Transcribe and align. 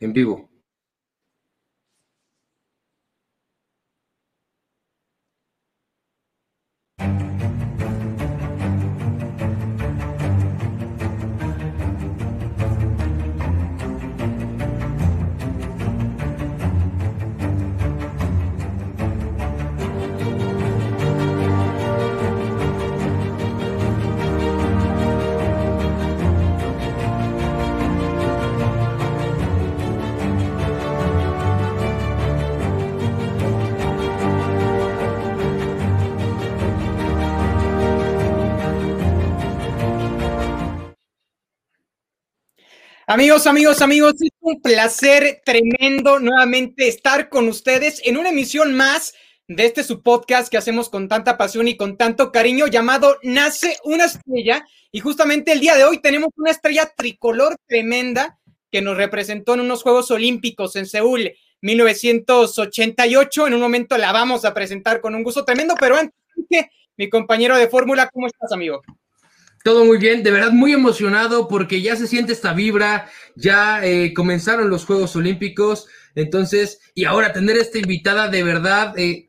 en 0.00 0.12
vivo. 0.12 0.48
Amigos, 43.16 43.46
amigos, 43.46 43.80
amigos, 43.80 44.12
es 44.20 44.28
un 44.40 44.60
placer 44.60 45.40
tremendo 45.42 46.18
nuevamente 46.18 46.86
estar 46.86 47.30
con 47.30 47.48
ustedes 47.48 48.02
en 48.04 48.18
una 48.18 48.28
emisión 48.28 48.74
más 48.74 49.14
de 49.48 49.64
este 49.64 49.84
su 49.84 50.02
podcast 50.02 50.50
que 50.50 50.58
hacemos 50.58 50.90
con 50.90 51.08
tanta 51.08 51.38
pasión 51.38 51.66
y 51.66 51.78
con 51.78 51.96
tanto 51.96 52.30
cariño 52.30 52.66
llamado 52.66 53.16
Nace 53.22 53.78
una 53.84 54.04
estrella. 54.04 54.66
Y 54.92 55.00
justamente 55.00 55.52
el 55.52 55.60
día 55.60 55.76
de 55.76 55.84
hoy 55.84 56.02
tenemos 56.02 56.28
una 56.36 56.50
estrella 56.50 56.92
tricolor 56.94 57.56
tremenda 57.66 58.38
que 58.70 58.82
nos 58.82 58.98
representó 58.98 59.54
en 59.54 59.60
unos 59.60 59.82
Juegos 59.82 60.10
Olímpicos 60.10 60.76
en 60.76 60.84
Seúl 60.84 61.32
1988. 61.62 63.46
En 63.46 63.54
un 63.54 63.60
momento 63.62 63.96
la 63.96 64.12
vamos 64.12 64.44
a 64.44 64.52
presentar 64.52 65.00
con 65.00 65.14
un 65.14 65.22
gusto 65.22 65.42
tremendo, 65.42 65.74
pero 65.80 65.96
antes, 65.96 66.14
mi 66.98 67.08
compañero 67.08 67.56
de 67.56 67.68
fórmula, 67.68 68.10
¿cómo 68.12 68.26
estás, 68.26 68.52
amigo? 68.52 68.82
Todo 69.66 69.84
muy 69.84 69.98
bien, 69.98 70.22
de 70.22 70.30
verdad 70.30 70.52
muy 70.52 70.72
emocionado 70.72 71.48
porque 71.48 71.82
ya 71.82 71.96
se 71.96 72.06
siente 72.06 72.32
esta 72.32 72.52
vibra, 72.52 73.08
ya 73.34 73.84
eh, 73.84 74.14
comenzaron 74.14 74.70
los 74.70 74.84
Juegos 74.84 75.16
Olímpicos, 75.16 75.88
entonces, 76.14 76.78
y 76.94 77.04
ahora 77.04 77.32
tener 77.32 77.56
esta 77.56 77.78
invitada, 77.78 78.28
de 78.28 78.44
verdad, 78.44 78.96
eh, 78.96 79.28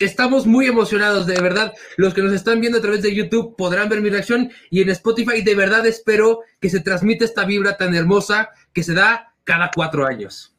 estamos 0.00 0.44
muy 0.44 0.66
emocionados, 0.66 1.28
de 1.28 1.40
verdad, 1.40 1.72
los 1.98 2.14
que 2.14 2.22
nos 2.22 2.32
están 2.32 2.60
viendo 2.60 2.78
a 2.78 2.82
través 2.82 3.00
de 3.02 3.14
YouTube 3.14 3.54
podrán 3.56 3.88
ver 3.88 4.00
mi 4.00 4.10
reacción 4.10 4.50
y 4.70 4.82
en 4.82 4.90
Spotify, 4.90 5.42
de 5.42 5.54
verdad 5.54 5.86
espero 5.86 6.40
que 6.60 6.68
se 6.68 6.80
transmita 6.80 7.24
esta 7.24 7.44
vibra 7.44 7.76
tan 7.76 7.94
hermosa 7.94 8.50
que 8.72 8.82
se 8.82 8.92
da 8.92 9.34
cada 9.44 9.70
cuatro 9.72 10.04
años. 10.04 10.55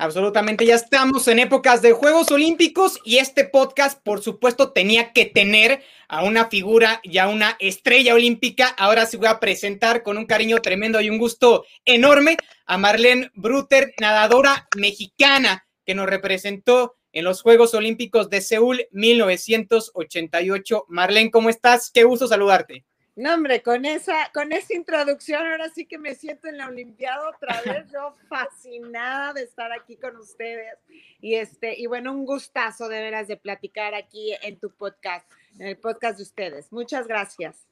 Absolutamente, 0.00 0.64
ya 0.64 0.76
estamos 0.76 1.26
en 1.26 1.40
épocas 1.40 1.82
de 1.82 1.90
Juegos 1.90 2.30
Olímpicos 2.30 3.00
y 3.04 3.18
este 3.18 3.44
podcast, 3.44 4.00
por 4.04 4.22
supuesto, 4.22 4.70
tenía 4.70 5.12
que 5.12 5.24
tener 5.24 5.82
a 6.06 6.22
una 6.22 6.48
figura 6.48 7.00
y 7.02 7.18
a 7.18 7.26
una 7.26 7.56
estrella 7.58 8.14
olímpica. 8.14 8.68
Ahora 8.78 9.06
sí 9.06 9.16
voy 9.16 9.26
a 9.26 9.40
presentar 9.40 10.04
con 10.04 10.16
un 10.16 10.26
cariño 10.26 10.58
tremendo 10.62 11.00
y 11.00 11.10
un 11.10 11.18
gusto 11.18 11.64
enorme 11.84 12.36
a 12.64 12.78
Marlene 12.78 13.32
Bruter, 13.34 13.92
nadadora 14.00 14.68
mexicana 14.76 15.66
que 15.84 15.96
nos 15.96 16.06
representó 16.06 16.94
en 17.10 17.24
los 17.24 17.42
Juegos 17.42 17.74
Olímpicos 17.74 18.30
de 18.30 18.40
Seúl 18.40 18.86
1988. 18.92 20.84
Marlene, 20.86 21.32
¿cómo 21.32 21.50
estás? 21.50 21.90
Qué 21.90 22.04
gusto 22.04 22.28
saludarte. 22.28 22.84
No, 23.18 23.34
hombre, 23.34 23.62
con 23.62 23.84
esa, 23.84 24.30
con 24.32 24.52
esa 24.52 24.76
introducción 24.76 25.44
ahora 25.44 25.68
sí 25.74 25.86
que 25.86 25.98
me 25.98 26.14
siento 26.14 26.46
en 26.46 26.56
la 26.56 26.68
Olimpiada 26.68 27.28
otra 27.28 27.60
vez, 27.66 27.90
yo 27.92 28.14
fascinada 28.28 29.32
de 29.32 29.42
estar 29.42 29.72
aquí 29.72 29.96
con 29.96 30.16
ustedes. 30.18 30.76
Y 31.20 31.34
este, 31.34 31.74
y 31.76 31.86
bueno, 31.86 32.12
un 32.12 32.24
gustazo 32.24 32.88
de 32.88 33.00
veras 33.00 33.26
de 33.26 33.36
platicar 33.36 33.92
aquí 33.96 34.36
en 34.40 34.56
tu 34.60 34.70
podcast, 34.70 35.28
en 35.58 35.66
el 35.66 35.76
podcast 35.76 36.18
de 36.18 36.22
ustedes. 36.22 36.70
Muchas 36.70 37.08
gracias. 37.08 37.66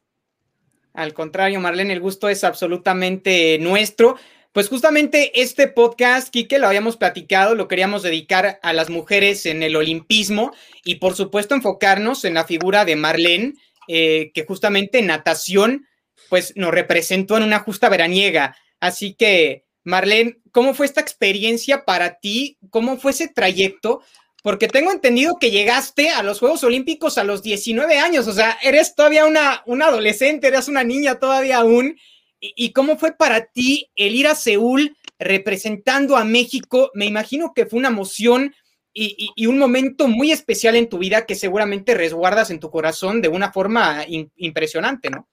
Al 0.93 1.15
contrario, 1.15 1.61
Marlene, 1.61 1.93
el 1.93 2.01
gusto 2.01 2.29
es 2.29 2.43
absolutamente 2.43 3.57
nuestro. 3.61 4.17
Pues 4.51 4.69
justamente 4.69 5.41
este 5.41 5.69
podcast, 5.69 6.29
Kike, 6.33 6.59
lo 6.59 6.67
habíamos 6.67 6.97
platicado, 6.97 7.55
lo 7.55 7.69
queríamos 7.69 8.03
dedicar 8.03 8.59
a 8.63 8.73
las 8.73 8.91
mujeres 8.91 9.47
en 9.47 9.63
el 9.63 9.77
olimpismo 9.77 10.53
y 10.83 10.97
por 10.97 11.15
supuesto 11.15 11.55
enfocarnos 11.55 12.25
en 12.25 12.35
la 12.35 12.47
figura 12.47 12.85
de 12.85 12.97
Marlene 12.97 13.55
eh, 13.89 14.31
que 14.35 14.45
justamente 14.45 15.03
natación, 15.03 15.87
pues 16.29 16.53
nos 16.57 16.73
representó 16.73 17.37
en 17.37 17.45
una 17.45 17.61
justa 17.61 17.89
veraniega. 17.89 18.57
Así 18.81 19.15
que, 19.15 19.65
Marlene, 19.85 20.39
¿cómo 20.53 20.75
fue 20.75 20.87
esta 20.87 21.01
experiencia 21.01 21.85
para 21.85 22.19
ti? 22.19 22.59
¿Cómo 22.71 22.99
fue 22.99 23.13
ese 23.13 23.29
trayecto? 23.29 24.03
Porque 24.43 24.69
tengo 24.69 24.93
entendido 24.93 25.39
que 25.41 25.51
llegaste 25.51 26.11
a 26.11 26.23
los 26.23 26.39
Juegos 26.39 26.63
Olímpicos 26.65 27.19
a 27.19 27.25
los 27.25 27.43
19 27.43 27.99
años, 27.99 28.29
o 28.29 28.33
sea, 28.33 28.59
eres 28.63 28.95
todavía 28.95 29.27
una, 29.27 29.63
una 29.67 29.87
adolescente, 29.87 30.49
eres 30.49 30.69
una 30.69 30.85
niña 30.85 31.19
todavía 31.19 31.59
aún. 31.59 31.99
¿Y, 32.41 32.53
¿Y 32.57 32.73
cómo 32.73 32.99
fue 32.99 33.17
para 33.17 33.47
ti 33.47 33.91
el 33.97 34.15
ir 34.15 34.27
a 34.27 34.35
Seúl 34.35 34.97
representando 35.19 36.17
a 36.17 36.25
México? 36.25 36.91
Me 36.95 37.07
imagino 37.07 37.53
que 37.55 37.67
fue 37.67 37.79
una 37.79 37.89
emoción 37.89 38.55
y, 38.99 39.47
un 39.47 39.59
momento 39.59 40.09
muy 40.09 40.33
especial 40.33 40.75
en 40.75 40.89
tu 40.89 40.99
vida 40.99 41.27
que 41.27 41.35
seguramente 41.35 41.95
resguardas 41.95 42.51
en 42.51 42.61
tu 42.61 42.71
corazón 42.71 43.21
de 43.21 43.29
una 43.29 43.53
forma 43.53 44.05
impresionante, 44.37 45.11
¿no? 45.11 45.29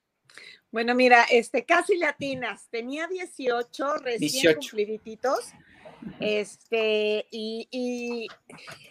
Bueno, 0.70 0.96
mira, 0.96 1.24
este, 1.30 1.64
casi 1.64 1.98
latinas, 1.98 2.68
tenía 2.70 3.08
18 3.08 3.98
recién 3.98 4.56
cumpliditos, 4.56 5.54
este, 6.20 7.28
y, 7.32 7.68
y 7.72 8.28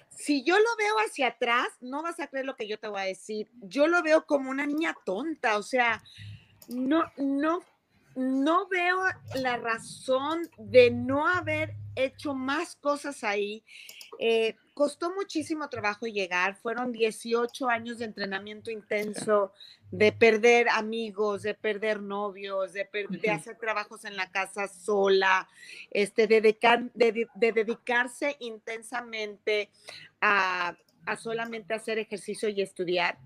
si 0.09 0.43
yo 0.45 0.57
lo 0.57 0.77
veo 0.79 0.95
hacia 1.07 1.29
atrás, 1.29 1.69
no 1.81 2.03
vas 2.03 2.21
a 2.21 2.29
creer 2.29 2.47
lo 2.47 2.57
que 2.57 2.69
yo 2.69 2.79
te 2.79 2.89
voy 2.89 3.01
a 3.01 3.05
decir, 3.05 3.51
yo 3.61 3.89
lo 3.89 4.03
veo 4.03 4.25
como 4.25 4.51
una 4.51 4.65
niña 4.65 4.95
tonta, 5.05 5.59
o 5.59 5.63
sea, 5.63 6.03
no, 6.69 7.05
no, 7.17 7.61
no 8.15 8.69
veo 8.69 8.99
la 9.35 9.57
razón 9.57 10.49
de 10.57 10.91
no 10.91 11.27
haber 11.27 11.75
hecho 11.97 12.35
más 12.35 12.77
cosas 12.77 13.25
ahí. 13.25 13.65
Eh, 14.25 14.55
costó 14.73 15.13
muchísimo 15.13 15.69
trabajo 15.69 16.07
llegar, 16.07 16.55
fueron 16.55 16.93
18 16.93 17.69
años 17.69 17.99
de 17.99 18.05
entrenamiento 18.05 18.71
intenso, 18.71 19.53
de 19.91 20.13
perder 20.13 20.69
amigos, 20.69 21.43
de 21.43 21.55
perder 21.55 22.01
novios, 22.01 22.73
de, 22.73 22.89
hacer 23.33 23.59
trabajos 23.59 24.05
en 24.05 24.17
la 24.17 24.31
casa 24.31 24.69
sola, 24.69 25.49
este, 25.91 26.29
de, 26.29 26.41
de, 26.41 27.53
dedicarse 27.53 28.37
intensamente 28.39 29.71
a, 30.21 30.77
solamente 31.19 31.75
hacer 31.75 31.99
ejercicio 31.99 32.49
y 32.49 32.63
estudiar. 32.63 33.19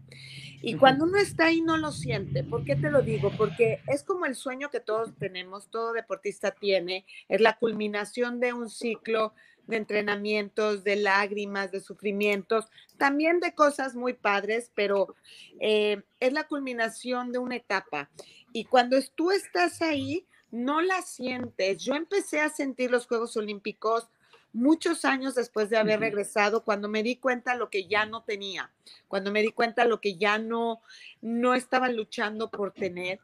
Y 0.62 0.76
cuando 0.76 1.04
uno 1.04 1.18
está 1.18 1.48
ahí 1.48 1.60
no 1.60 1.76
lo 1.76 1.92
siente. 1.92 2.42
¿Por 2.42 2.64
qué 2.64 2.74
te 2.74 2.90
lo 2.90 3.02
digo? 3.02 3.30
Porque 3.36 3.82
es 3.86 4.02
como 4.02 4.24
el 4.24 4.34
sueño 4.34 4.70
que 4.70 4.80
todos 4.80 5.14
tenemos, 5.18 5.70
todo 5.70 5.92
deportista 5.92 6.52
tiene, 6.52 7.04
es 7.28 7.42
la 7.42 7.58
culminación 7.58 8.40
de 8.40 8.54
un 8.54 8.70
ciclo 8.70 9.34
de 9.66 9.76
entrenamientos, 9.76 10.84
de 10.84 10.96
lágrimas, 10.96 11.72
de 11.72 11.80
sufrimientos, 11.80 12.66
también 12.98 13.40
de 13.40 13.54
cosas 13.54 13.94
muy 13.94 14.14
padres, 14.14 14.70
pero 14.74 15.14
eh, 15.60 16.02
es 16.20 16.32
la 16.32 16.46
culminación 16.46 17.32
de 17.32 17.38
una 17.38 17.56
etapa. 17.56 18.10
Y 18.52 18.64
cuando 18.64 18.96
tú 19.14 19.30
estás 19.30 19.82
ahí, 19.82 20.26
no 20.50 20.80
la 20.80 21.02
sientes. 21.02 21.84
Yo 21.84 21.94
empecé 21.94 22.40
a 22.40 22.48
sentir 22.48 22.90
los 22.90 23.06
Juegos 23.06 23.36
Olímpicos 23.36 24.08
muchos 24.56 25.04
años 25.04 25.34
después 25.34 25.68
de 25.68 25.76
haber 25.76 26.00
regresado, 26.00 26.64
cuando 26.64 26.88
me 26.88 27.02
di 27.02 27.16
cuenta 27.16 27.54
lo 27.54 27.68
que 27.68 27.86
ya 27.86 28.06
no 28.06 28.22
tenía, 28.22 28.72
cuando 29.06 29.30
me 29.30 29.42
di 29.42 29.52
cuenta 29.52 29.84
lo 29.84 30.00
que 30.00 30.16
ya 30.16 30.38
no, 30.38 30.80
no 31.20 31.54
estaba 31.54 31.90
luchando 31.90 32.50
por 32.50 32.72
tener. 32.72 33.20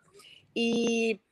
Y 0.52 1.22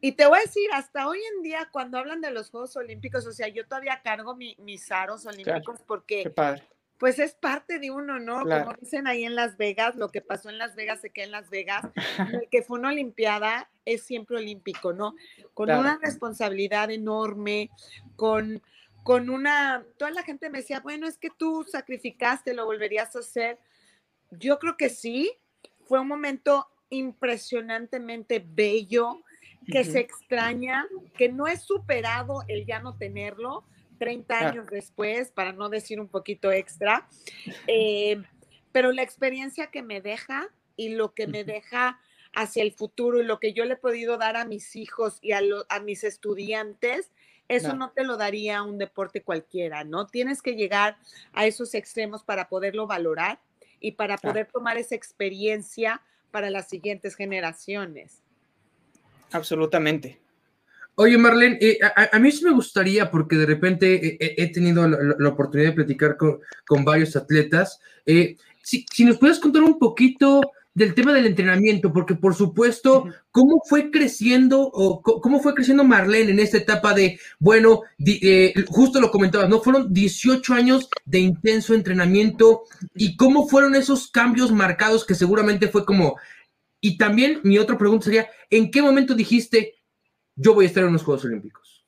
y 0.00 0.12
te 0.12 0.26
voy 0.26 0.38
a 0.38 0.42
decir, 0.42 0.68
hasta 0.72 1.08
hoy 1.08 1.18
en 1.36 1.42
día, 1.42 1.68
cuando 1.70 1.98
hablan 1.98 2.20
de 2.20 2.30
los 2.30 2.50
Juegos 2.50 2.76
Olímpicos, 2.76 3.26
o 3.26 3.32
sea, 3.32 3.48
yo 3.48 3.66
todavía 3.66 4.00
cargo 4.02 4.34
mis 4.34 4.90
aros 4.90 5.26
olímpicos 5.26 5.80
porque 5.86 6.32
pues 7.00 7.18
es 7.18 7.32
parte 7.32 7.78
de 7.78 7.90
uno, 7.90 8.18
¿no? 8.18 8.40
Como 8.42 8.74
dicen 8.78 9.06
ahí 9.06 9.24
en 9.24 9.34
Las 9.34 9.56
Vegas, 9.56 9.96
lo 9.96 10.10
que 10.10 10.20
pasó 10.20 10.50
en 10.50 10.58
Las 10.58 10.74
Vegas 10.74 11.00
se 11.00 11.08
queda 11.08 11.24
en 11.24 11.30
Las 11.30 11.48
Vegas, 11.48 11.86
el 12.44 12.46
que 12.50 12.62
fue 12.62 12.78
una 12.78 12.90
Olimpiada 12.90 13.70
es 13.86 14.02
siempre 14.02 14.36
olímpico, 14.36 14.92
¿no? 14.92 15.14
Con 15.54 15.70
una 15.70 15.98
responsabilidad 16.02 16.90
enorme, 16.90 17.70
con, 18.16 18.62
con 19.02 19.30
una, 19.30 19.82
toda 19.96 20.10
la 20.10 20.22
gente 20.22 20.50
me 20.50 20.58
decía, 20.58 20.80
bueno, 20.80 21.06
es 21.06 21.16
que 21.16 21.30
tú 21.30 21.64
sacrificaste, 21.64 22.52
lo 22.52 22.66
volverías 22.66 23.16
a 23.16 23.20
hacer. 23.20 23.58
Yo 24.30 24.58
creo 24.58 24.76
que 24.76 24.90
sí, 24.90 25.32
fue 25.86 26.00
un 26.00 26.08
momento 26.08 26.68
impresionantemente 26.90 28.44
bello, 28.46 29.22
que 29.70 29.84
se 29.84 30.00
extraña, 30.00 30.86
que 31.16 31.28
no 31.28 31.46
es 31.46 31.62
superado 31.62 32.42
el 32.48 32.66
ya 32.66 32.80
no 32.80 32.96
tenerlo 32.96 33.64
30 33.98 34.38
años 34.38 34.66
después, 34.70 35.30
para 35.30 35.52
no 35.52 35.68
decir 35.68 36.00
un 36.00 36.08
poquito 36.08 36.50
extra, 36.50 37.06
eh, 37.66 38.22
pero 38.72 38.92
la 38.92 39.02
experiencia 39.02 39.66
que 39.68 39.82
me 39.82 40.00
deja 40.00 40.48
y 40.76 40.90
lo 40.90 41.12
que 41.12 41.26
me 41.26 41.44
deja 41.44 42.00
hacia 42.32 42.62
el 42.62 42.72
futuro 42.72 43.20
y 43.20 43.24
lo 43.24 43.40
que 43.40 43.52
yo 43.52 43.64
le 43.64 43.74
he 43.74 43.76
podido 43.76 44.16
dar 44.16 44.36
a 44.36 44.44
mis 44.44 44.76
hijos 44.76 45.18
y 45.20 45.32
a, 45.32 45.40
a 45.68 45.80
mis 45.80 46.04
estudiantes 46.04 47.10
Eso 47.48 47.74
no. 47.74 47.90
te 47.90 48.04
lo 48.04 48.16
daría 48.16 48.62
un 48.62 48.78
deporte 48.78 49.22
cualquiera, 49.22 49.84
¿no? 49.84 50.06
Tienes 50.06 50.40
que 50.40 50.54
llegar 50.54 50.96
a 51.32 51.46
esos 51.46 51.74
extremos 51.74 52.22
para 52.22 52.48
poderlo 52.48 52.86
valorar 52.86 53.40
y 53.80 53.92
para 53.92 54.16
poder 54.16 54.46
tomar 54.46 54.78
esa 54.78 54.94
experiencia 54.94 56.02
para 56.30 56.50
las 56.50 56.68
siguientes 56.68 57.16
generaciones. 57.16 58.22
Absolutamente. 59.32 60.20
Oye, 60.96 61.16
Marlene, 61.16 61.56
eh, 61.60 61.78
a, 62.12 62.18
mí 62.18 62.30
sí 62.30 62.44
me 62.44 62.50
gustaría, 62.50 63.10
porque 63.10 63.36
de 63.36 63.46
repente 63.46 64.42
he, 64.42 64.52
tenido 64.52 64.86
la, 64.86 65.28
oportunidad 65.28 65.70
de 65.70 65.76
platicar 65.76 66.16
con, 66.16 66.84
varios 66.84 67.16
atletas. 67.16 67.80
Eh, 68.04 68.36
si, 68.62 68.84
si, 68.92 69.04
nos 69.04 69.18
puedes 69.18 69.38
contar 69.38 69.62
un 69.62 69.78
poquito 69.78 70.42
del 70.74 70.94
tema 70.94 71.12
del 71.12 71.26
entrenamiento, 71.26 71.92
porque 71.92 72.14
por 72.14 72.34
supuesto, 72.34 73.06
¿cómo 73.30 73.60
fue 73.68 73.90
creciendo 73.90 74.60
o 74.60 75.02
cómo 75.02 75.40
fue 75.40 75.54
creciendo 75.54 75.84
Marlene 75.84 76.30
en 76.30 76.38
esta 76.38 76.58
etapa 76.58 76.94
de, 76.94 77.18
bueno, 77.38 77.82
eh, 78.04 78.54
justo 78.68 79.00
lo 79.00 79.10
comentabas, 79.10 79.48
¿no? 79.48 79.60
Fueron 79.60 79.92
18 79.92 80.54
años 80.54 80.88
de 81.04 81.20
intenso 81.20 81.74
entrenamiento 81.74 82.64
y 82.94 83.16
cómo 83.16 83.48
fueron 83.48 83.74
esos 83.74 84.08
cambios 84.08 84.52
marcados 84.52 85.04
que 85.04 85.14
seguramente 85.14 85.68
fue 85.68 85.84
como... 85.84 86.16
Y 86.80 86.96
también 86.96 87.40
mi 87.42 87.58
otra 87.58 87.76
pregunta 87.76 88.06
sería, 88.06 88.30
¿en 88.48 88.70
qué 88.70 88.80
momento 88.80 89.14
dijiste, 89.14 89.80
yo 90.34 90.54
voy 90.54 90.64
a 90.64 90.68
estar 90.68 90.84
en 90.84 90.92
los 90.92 91.02
Juegos 91.02 91.24
Olímpicos? 91.24 91.84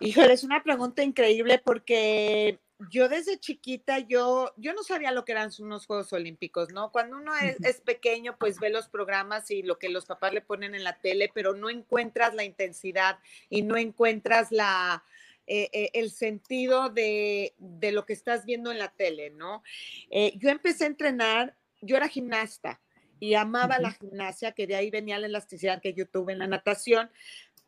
Híjole, 0.00 0.32
es 0.32 0.44
una 0.44 0.62
pregunta 0.62 1.02
increíble 1.02 1.60
porque 1.64 2.58
yo 2.90 3.08
desde 3.08 3.38
chiquita, 3.38 3.98
yo, 3.98 4.52
yo 4.56 4.72
no 4.72 4.82
sabía 4.82 5.12
lo 5.12 5.24
que 5.24 5.32
eran 5.32 5.50
unos 5.58 5.86
Juegos 5.86 6.12
Olímpicos, 6.12 6.72
¿no? 6.72 6.90
Cuando 6.90 7.18
uno 7.18 7.32
es, 7.36 7.80
pequeño, 7.82 8.36
pues 8.38 8.58
ve 8.58 8.70
los 8.70 8.88
programas 8.88 9.50
y 9.50 9.62
lo 9.62 9.78
que 9.78 9.90
los 9.90 10.06
papás 10.06 10.32
le 10.32 10.40
ponen 10.40 10.74
en 10.74 10.84
la 10.84 10.98
tele, 10.98 11.30
pero 11.32 11.54
no 11.54 11.68
encuentras 11.68 12.34
la 12.34 12.44
intensidad 12.44 13.18
y 13.50 13.62
no 13.62 13.76
encuentras 13.76 14.50
la, 14.50 15.04
eh, 15.46 15.68
eh, 15.72 15.90
el 15.92 16.10
sentido 16.10 16.88
de, 16.88 17.54
lo 17.58 18.06
que 18.06 18.14
estás 18.14 18.46
viendo 18.46 18.72
en 18.72 18.78
la 18.78 18.88
tele, 18.88 19.30
¿no? 19.30 19.62
Eh, 20.10 20.32
yo 20.36 20.48
empecé 20.48 20.84
a 20.84 20.88
entrenar, 20.88 21.56
yo 21.82 21.96
era 21.96 22.08
gimnasta 22.08 22.80
y 23.20 23.34
amaba 23.34 23.78
la 23.78 23.92
gimnasia, 23.92 24.52
que 24.52 24.66
de 24.66 24.74
ahí 24.74 24.90
venía 24.90 25.18
la 25.18 25.26
elasticidad 25.26 25.80
que 25.80 25.94
yo 25.94 26.08
tuve 26.08 26.32
en 26.32 26.40
la 26.40 26.46
natación, 26.46 27.10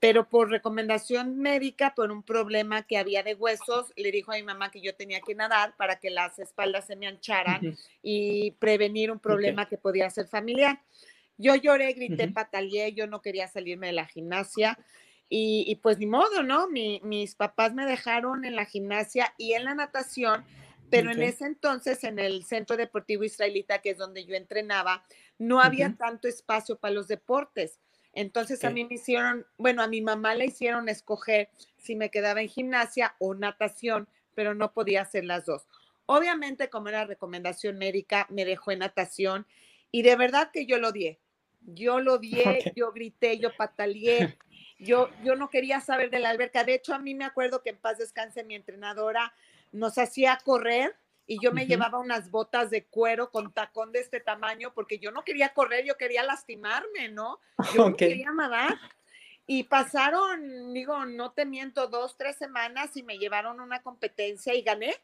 pero 0.00 0.28
por 0.28 0.50
recomendación 0.50 1.38
médica, 1.38 1.94
por 1.94 2.10
un 2.10 2.24
problema 2.24 2.82
que 2.82 2.98
había 2.98 3.22
de 3.22 3.34
huesos, 3.34 3.92
le 3.94 4.10
dijo 4.10 4.32
a 4.32 4.34
mi 4.34 4.42
mamá 4.42 4.72
que 4.72 4.80
yo 4.80 4.96
tenía 4.96 5.20
que 5.20 5.36
nadar 5.36 5.76
para 5.76 6.00
que 6.00 6.10
las 6.10 6.40
espaldas 6.40 6.88
se 6.88 6.96
me 6.96 7.06
ancharan 7.06 7.76
y 8.02 8.50
prevenir 8.52 9.12
un 9.12 9.20
problema 9.20 9.68
que 9.68 9.78
podía 9.78 10.10
ser 10.10 10.26
familiar. 10.26 10.80
Yo 11.38 11.54
lloré, 11.54 11.92
grité, 11.92 12.26
pataleé, 12.28 12.94
yo 12.94 13.06
no 13.06 13.22
quería 13.22 13.46
salirme 13.46 13.88
de 13.88 13.92
la 13.92 14.06
gimnasia 14.06 14.76
y, 15.28 15.76
pues 15.76 15.98
ni 15.98 16.06
modo, 16.06 16.42
¿no? 16.42 16.68
mis 16.68 17.34
papás 17.36 17.72
me 17.72 17.86
dejaron 17.86 18.44
en 18.44 18.54
la 18.54 18.66
gimnasia 18.66 19.32
y 19.38 19.52
en 19.52 19.64
la 19.64 19.74
natación, 19.74 20.44
pero 20.92 21.10
en 21.10 21.22
ese 21.22 21.46
entonces 21.46 22.04
en 22.04 22.18
el 22.18 22.44
Centro 22.44 22.76
Deportivo 22.76 23.24
Israelita, 23.24 23.80
que 23.80 23.88
es 23.88 23.96
donde 23.96 24.26
yo 24.26 24.34
entrenaba, 24.34 25.02
no 25.38 25.62
había 25.62 25.96
tanto 25.96 26.28
espacio 26.28 26.76
para 26.76 26.92
los 26.92 27.08
deportes. 27.08 27.80
Entonces 28.12 28.62
a 28.62 28.68
mí 28.68 28.84
me 28.84 28.96
hicieron, 28.96 29.46
bueno, 29.56 29.82
a 29.82 29.88
mi 29.88 30.02
mamá 30.02 30.34
le 30.34 30.44
hicieron 30.44 30.90
escoger 30.90 31.48
si 31.78 31.96
me 31.96 32.10
quedaba 32.10 32.42
en 32.42 32.50
gimnasia 32.50 33.16
o 33.20 33.32
natación, 33.34 34.06
pero 34.34 34.54
no 34.54 34.74
podía 34.74 35.00
hacer 35.00 35.24
las 35.24 35.46
dos. 35.46 35.66
Obviamente, 36.04 36.68
como 36.68 36.90
era 36.90 37.06
recomendación 37.06 37.78
médica, 37.78 38.26
me 38.28 38.44
dejó 38.44 38.70
en 38.70 38.80
natación 38.80 39.46
y 39.90 40.02
de 40.02 40.14
verdad 40.16 40.50
que 40.52 40.66
yo 40.66 40.76
lo 40.76 40.92
di. 40.92 41.16
Yo 41.62 42.00
lo 42.00 42.18
di, 42.18 42.36
yo 42.76 42.92
grité, 42.92 43.38
yo 43.38 43.56
pataleé, 43.56 44.36
yo, 44.78 45.08
yo 45.24 45.36
no 45.36 45.48
quería 45.48 45.80
saber 45.80 46.10
de 46.10 46.18
la 46.18 46.28
alberca. 46.28 46.64
De 46.64 46.74
hecho, 46.74 46.92
a 46.92 46.98
mí 46.98 47.14
me 47.14 47.24
acuerdo 47.24 47.62
que 47.62 47.70
en 47.70 47.78
paz 47.78 47.96
descanse 47.96 48.44
mi 48.44 48.54
entrenadora 48.56 49.32
nos 49.72 49.98
hacía 49.98 50.38
correr 50.44 50.94
y 51.26 51.38
yo 51.42 51.52
me 51.52 51.66
llevaba 51.66 51.98
unas 51.98 52.30
botas 52.30 52.70
de 52.70 52.84
cuero 52.84 53.30
con 53.30 53.52
tacón 53.52 53.92
de 53.92 54.00
este 54.00 54.20
tamaño 54.20 54.72
porque 54.74 54.98
yo 54.98 55.10
no 55.10 55.24
quería 55.24 55.54
correr, 55.54 55.84
yo 55.84 55.96
quería 55.96 56.22
lastimarme, 56.22 57.08
¿no? 57.08 57.40
Yo 57.74 57.88
no 57.90 57.96
quería 57.96 58.30
nadar. 58.32 58.78
Y 59.46 59.64
pasaron, 59.64 60.72
digo, 60.72 61.04
no 61.06 61.32
te 61.32 61.46
miento, 61.46 61.88
dos, 61.88 62.16
tres 62.16 62.36
semanas 62.36 62.96
y 62.96 63.02
me 63.02 63.18
llevaron 63.18 63.60
a 63.60 63.62
una 63.62 63.82
competencia 63.82 64.54
y 64.54 64.62
gané. 64.62 64.94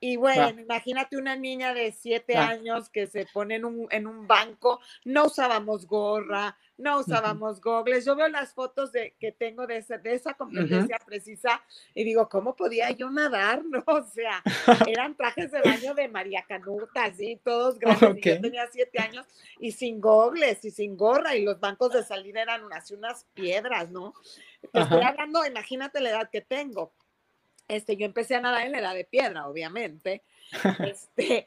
Y 0.00 0.16
bueno, 0.16 0.60
imagínate 0.60 1.16
una 1.16 1.36
niña 1.36 1.72
de 1.72 1.92
siete 1.92 2.36
años 2.36 2.88
que 2.90 3.06
se 3.06 3.26
pone 3.32 3.56
en 3.56 3.64
un, 3.64 3.86
en 3.90 4.06
un 4.06 4.26
banco, 4.26 4.80
no 5.04 5.26
usábamos 5.26 5.86
gorra, 5.86 6.56
no 6.76 6.98
usábamos 6.98 7.60
gogles. 7.60 8.04
Yo 8.04 8.16
veo 8.16 8.28
las 8.28 8.52
fotos 8.52 8.92
de, 8.92 9.14
que 9.18 9.32
tengo 9.32 9.66
de 9.66 9.78
esa, 9.78 9.98
de 9.98 10.14
esa 10.14 10.34
competencia 10.34 10.98
precisa 11.04 11.62
y 11.94 12.04
digo, 12.04 12.28
¿cómo 12.28 12.54
podía 12.54 12.90
yo 12.90 13.10
nadar? 13.10 13.62
No, 13.74 13.82
o 13.86 14.02
sea, 14.04 14.42
eran 14.86 15.16
trajes 15.16 15.50
de 15.50 15.60
baño 15.60 15.94
de 15.94 16.06
María 16.06 16.44
Canuta, 16.46 17.06
así, 17.06 17.40
todos 17.42 17.78
grandes. 17.78 18.22
yo 18.22 18.40
tenía 18.40 18.68
siete 18.70 19.00
años 19.00 19.26
y 19.58 19.72
sin 19.72 20.00
gogles 20.00 20.64
y 20.64 20.70
sin 20.70 20.96
gorra 20.96 21.34
y 21.34 21.42
los 21.42 21.58
bancos 21.58 21.92
de 21.92 22.04
salida 22.04 22.42
eran 22.42 22.62
unas, 22.62 22.90
unas 22.92 23.24
piedras, 23.34 23.90
¿no? 23.90 24.14
estoy 24.72 25.02
hablando, 25.02 25.44
imagínate 25.44 26.00
la 26.00 26.10
edad 26.10 26.30
que 26.30 26.40
tengo. 26.40 26.92
Este, 27.68 27.96
yo 27.96 28.06
empecé 28.06 28.34
a 28.34 28.40
nadar 28.40 28.66
en 28.66 28.72
la 28.72 28.80
edad 28.80 28.94
de 28.94 29.04
piedra, 29.04 29.48
obviamente. 29.48 30.22
Este, 30.78 31.46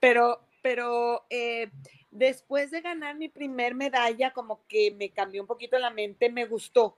pero, 0.00 0.40
pero 0.62 1.24
eh, 1.30 1.70
Después 2.10 2.70
de 2.70 2.80
ganar 2.80 3.16
mi 3.16 3.28
primer 3.28 3.74
medalla, 3.74 4.32
como 4.32 4.66
que 4.66 4.90
me 4.92 5.10
cambió 5.10 5.42
un 5.42 5.46
poquito 5.46 5.78
la 5.78 5.90
mente, 5.90 6.30
me 6.30 6.46
gustó. 6.46 6.96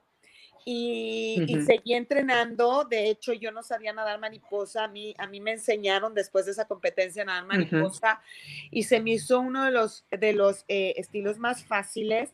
Y, 0.63 1.43
seguí 1.65 1.95
entrenando. 1.95 2.85
De 2.85 3.09
hecho, 3.09 3.33
yo 3.33 3.51
no 3.51 3.61
sabía 3.61 3.93
nadar 3.93 4.19
mariposa. 4.19 4.85
A 4.85 4.87
mí, 4.87 5.13
a 5.17 5.27
mí 5.27 5.41
me 5.41 5.51
enseñaron 5.51 6.13
después 6.13 6.45
de 6.45 6.51
esa 6.51 6.65
competencia 6.65 7.23
a 7.23 7.25
nadar 7.25 7.45
mariposa 7.45 8.21
y 8.69 8.83
se 8.83 9.01
me 9.01 9.11
hizo 9.11 9.39
uno 9.39 9.65
de 9.65 9.71
los, 9.71 10.05
de 10.11 10.33
los 10.33 10.63
eh, 10.67 10.93
estilos 10.97 11.39
más 11.39 11.65
fáciles. 11.65 12.29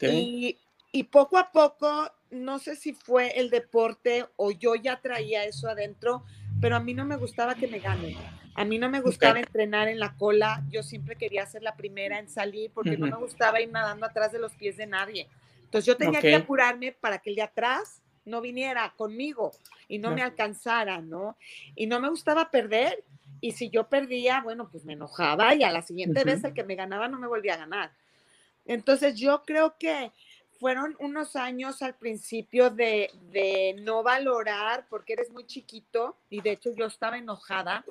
Y, 0.00 0.58
y 0.92 1.04
poco 1.04 1.38
a 1.38 1.50
poco, 1.50 2.12
no 2.32 2.58
sé 2.58 2.76
si 2.76 2.94
fue 2.94 3.38
el 3.38 3.50
deporte 3.50 4.26
o 4.36 4.50
yo 4.50 4.74
ya 4.74 5.00
traía 5.00 5.44
eso 5.44 5.68
adentro, 5.68 6.24
pero 6.60 6.76
a 6.76 6.80
mí 6.80 6.94
no 6.94 7.04
me 7.04 7.16
gustaba 7.16 7.54
que 7.54 7.68
me 7.68 7.78
ganen. 7.78 8.16
A 8.54 8.64
mí 8.64 8.78
no 8.78 8.90
me 8.90 9.00
gustaba 9.00 9.38
entrenar 9.38 9.88
en 9.88 9.98
la 9.98 10.14
cola, 10.16 10.62
yo 10.68 10.82
siempre 10.82 11.16
quería 11.16 11.46
ser 11.46 11.62
la 11.62 11.76
primera 11.76 12.18
en 12.18 12.28
salir 12.28 12.70
porque 12.72 12.96
no 12.96 13.06
me 13.06 13.16
gustaba 13.16 13.60
ir 13.60 13.70
nadando 13.70 14.04
atrás 14.04 14.32
de 14.32 14.38
los 14.38 14.52
pies 14.52 14.76
de 14.76 14.86
nadie. 14.86 15.28
Entonces 15.64 15.86
yo 15.86 15.96
tenía 15.96 16.20
que 16.20 16.34
apurarme 16.34 16.92
para 16.92 17.18
que 17.18 17.30
el 17.30 17.36
de 17.36 17.42
atrás 17.42 18.02
no 18.24 18.40
viniera 18.40 18.92
conmigo 18.96 19.52
y 19.88 19.98
no, 19.98 20.12
me 20.12 20.22
alcanzara, 20.22 21.00
¿no? 21.00 21.36
Y 21.74 21.86
no 21.86 21.98
me 21.98 22.08
gustaba 22.08 22.50
perder. 22.50 23.02
Y 23.40 23.52
si 23.52 23.70
yo 23.70 23.88
perdía, 23.88 24.40
bueno, 24.42 24.68
pues 24.70 24.84
me 24.84 24.92
enojaba 24.92 25.54
y 25.54 25.64
a 25.64 25.72
la 25.72 25.82
siguiente 25.82 26.22
vez 26.24 26.44
el 26.44 26.54
que 26.54 26.62
me 26.62 26.76
ganaba 26.76 27.08
no 27.08 27.18
me 27.18 27.26
volvía 27.26 27.54
a 27.54 27.58
ganar. 27.58 27.90
Entonces 28.66 29.16
yo 29.16 29.42
creo 29.44 29.76
que 29.78 30.12
fueron 30.62 30.96
unos 31.00 31.34
años 31.34 31.82
al 31.82 31.96
principio 31.96 32.70
de, 32.70 33.10
de, 33.32 33.74
no 33.82 34.04
valorar 34.04 34.86
porque 34.88 35.14
eres 35.14 35.28
muy 35.30 35.44
chiquito 35.44 36.16
y 36.30 36.40
de 36.40 36.52
hecho 36.52 36.70
yo 36.72 36.86
estaba 36.86 37.18
enojada 37.18 37.84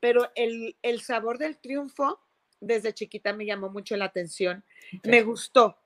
pero 0.00 0.30
el, 0.34 1.00
sabor 1.00 1.38
del 1.38 1.58
triunfo 1.58 2.20
desde 2.60 2.94
chiquita 2.94 3.32
me 3.32 3.46
llamó 3.46 3.70
mucho 3.70 3.96
la 3.96 4.06
atención, 4.06 4.64
me 5.04 5.22
gustó. 5.22 5.78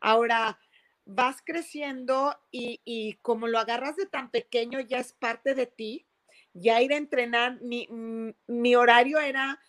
Ahora, 0.00 0.58
vas 1.04 1.42
creciendo 1.44 2.38
y, 2.50 3.18
como 3.22 3.46
lo 3.46 3.58
agarras 3.58 3.96
de 3.96 4.06
tan 4.06 4.30
pequeño, 4.30 4.80
ya 4.80 4.98
es 4.98 5.12
parte 5.12 5.54
de 5.54 5.66
ti, 5.66 6.06
ya 6.52 6.80
ir 6.80 6.92
a 6.92 6.96
entrenar, 6.96 7.60
mi, 7.60 7.86
mm, 7.90 8.76
horario 8.76 9.20
era 9.20 9.60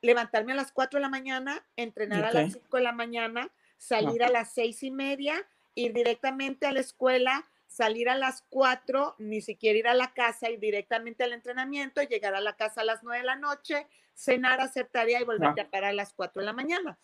levantarme 0.00 0.52
a 0.52 0.56
las 0.56 0.72
4 0.72 0.98
de 0.98 1.02
la 1.02 1.08
mañana, 1.08 1.64
entrenar 1.76 2.24
a 2.24 2.32
las 2.32 2.52
5 2.52 2.76
de 2.76 2.82
la 2.82 2.92
mañana, 2.92 3.50
salir 3.82 4.22
a 4.22 4.28
las 4.28 4.52
seis 4.52 4.84
y 4.84 4.92
media, 4.92 5.44
ir 5.74 5.92
directamente 5.92 6.66
a 6.66 6.72
la 6.72 6.78
escuela, 6.78 7.48
salir 7.66 8.08
a 8.08 8.14
las 8.14 8.44
4, 8.48 9.16
ni 9.18 9.40
siquiera 9.40 9.76
ir 9.76 9.88
a 9.88 9.94
la 9.94 10.14
casa, 10.14 10.48
ir 10.50 10.60
directamente 10.60 11.24
al 11.24 11.32
entrenamiento, 11.32 12.00
llegar 12.02 12.36
a 12.36 12.40
la 12.40 12.54
casa 12.54 12.82
a 12.82 12.84
las 12.84 13.02
9 13.02 13.18
de 13.18 13.26
la 13.26 13.34
noche, 13.34 13.88
cenar, 14.14 14.60
hacer 14.60 14.86
tarea 14.86 15.20
y 15.20 15.24
volverte 15.24 15.62
a 15.62 15.68
parar 15.68 15.90
a 15.90 15.94
las 15.94 16.12
4 16.12 16.40
de 16.40 16.46
la 16.46 16.52
mañana. 16.52 16.96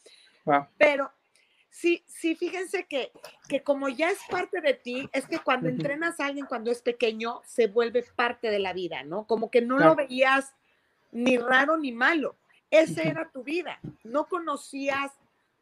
Pero 0.77 1.11
sí, 1.69 2.05
sí, 2.07 2.37
fíjense 2.37 2.85
que, 2.85 3.11
que 3.49 3.65
como 3.65 3.89
ya 3.89 4.11
es 4.11 4.21
parte 4.31 4.61
de 4.61 4.75
ti, 4.75 5.11
es 5.13 5.27
que 5.27 5.41
cuando 5.41 5.69
entrenas 5.69 6.21
a 6.21 6.27
alguien 6.27 6.47
cuando 6.47 6.71
es 6.71 6.81
pequeño, 6.81 7.43
se 7.45 7.67
vuelve 7.67 8.05
parte 8.15 8.51
de 8.51 8.61
la 8.61 8.73
vida, 8.73 9.03
¿no? 9.03 9.27
Como 9.27 9.51
que 9.51 9.63
no 9.63 9.79
lo 9.79 9.97
veías 9.97 10.55
ni 11.11 11.39
raro 11.39 11.77
ni 11.77 11.91
malo. 11.91 12.37
Esa 12.71 13.03
era 13.03 13.31
tu 13.33 13.43
vida. 13.43 13.81
No 14.05 14.29
conocías 14.29 15.11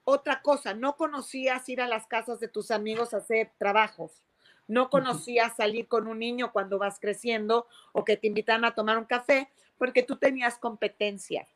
otra 0.08 0.40
cosa, 0.40 0.72
no 0.72 0.96
conocías 0.96 1.68
ir 1.68 1.82
a 1.82 1.86
las 1.86 2.06
casas 2.06 2.40
de 2.40 2.48
tus 2.48 2.70
amigos 2.70 3.12
a 3.12 3.18
hacer 3.18 3.52
trabajos 3.58 4.22
no 4.68 4.90
conocías 4.90 5.56
salir 5.56 5.86
con 5.86 6.08
un 6.08 6.18
niño 6.18 6.52
cuando 6.52 6.78
vas 6.78 6.98
creciendo 6.98 7.66
o 7.92 8.04
que 8.04 8.16
te 8.16 8.26
invitan 8.26 8.64
a 8.64 8.74
tomar 8.74 8.98
un 8.98 9.04
café 9.04 9.48
porque 9.78 10.02
tú 10.02 10.16
tenías 10.16 10.58
competencia. 10.58 11.46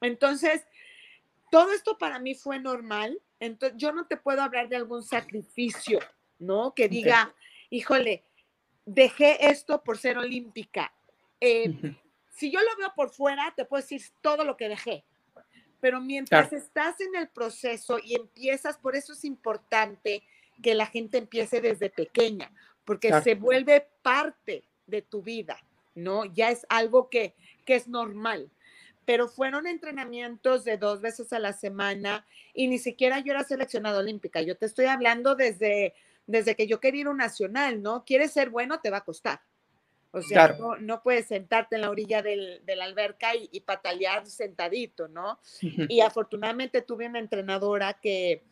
Entonces, 0.00 0.64
todo 1.50 1.72
esto 1.72 1.98
para 1.98 2.18
mí 2.18 2.34
fue 2.34 2.58
normal. 2.58 3.20
Entonces, 3.40 3.76
yo 3.78 3.92
no 3.92 4.06
te 4.06 4.16
puedo 4.16 4.42
hablar 4.42 4.68
de 4.68 4.76
algún 4.76 5.02
sacrificio, 5.02 5.98
¿no? 6.38 6.74
Que 6.74 6.88
diga, 6.88 7.34
híjole, 7.70 8.24
dejé 8.84 9.50
esto 9.50 9.82
por 9.82 9.98
ser 9.98 10.18
olímpica. 10.18 10.92
Eh, 11.40 11.96
si 12.28 12.50
yo 12.50 12.60
lo 12.60 12.76
veo 12.76 12.92
por 12.94 13.10
fuera, 13.10 13.52
te 13.56 13.64
puedo 13.64 13.82
decir 13.82 14.02
todo 14.20 14.44
lo 14.44 14.56
que 14.56 14.68
dejé. 14.68 15.04
Pero 15.80 16.00
mientras 16.00 16.52
estás 16.52 17.00
en 17.00 17.14
el 17.16 17.28
proceso 17.28 17.98
y 18.02 18.14
empiezas, 18.14 18.76
por 18.78 18.96
eso 18.96 19.12
es 19.12 19.24
importante 19.24 20.22
que 20.62 20.74
la 20.74 20.86
gente 20.86 21.18
empiece 21.18 21.60
desde 21.60 21.90
pequeña, 21.90 22.52
porque 22.84 23.12
se 23.22 23.34
vuelve 23.34 23.88
parte 24.02 24.64
de 24.86 25.02
tu 25.02 25.22
vida, 25.22 25.58
¿no? 25.94 26.24
Ya 26.26 26.50
es 26.50 26.66
algo 26.68 27.08
que, 27.08 27.34
que 27.64 27.76
es 27.76 27.88
normal 27.88 28.50
pero 29.10 29.26
fueron 29.26 29.66
entrenamientos 29.66 30.62
de 30.62 30.76
dos 30.76 31.00
veces 31.00 31.32
a 31.32 31.40
la 31.40 31.52
semana 31.52 32.24
y 32.54 32.68
ni 32.68 32.78
siquiera 32.78 33.18
yo 33.18 33.32
era 33.32 33.42
seleccionada 33.42 33.98
olímpica. 33.98 34.40
Yo 34.40 34.56
te 34.56 34.66
estoy 34.66 34.86
hablando 34.86 35.34
desde, 35.34 35.94
desde 36.28 36.54
que 36.54 36.68
yo 36.68 36.78
quería 36.78 37.00
ir 37.00 37.06
a 37.08 37.10
un 37.10 37.16
nacional, 37.16 37.82
¿no? 37.82 38.04
Quieres 38.04 38.30
ser 38.30 38.50
bueno, 38.50 38.78
te 38.80 38.88
va 38.88 38.98
a 38.98 39.04
costar. 39.04 39.40
O 40.12 40.22
sea, 40.22 40.56
no, 40.80 41.02
puedes 41.02 41.26
sentarte 41.26 41.76
en 41.76 41.82
la 41.82 41.90
orilla 41.90 42.20
del, 42.20 42.64
de 42.64 42.76
la 42.76 42.84
alberca 42.84 43.34
y, 43.34 43.60
patalear 43.60 44.26
sentadito, 44.26 45.06
¿no? 45.06 45.38
Y 45.60 46.00
afortunadamente 46.00 46.82
tuve 46.82 47.06
una 47.06 47.20
entrenadora 47.20 47.94
que, 47.94 48.42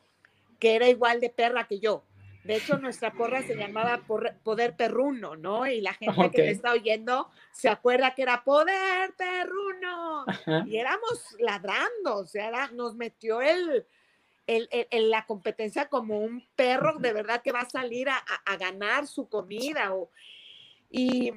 que 0.61 0.77
era 0.77 0.89
igual 0.89 1.21
de 1.21 1.31
perra 1.31 1.67
que 1.67 1.81
yo. 1.81 2.05
De 2.45 2.57
hecho, 2.57 2.79
nuestra 2.79 3.13
porra 3.13 3.43
se 3.43 3.57
llamaba 3.57 4.01
Poder 4.43 4.75
Perruno, 4.77 5.37
¿no? 5.37 5.67
Y 5.67 5.81
la 5.81 5.93
gente 5.93 6.31
que 6.31 6.43
me 6.43 6.51
está 6.51 6.73
oyendo 6.73 7.29
se 7.53 7.69
acuerda 7.69 8.15
que 8.15 8.23
era 8.23 8.43
Poder 8.45 9.13
Perruno. 9.19 10.25
Y 10.67 10.79
éramos 10.79 11.37
ladrando, 11.41 12.17
o 12.17 12.27
sea, 12.27 12.71
nos 12.73 12.95
metió 12.95 13.43
el, 13.43 13.85
el, 14.47 15.11
la 15.11 15.27
competencia 15.27 15.91
como 15.91 16.21
un 16.21 16.47
perro 16.57 16.99
de 16.99 17.13
verdad 17.13 17.43
que 17.43 17.53
va 17.53 17.61
a 17.61 17.69
salir 17.69 18.09
a, 18.09 18.23
ganar 18.57 19.07
su 19.07 19.29
comida. 19.29 19.95
O, 19.95 20.11
y, 20.91 21.33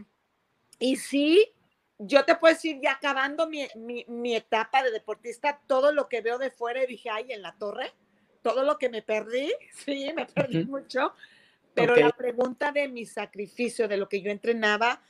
y 0.81 0.97
sí, 0.97 1.53
yo 1.97 2.25
te 2.25 2.35
puedo 2.35 2.53
decir, 2.53 2.79
ya 2.81 2.93
acabando 2.93 3.47
mi, 3.47 3.67
mi 4.07 4.35
etapa 4.35 4.83
de 4.83 4.91
deportista, 4.91 5.61
todo 5.67 5.93
lo 5.93 6.09
que 6.09 6.19
veo 6.19 6.38
de 6.38 6.51
fuera 6.51 6.85
dije, 6.85 7.09
ay, 7.09 7.31
en 7.31 7.41
la 7.41 7.53
torre 7.53 7.93
todo 8.41 8.63
lo 8.63 8.77
que 8.77 8.89
me 8.89 9.01
perdí, 9.01 9.51
sí, 9.85 10.11
me 10.15 10.25
perdí 10.25 10.65
mucho, 10.65 11.13
pero 11.73 11.95
la 11.95 12.09
pregunta 12.09 12.71
de 12.71 12.88
mi 12.88 13.05
sacrificio, 13.05 13.88
de 13.88 13.97
lo 13.97 14.09
que 14.09 14.21
yo 14.21 14.31
entrenaba, 14.31 15.01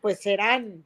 pues 0.00 0.26
eran 0.26 0.84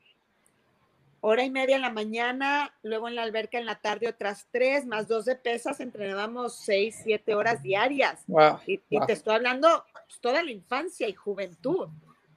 hora 1.20 1.42
y 1.42 1.50
media 1.50 1.76
en 1.76 1.82
la 1.82 1.90
mañana, 1.90 2.72
luego 2.82 3.08
en 3.08 3.16
la 3.16 3.22
alberca 3.22 3.58
en 3.58 3.66
la 3.66 3.80
tarde 3.80 4.08
otras 4.08 4.46
tres, 4.50 4.86
más 4.86 5.08
dos 5.08 5.24
de 5.24 5.34
pesas, 5.34 5.80
entrenábamos 5.80 6.54
seis, 6.54 7.00
siete 7.02 7.34
horas 7.34 7.62
diarias. 7.62 8.22
Wow, 8.26 8.60
y, 8.66 8.78
te 8.78 9.12
estoy 9.12 9.34
hablando 9.34 9.84
pues, 9.90 10.20
toda 10.20 10.42
la 10.42 10.52
infancia 10.52 11.08
y 11.08 11.14
juventud. 11.14 11.88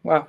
Wow. 0.04 0.26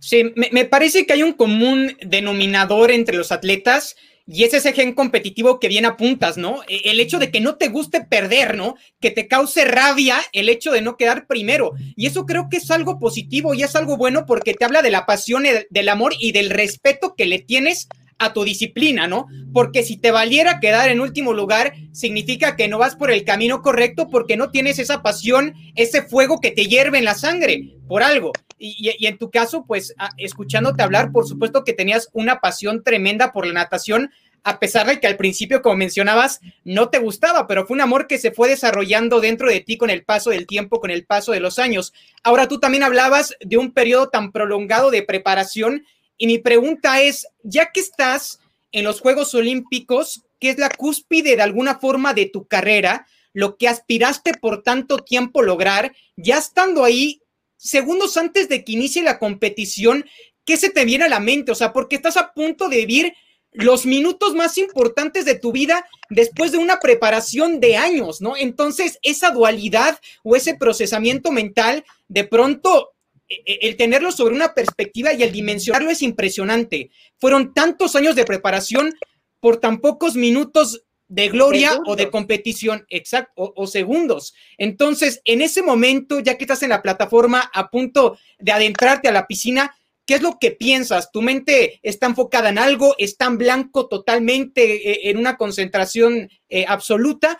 Sí, 0.00 0.32
me, 0.36 0.48
me, 0.52 0.64
parece 0.64 1.06
que 1.06 1.12
hay 1.12 1.22
un 1.22 1.32
común 1.32 1.96
denominador 2.00 2.90
entre 2.90 3.16
los 3.16 3.32
atletas 3.32 3.96
y 4.30 4.44
es 4.44 4.52
ese 4.52 4.74
gen 4.74 4.92
competitivo 4.92 5.58
que 5.58 5.68
bien 5.68 5.86
apuntas, 5.86 6.36
¿no? 6.36 6.62
E, 6.68 6.90
el 6.90 7.00
hecho 7.00 7.18
de 7.18 7.30
que 7.30 7.40
no 7.40 7.56
te 7.56 7.68
guste 7.68 8.04
perder, 8.04 8.56
¿no? 8.56 8.76
Que 9.00 9.10
te 9.10 9.26
cause 9.26 9.64
rabia 9.64 10.18
el 10.32 10.50
hecho 10.50 10.70
de 10.70 10.82
no 10.82 10.98
quedar 10.98 11.26
primero. 11.26 11.72
Y 11.96 12.06
eso 12.06 12.26
creo 12.26 12.48
que 12.50 12.58
es 12.58 12.70
algo 12.70 12.98
positivo 12.98 13.54
y 13.54 13.62
es 13.62 13.74
algo 13.74 13.96
bueno 13.96 14.26
porque 14.26 14.52
te 14.52 14.66
habla 14.66 14.82
de 14.82 14.90
la 14.90 15.06
pasión, 15.06 15.44
del 15.70 15.88
amor 15.88 16.12
y 16.20 16.32
del 16.32 16.50
respeto 16.50 17.14
que 17.16 17.24
le 17.24 17.38
tienes 17.38 17.88
a 18.18 18.32
tu 18.32 18.44
disciplina, 18.44 19.06
¿no? 19.06 19.26
Porque 19.52 19.82
si 19.82 19.96
te 19.96 20.10
valiera 20.10 20.60
quedar 20.60 20.88
en 20.88 21.00
último 21.00 21.32
lugar, 21.32 21.74
significa 21.92 22.56
que 22.56 22.68
no 22.68 22.78
vas 22.78 22.96
por 22.96 23.10
el 23.10 23.24
camino 23.24 23.62
correcto 23.62 24.08
porque 24.10 24.36
no 24.36 24.50
tienes 24.50 24.78
esa 24.78 25.02
pasión, 25.02 25.54
ese 25.76 26.02
fuego 26.02 26.40
que 26.40 26.50
te 26.50 26.66
hierve 26.66 26.98
en 26.98 27.04
la 27.04 27.14
sangre 27.14 27.76
por 27.86 28.02
algo. 28.02 28.32
Y, 28.58 29.06
en 29.06 29.18
tu 29.18 29.30
caso, 29.30 29.64
pues, 29.66 29.94
escuchándote 30.16 30.82
hablar, 30.82 31.12
por 31.12 31.28
supuesto 31.28 31.62
que 31.62 31.72
tenías 31.72 32.08
una 32.12 32.40
pasión 32.40 32.82
tremenda 32.82 33.32
por 33.32 33.46
la 33.46 33.52
natación, 33.52 34.10
a 34.42 34.58
pesar 34.58 34.86
de 34.86 34.98
que 34.98 35.06
al 35.06 35.16
principio, 35.16 35.62
como 35.62 35.76
mencionabas, 35.76 36.40
no 36.64 36.88
te 36.88 36.98
gustaba, 36.98 37.46
pero 37.46 37.66
fue 37.66 37.74
un 37.74 37.82
amor 37.82 38.06
que 38.08 38.18
se 38.18 38.32
fue 38.32 38.48
desarrollando 38.48 39.20
dentro 39.20 39.48
de 39.48 39.60
ti 39.60 39.76
con 39.76 39.90
el 39.90 40.04
paso 40.04 40.30
del 40.30 40.46
tiempo, 40.46 40.80
con 40.80 40.90
el 40.90 41.04
paso 41.04 41.32
de 41.32 41.40
los 41.40 41.58
años. 41.58 41.92
Ahora 42.24 42.48
tú 42.48 42.58
también 42.58 42.82
hablabas 42.82 43.36
de 43.40 43.58
un 43.58 43.72
periodo 43.72 44.08
tan 44.08 44.32
prolongado 44.32 44.90
de 44.90 45.02
preparación 45.02 45.84
y 46.18 46.26
mi 46.26 46.38
pregunta 46.38 47.00
es, 47.00 47.26
ya 47.42 47.70
que 47.72 47.80
estás 47.80 48.40
en 48.72 48.84
los 48.84 49.00
Juegos 49.00 49.32
Olímpicos, 49.34 50.24
que 50.40 50.50
es 50.50 50.58
la 50.58 50.68
cúspide 50.68 51.36
de 51.36 51.42
alguna 51.42 51.78
forma 51.78 52.12
de 52.12 52.26
tu 52.26 52.46
carrera, 52.46 53.06
lo 53.32 53.56
que 53.56 53.68
aspiraste 53.68 54.34
por 54.34 54.62
tanto 54.62 54.98
tiempo 54.98 55.42
lograr, 55.42 55.94
ya 56.16 56.38
estando 56.38 56.84
ahí, 56.84 57.22
segundos 57.56 58.16
antes 58.16 58.48
de 58.48 58.64
que 58.64 58.72
inicie 58.72 59.02
la 59.02 59.18
competición, 59.18 60.04
¿qué 60.44 60.56
se 60.56 60.70
te 60.70 60.84
viene 60.84 61.04
a 61.04 61.08
la 61.08 61.20
mente? 61.20 61.52
O 61.52 61.54
sea, 61.54 61.72
porque 61.72 61.96
estás 61.96 62.16
a 62.16 62.32
punto 62.32 62.68
de 62.68 62.78
vivir 62.78 63.14
los 63.52 63.86
minutos 63.86 64.34
más 64.34 64.58
importantes 64.58 65.24
de 65.24 65.34
tu 65.34 65.52
vida 65.52 65.86
después 66.10 66.52
de 66.52 66.58
una 66.58 66.80
preparación 66.80 67.60
de 67.60 67.76
años, 67.76 68.20
¿no? 68.20 68.36
Entonces, 68.36 68.98
esa 69.02 69.30
dualidad 69.30 69.98
o 70.22 70.36
ese 70.36 70.54
procesamiento 70.54 71.32
mental, 71.32 71.84
de 72.08 72.24
pronto, 72.24 72.92
el 73.28 73.76
tenerlo 73.76 74.10
sobre 74.12 74.34
una 74.34 74.54
perspectiva 74.54 75.12
y 75.12 75.22
el 75.22 75.32
dimensionarlo 75.32 75.90
es 75.90 76.02
impresionante. 76.02 76.90
Fueron 77.18 77.52
tantos 77.52 77.94
años 77.96 78.16
de 78.16 78.24
preparación 78.24 78.94
por 79.40 79.58
tan 79.58 79.80
pocos 79.80 80.16
minutos 80.16 80.84
de 81.08 81.28
gloria 81.28 81.78
o 81.86 81.96
de 81.96 82.10
competición, 82.10 82.84
exacto, 82.90 83.32
o, 83.36 83.52
o, 83.56 83.66
segundos. 83.66 84.34
Entonces, 84.58 85.22
en 85.24 85.40
ese 85.40 85.62
momento, 85.62 86.20
ya 86.20 86.36
que 86.36 86.44
estás 86.44 86.62
en 86.62 86.68
la 86.68 86.82
plataforma 86.82 87.50
a 87.54 87.70
punto 87.70 88.18
de 88.38 88.52
adentrarte 88.52 89.08
a 89.08 89.12
la 89.12 89.26
piscina, 89.26 89.74
¿Qué 90.08 90.14
es 90.14 90.22
lo 90.22 90.38
que 90.38 90.52
piensas? 90.52 91.12
¿Tu 91.12 91.20
mente 91.20 91.80
está 91.82 92.06
enfocada 92.06 92.48
en 92.48 92.56
algo? 92.56 92.94
¿Está 92.96 93.26
en 93.26 93.36
blanco 93.36 93.88
totalmente, 93.88 94.90
eh, 94.90 95.10
en 95.10 95.18
una 95.18 95.36
concentración 95.36 96.30
eh, 96.48 96.64
absoluta? 96.66 97.38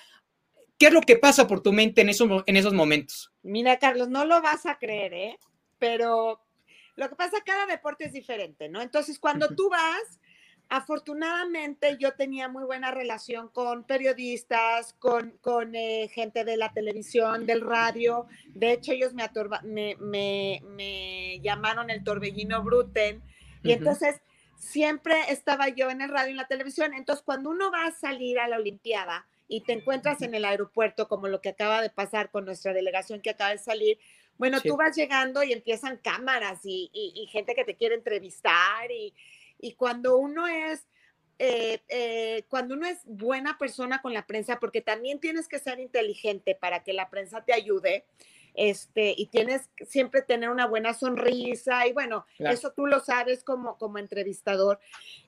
¿Qué 0.76 0.88
es 0.88 0.92
lo 0.92 1.00
que 1.00 1.16
pasa 1.16 1.46
por 1.46 1.62
tu 1.62 1.72
mente 1.72 2.02
en 2.02 2.10
esos, 2.10 2.28
en 2.44 2.56
esos 2.58 2.74
momentos? 2.74 3.32
Mira, 3.40 3.78
Carlos, 3.78 4.10
no 4.10 4.26
lo 4.26 4.42
vas 4.42 4.66
a 4.66 4.76
creer, 4.76 5.14
¿eh? 5.14 5.38
Pero 5.78 6.40
lo 6.96 7.08
que 7.08 7.16
pasa, 7.16 7.38
cada 7.44 7.66
deporte 7.66 8.06
es 8.06 8.12
diferente, 8.12 8.68
¿no? 8.68 8.80
Entonces, 8.80 9.18
cuando 9.18 9.48
tú 9.54 9.70
vas 9.70 10.18
afortunadamente 10.68 11.96
yo 11.98 12.12
tenía 12.12 12.48
muy 12.48 12.64
buena 12.64 12.90
relación 12.90 13.48
con 13.48 13.84
periodistas, 13.84 14.92
con, 14.98 15.32
con 15.40 15.74
eh, 15.74 16.08
gente 16.12 16.44
de 16.44 16.56
la 16.56 16.72
televisión, 16.72 17.46
del 17.46 17.62
radio. 17.62 18.26
De 18.48 18.72
hecho, 18.72 18.92
ellos 18.92 19.14
me, 19.14 19.96
me, 19.98 20.62
me, 20.62 21.40
llamaron 21.40 21.90
el 21.90 22.04
torbellino 22.04 22.62
Bruten. 22.62 23.22
Y 23.62 23.72
entonces 23.72 24.20
siempre 24.58 25.14
estaba 25.30 25.68
yo 25.68 25.90
en 25.90 26.02
el 26.02 26.10
radio 26.10 26.28
y 26.28 26.30
en 26.32 26.36
la 26.36 26.48
televisión. 26.48 26.92
Entonces, 26.94 27.24
cuando 27.24 27.50
uno 27.50 27.70
va 27.70 27.86
a 27.86 27.92
salir 27.92 28.38
a 28.38 28.48
la 28.48 28.56
Olimpiada 28.56 29.26
y 29.48 29.62
te 29.62 29.72
encuentras 29.72 30.20
en 30.20 30.34
el 30.34 30.44
aeropuerto, 30.44 31.08
como 31.08 31.28
lo 31.28 31.40
que 31.40 31.48
acaba 31.48 31.80
de 31.80 31.90
pasar 31.90 32.30
con 32.30 32.44
nuestra 32.44 32.74
delegación 32.74 33.22
que 33.22 33.30
acaba 33.30 33.50
de 33.50 33.58
salir, 33.58 33.98
bueno, 34.38 34.60
tú 34.60 34.76
vas 34.76 34.96
llegando 34.96 35.42
y 35.42 35.52
empiezan 35.52 35.98
cámaras 35.98 36.60
y, 36.64 36.90
y 36.92 37.26
gente 37.26 37.54
que 37.54 37.64
te 37.64 37.74
quiere 37.76 37.94
entrevistar 37.94 38.90
y 38.90 39.12
y 39.58 39.72
cuando 39.72 40.16
uno 40.16 40.46
es, 40.46 40.86
eh, 41.38 41.80
eh, 41.88 42.44
cuando 42.48 42.74
uno 42.74 42.86
es 42.86 43.00
buena 43.04 43.58
persona 43.58 44.00
con 44.00 44.14
la 44.14 44.26
prensa, 44.26 44.58
porque 44.60 44.80
también 44.80 45.20
tienes 45.20 45.48
que 45.48 45.58
ser 45.58 45.80
inteligente 45.80 46.54
para 46.54 46.82
que 46.82 46.92
la 46.92 47.10
prensa 47.10 47.44
te 47.44 47.52
ayude, 47.52 48.04
este, 48.54 49.14
y 49.16 49.26
tienes 49.26 49.68
que 49.76 49.84
siempre 49.84 50.22
tener 50.22 50.50
una 50.50 50.66
buena 50.66 50.94
sonrisa, 50.94 51.86
y 51.86 51.92
bueno, 51.92 52.26
eso 52.38 52.72
tú 52.72 52.86
lo 52.86 53.00
sabes 53.00 53.44
como, 53.44 53.76
como 53.78 53.98
entrevistador. 53.98 54.80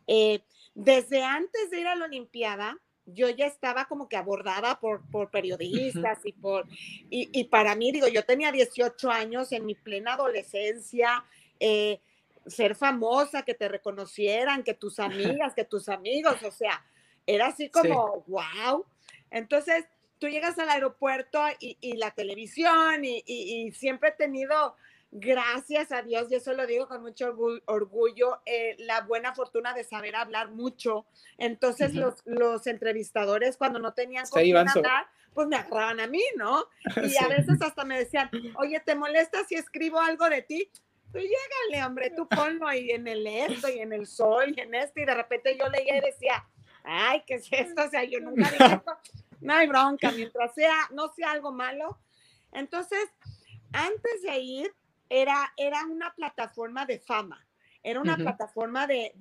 Eh, 0.07 0.41
desde 0.75 1.23
antes 1.23 1.71
de 1.71 1.81
ir 1.81 1.87
a 1.87 1.95
la 1.95 2.07
Olimpiada, 2.07 2.79
yo 3.15 3.29
ya 3.29 3.47
estaba 3.47 3.87
como 3.87 4.09
que 4.09 4.17
abordada 4.17 4.81
por, 4.81 5.03
por 5.11 5.31
periodistas 5.31 6.19
y 6.25 6.33
por, 6.33 6.67
y, 7.11 7.29
y, 7.33 7.45
para 7.45 7.75
mí, 7.75 7.93
digo, 7.93 8.09
yo 8.09 8.25
tenía 8.25 8.53
18 8.53 9.11
años 9.11 9.53
en 9.53 9.67
mi 9.67 9.75
plena 9.75 10.15
adolescencia, 10.15 11.25
eh, 11.59 12.01
ser 12.47 12.75
famosa, 12.75 13.43
que 13.43 13.55
te 13.55 13.69
reconocieran, 13.69 14.63
que 14.63 14.75
tus 14.75 14.99
amigas, 14.99 15.55
que 15.55 15.65
tus 15.65 15.89
amigos, 15.89 16.43
o 16.43 16.51
sea, 16.51 16.85
era 17.27 17.49
así 17.49 17.69
como, 17.69 18.25
wow. 18.27 18.85
Entonces, 19.31 19.85
tú 20.19 20.29
llegas 20.29 20.59
al 20.59 20.69
aeropuerto 20.69 21.41
y, 21.59 21.97
la 21.97 22.11
televisión 22.13 23.05
y, 23.05 23.73
siempre 23.73 24.11
he 24.11 24.13
tenido, 24.13 24.77
gracias 25.11 25.93
a 25.93 26.03
Dios, 26.03 26.31
y 26.31 26.37
eso 26.37 26.53
lo 26.53 26.67
digo 26.67 26.89
con 26.89 27.03
mucho 27.03 27.37
orgullo, 27.67 28.41
eh, 28.47 28.77
la 28.79 29.03
buena 29.03 29.35
fortuna 29.35 29.75
de 29.75 29.85
saber 29.85 30.17
hablar 30.17 30.51
mucho. 30.51 31.07
Entonces, 31.39 31.95
los, 31.95 32.67
entrevistadores, 32.67 33.57
cuando 33.57 33.79
no 33.79 33.93
tenían 33.93 34.27
con 34.29 34.41
hablar, 34.41 35.07
pues 35.35 35.49
me 35.49 35.57
agarraban 35.57 36.01
a 36.01 36.07
mí, 36.07 36.23
¿no? 36.37 36.65
Y 37.13 37.17
a 37.23 37.29
veces 37.29 37.61
hasta 37.63 37.85
me 37.85 37.99
decían, 37.99 38.31
oye, 38.57 38.81
¿te 38.81 38.95
molesta 38.95 39.45
si 39.45 39.55
escribo 39.55 40.01
algo 40.01 40.29
de 40.29 40.43
ti? 40.43 40.71
tú 41.13 41.19
llégale, 41.19 41.85
hombre, 41.85 42.11
tú 42.11 42.29
ponlo 42.29 42.67
ahí 42.67 42.91
en 42.91 43.07
el 43.09 43.27
esto 43.27 43.69
y 43.69 43.81
en 43.81 43.93
el 43.93 44.07
sol 44.07 44.55
y 44.57 44.61
en 44.61 44.75
esto, 44.75 45.01
y 45.01 45.05
de 45.05 45.15
repente 45.15 45.57
yo 45.59 45.69
leía 45.69 45.97
y 45.97 46.01
decía, 46.01 46.47
ay, 46.85 47.23
¿qué 47.27 47.35
es 47.35 47.49
esto? 47.51 47.83
O 47.85 47.91
sea, 47.91 48.05
yo 48.05 48.21
nunca 48.21 48.51
dije 48.51 48.65
esto, 48.75 48.97
no 49.41 49.55
hay 49.55 49.67
bronca, 49.67 50.11
mientras 50.13 50.55
sea, 50.55 50.75
no 50.93 51.13
sea 51.13 51.33
algo 51.33 51.53
malo. 51.53 51.99
Entonces, 52.53 53.09
antes 53.73 54.23
de 54.23 54.39
ir, 54.39 54.75
era, 55.11 55.53
era 55.57 55.85
una 55.85 56.15
plataforma 56.15 56.87
de 56.87 57.01
fama, 57.01 57.47
era 57.83 58.01
una 58.01 58.17
plataforma 58.17 58.87
de, 58.87 59.13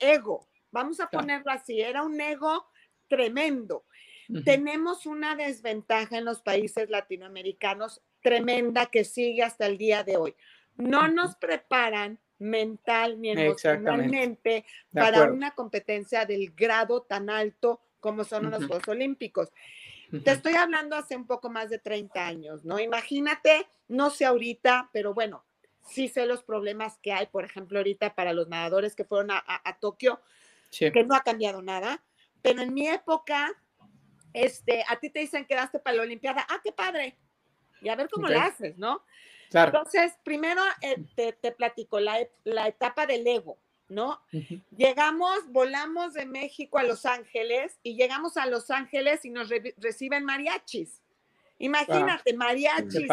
ego, 0.00 0.48
vamos 0.72 0.98
a 0.98 1.08
ponerlo 1.08 1.52
así, 1.52 1.80
era 1.80 2.02
un 2.02 2.20
ego 2.20 2.66
tremendo. 3.08 3.84
Tenemos 4.44 5.04
una 5.04 5.36
desventaja 5.36 6.16
en 6.16 6.24
los 6.24 6.40
países 6.40 6.88
latinoamericanos 6.88 8.02
tremenda 8.22 8.86
que 8.86 9.04
sigue 9.04 9.42
hasta 9.42 9.66
el 9.66 9.76
día 9.76 10.02
de 10.02 10.16
hoy. 10.16 10.34
No 10.76 11.08
nos 11.08 11.36
preparan 11.36 12.18
mental 12.38 13.20
ni 13.20 13.30
emocionalmente 13.30 14.64
para 14.92 15.24
una 15.24 15.50
competencia 15.52 16.24
del 16.24 16.52
grado 16.52 17.02
tan 17.02 17.28
alto 17.28 17.82
como 18.00 18.24
son 18.24 18.50
los 18.50 18.66
Juegos 18.66 18.88
Olímpicos. 18.88 19.50
Te 20.22 20.32
estoy 20.32 20.54
hablando 20.54 20.96
hace 20.96 21.16
un 21.16 21.26
poco 21.26 21.50
más 21.50 21.70
de 21.70 21.78
30 21.78 22.26
años, 22.26 22.64
¿no? 22.64 22.78
Imagínate, 22.78 23.66
no 23.88 24.10
sé 24.10 24.24
ahorita, 24.26 24.90
pero 24.92 25.14
bueno, 25.14 25.44
sí 25.88 26.08
sé 26.08 26.26
los 26.26 26.42
problemas 26.42 26.98
que 26.98 27.12
hay, 27.12 27.26
por 27.26 27.44
ejemplo, 27.44 27.78
ahorita 27.78 28.14
para 28.14 28.32
los 28.32 28.48
nadadores 28.48 28.94
que 28.94 29.04
fueron 29.04 29.30
a, 29.30 29.78
Tokio, 29.80 30.20
que 30.70 31.04
no 31.04 31.14
ha 31.14 31.22
cambiado 31.22 31.62
nada, 31.62 32.02
pero 32.42 32.62
en 32.62 32.74
mi 32.74 32.88
época, 32.88 33.52
este, 34.32 34.84
a 34.88 34.98
ti 35.00 35.10
te 35.10 35.20
dicen 35.20 35.42
que 35.42 35.54
quedaste 35.54 35.78
para 35.78 35.96
la 35.96 36.02
Olimpiada, 36.02 36.46
ah, 36.48 36.60
qué 36.62 36.72
padre, 36.72 37.16
y 37.80 37.88
a 37.88 37.96
ver 37.96 38.08
cómo 38.08 38.28
lo 38.28 38.40
haces, 38.40 38.76
¿no? 38.78 39.04
Entonces, 39.52 40.14
primero 40.24 40.62
eh, 40.80 41.04
te, 41.14 41.52
platico 41.52 42.00
la, 42.00 42.18
etapa 42.66 43.06
del 43.06 43.26
ego, 43.26 43.58
¿no? 43.88 44.20
Llegamos, 44.76 45.38
volamos 45.48 46.14
de 46.14 46.26
México 46.26 46.78
a 46.78 46.82
Los 46.82 47.06
Ángeles 47.06 47.78
y 47.82 47.96
llegamos 47.96 48.36
a 48.36 48.46
Los 48.46 48.70
Ángeles 48.70 49.24
y 49.24 49.30
nos 49.30 49.50
reciben 49.78 50.24
mariachis. 50.24 51.00
Imagínate, 51.58 52.34
mariachis 52.34 53.08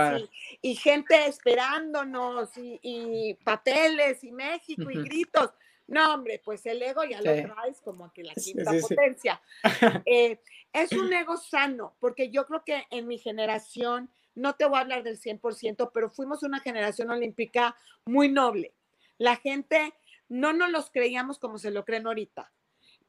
y, 0.61 0.75
gente 0.75 1.25
esperándonos 1.25 2.49
y, 2.55 3.35
papeles 3.43 4.23
y 4.23 4.31
México 4.31 4.89
y 4.89 5.03
gritos. 5.03 5.51
No, 5.87 6.13
hombre, 6.13 6.41
pues 6.43 6.65
el 6.65 6.81
ego 6.81 7.03
ya 7.03 7.17
lo 7.17 7.33
traes 7.33 7.81
como 7.81 8.11
que 8.13 8.23
la 8.23 8.33
quinta 8.33 8.71
potencia. 8.81 9.41
Eh, 10.05 10.39
es 10.73 10.93
un 10.93 11.11
ego 11.11 11.35
sano, 11.37 11.93
porque 11.99 12.29
yo 12.29 12.45
creo 12.45 12.63
que 12.63 12.85
en 12.91 13.07
mi 13.07 13.17
generación 13.17 14.09
no 14.35 14.55
te 14.55 14.65
voy 14.65 14.77
a 14.77 14.81
hablar 14.81 15.03
del 15.03 15.19
100%, 15.19 15.91
pero 15.93 16.09
fuimos 16.09 16.43
una 16.43 16.61
generación 16.61 17.09
olímpica 17.09 17.75
muy 18.05 18.29
noble. 18.29 18.73
La 19.17 19.35
gente 19.35 19.93
no 20.31 20.53
nos 20.53 20.71
los 20.71 20.89
creíamos 20.89 21.37
como 21.39 21.57
se 21.57 21.71
lo 21.71 21.83
creen 21.83 22.07
ahorita. 22.07 22.51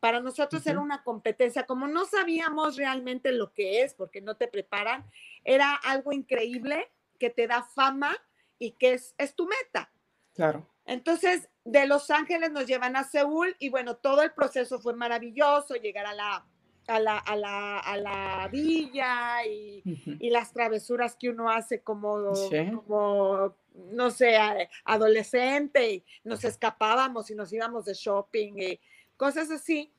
Para 0.01 0.21
nosotros 0.21 0.67
era 0.67 0.81
una 0.81 1.05
competencia, 1.05 1.67
como 1.67 1.87
no 1.87 2.05
sabíamos 2.05 2.77
realmente 2.77 3.31
lo 3.31 3.55
que 3.55 3.83
es, 3.83 3.95
porque 3.95 4.21
no 4.21 4.37
te 4.37 4.49
preparan, 4.49 5.09
era 5.45 5.75
algo 5.75 6.13
increíble 6.13 6.91
que 7.21 7.31
te 7.31 7.47
da 7.47 7.63
fama 7.63 8.17
y 8.59 8.73
que 8.73 8.95
es, 8.95 9.15
es 9.19 9.37
tu 9.37 9.47
meta. 9.47 9.93
Claro. 10.35 10.69
Entonces, 10.85 11.49
de 11.65 11.87
Los 11.87 12.11
Ángeles 12.11 12.51
nos 12.51 12.67
llevan 12.67 12.97
a 12.97 13.05
Seúl 13.05 13.55
y 13.61 13.69
bueno, 13.69 13.95
todo 13.95 14.23
el 14.23 14.33
proceso 14.33 14.81
fue 14.81 14.95
maravilloso, 14.95 15.77
llegar 15.77 16.07
a 16.07 16.15
la 16.15 16.47
a 16.89 16.99
la, 16.99 17.19
a 17.19 17.37
la, 17.37 17.79
a 17.79 17.97
la 17.97 18.49
villa 18.51 19.47
y, 19.47 19.85
y, 20.19 20.31
las 20.31 20.53
travesuras 20.53 21.15
que 21.15 21.31
uno 21.31 21.49
hace 21.49 21.81
como, 21.81 22.33
como 22.85 23.55
no 23.75 24.11
sé, 24.11 24.37
adolescente 24.85 25.91
y 25.93 26.05
nos 26.25 26.45
escapábamos 26.45 27.31
y 27.31 27.35
nos 27.35 27.53
íbamos 27.53 27.85
de 27.85 27.95
shopping 27.95 28.53
y 28.57 28.81
cosas 29.17 29.51
así, 29.51 29.93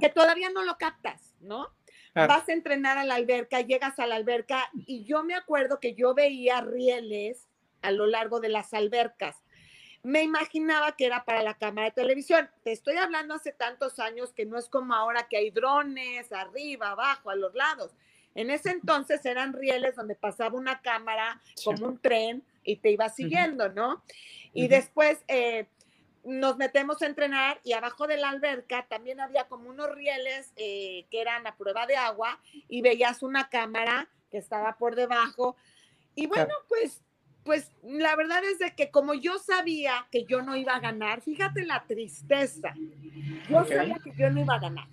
que 0.00 0.08
todavía 0.08 0.50
no 0.50 0.64
lo 0.64 0.76
captas, 0.76 1.34
¿no? 1.40 1.68
Vas 2.14 2.48
a 2.48 2.52
entrenar 2.52 2.96
a 2.96 3.04
la 3.04 3.16
alberca, 3.16 3.60
llegas 3.60 3.98
a 3.98 4.06
la 4.06 4.14
alberca 4.14 4.70
y 4.86 5.04
yo 5.04 5.24
me 5.24 5.34
acuerdo 5.34 5.80
que 5.80 5.94
yo 5.94 6.14
veía 6.14 6.60
rieles 6.60 7.48
a 7.82 7.90
lo 7.90 8.06
largo 8.06 8.40
de 8.40 8.48
las 8.48 8.72
albercas 8.72 9.44
me 10.04 10.22
imaginaba 10.22 10.92
que 10.92 11.06
era 11.06 11.24
para 11.24 11.42
la 11.42 11.54
cámara 11.54 11.86
de 11.86 11.92
televisión. 11.92 12.48
Te 12.62 12.72
estoy 12.72 12.96
hablando 12.96 13.34
hace 13.34 13.52
tantos 13.52 13.98
años 13.98 14.34
que 14.34 14.44
no 14.44 14.58
es 14.58 14.68
como 14.68 14.94
ahora 14.94 15.26
que 15.28 15.38
hay 15.38 15.50
drones 15.50 16.30
arriba, 16.30 16.90
abajo, 16.90 17.30
a 17.30 17.34
los 17.34 17.54
lados. 17.54 17.90
En 18.34 18.50
ese 18.50 18.70
entonces 18.70 19.24
eran 19.24 19.54
rieles 19.54 19.96
donde 19.96 20.14
pasaba 20.14 20.58
una 20.58 20.82
cámara 20.82 21.40
como 21.64 21.86
un 21.86 21.98
tren 21.98 22.44
y 22.64 22.76
te 22.76 22.90
iba 22.90 23.08
siguiendo, 23.08 23.68
¿no? 23.68 24.02
Y 24.52 24.68
después 24.68 25.18
eh, 25.28 25.66
nos 26.24 26.56
metemos 26.56 27.02
a 27.02 27.06
entrenar 27.06 27.60
y 27.64 27.72
abajo 27.72 28.06
de 28.06 28.16
la 28.16 28.30
alberca 28.30 28.86
también 28.88 29.20
había 29.20 29.48
como 29.48 29.68
unos 29.68 29.90
rieles 29.94 30.52
eh, 30.56 31.06
que 31.10 31.20
eran 31.20 31.46
a 31.46 31.56
prueba 31.56 31.86
de 31.86 31.96
agua 31.96 32.40
y 32.68 32.82
veías 32.82 33.22
una 33.22 33.48
cámara 33.48 34.08
que 34.30 34.38
estaba 34.38 34.76
por 34.78 34.96
debajo. 34.96 35.56
Y 36.14 36.26
bueno, 36.26 36.54
pues 36.68 37.02
pues 37.44 37.70
la 37.82 38.16
verdad 38.16 38.42
es 38.42 38.58
de 38.58 38.74
que 38.74 38.90
como 38.90 39.12
yo 39.12 39.38
sabía 39.38 40.08
que 40.10 40.24
yo 40.24 40.40
no 40.42 40.56
iba 40.56 40.74
a 40.74 40.80
ganar, 40.80 41.20
fíjate 41.20 41.64
la 41.64 41.84
tristeza, 41.86 42.74
yo 43.48 43.64
sabía 43.66 43.98
que 44.02 44.12
yo 44.16 44.30
no 44.30 44.40
iba 44.40 44.54
a 44.54 44.60
ganar. 44.60 44.88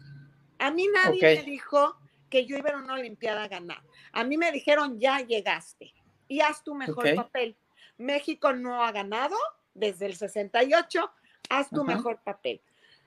A 0.59 0.69
mí 0.69 0.85
nadie 0.93 1.21
me 1.21 1.43
dijo 1.43 1.97
que 2.29 2.45
yo 2.45 2.57
iba 2.57 2.71
a 2.71 2.77
una 2.77 2.95
Olimpiada 2.95 3.43
a 3.43 3.47
ganar. 3.47 3.81
A 4.11 4.23
mí 4.25 4.37
me 4.37 4.51
dijeron, 4.51 4.99
ya 4.99 5.19
llegaste 5.19 5.93
y 6.27 6.41
haz 6.41 6.63
tu 6.63 6.75
mejor 6.75 7.15
papel. 7.15 7.55
México 8.01 8.53
no 8.53 8.83
ha 8.83 8.91
ganado 8.91 9.35
desde 9.73 10.05
el 10.05 10.15
68, 10.15 11.11
haz 11.49 11.69
tu 11.69 11.83
mejor 11.83 12.19
papel. 12.23 12.61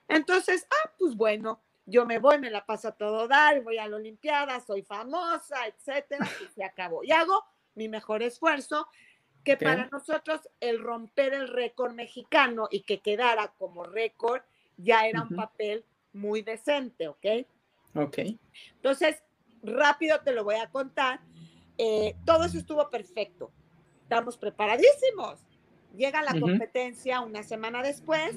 Entonces, 0.07 0.67
ah, 0.69 0.91
pues 0.97 1.15
bueno, 1.15 1.59
yo 1.85 2.05
me 2.05 2.19
voy, 2.19 2.39
me 2.39 2.49
la 2.49 2.65
paso 2.65 2.87
a 2.89 2.91
todo 2.91 3.27
dar, 3.27 3.61
voy 3.61 3.77
a 3.77 3.87
la 3.87 3.97
Olimpiada, 3.97 4.59
soy 4.59 4.81
famosa, 4.81 5.67
etcétera, 5.67 6.27
y 6.43 6.53
se 6.53 6.63
acabó. 6.63 7.03
Y 7.03 7.11
hago 7.11 7.43
mi 7.75 7.87
mejor 7.87 8.23
esfuerzo 8.23 8.87
que 9.43 9.57
para 9.57 9.87
nosotros 9.87 10.41
el 10.59 10.79
romper 10.79 11.33
el 11.35 11.47
récord 11.47 11.93
mexicano 11.93 12.67
y 12.71 12.81
que 12.81 12.99
quedara 12.99 13.53
como 13.59 13.83
récord 13.83 14.41
ya 14.77 15.07
era 15.07 15.21
un 15.21 15.35
papel 15.35 15.85
muy 16.13 16.41
decente, 16.41 17.07
¿ok? 17.07 17.25
Ok. 17.93 18.19
Entonces, 18.75 19.23
rápido 19.61 20.19
te 20.21 20.31
lo 20.31 20.43
voy 20.43 20.55
a 20.55 20.69
contar. 20.71 21.21
Eh, 21.77 22.15
todo 22.25 22.45
eso 22.45 22.57
estuvo 22.57 22.89
perfecto. 22.89 23.51
Estamos 24.05 24.37
preparadísimos. 24.37 25.39
Llega 25.97 26.21
la 26.21 26.39
competencia 26.39 27.21
una 27.21 27.41
semana 27.41 27.81
después 27.81 28.35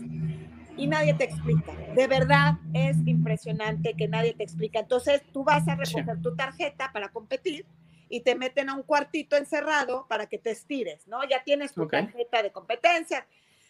y 0.78 0.86
nadie 0.86 1.12
te 1.12 1.24
explica. 1.24 1.74
De 1.94 2.06
verdad 2.06 2.54
es 2.72 2.96
impresionante 3.06 3.92
que 3.92 4.08
nadie 4.08 4.32
te 4.32 4.44
explica. 4.44 4.78
Entonces, 4.80 5.22
tú 5.30 5.44
vas 5.44 5.68
a 5.68 5.74
recoger 5.74 6.22
tu 6.22 6.34
tarjeta 6.34 6.90
para 6.90 7.10
competir 7.10 7.66
y 8.08 8.20
te 8.20 8.34
meten 8.34 8.70
a 8.70 8.76
un 8.76 8.82
cuartito 8.82 9.36
encerrado 9.36 10.06
para 10.08 10.24
que 10.24 10.38
te 10.38 10.52
estires, 10.52 11.06
¿no? 11.06 11.20
Ya 11.28 11.44
tienes 11.44 11.74
tu 11.74 11.86
tarjeta 11.86 12.42
de 12.42 12.50
competencia. 12.50 13.26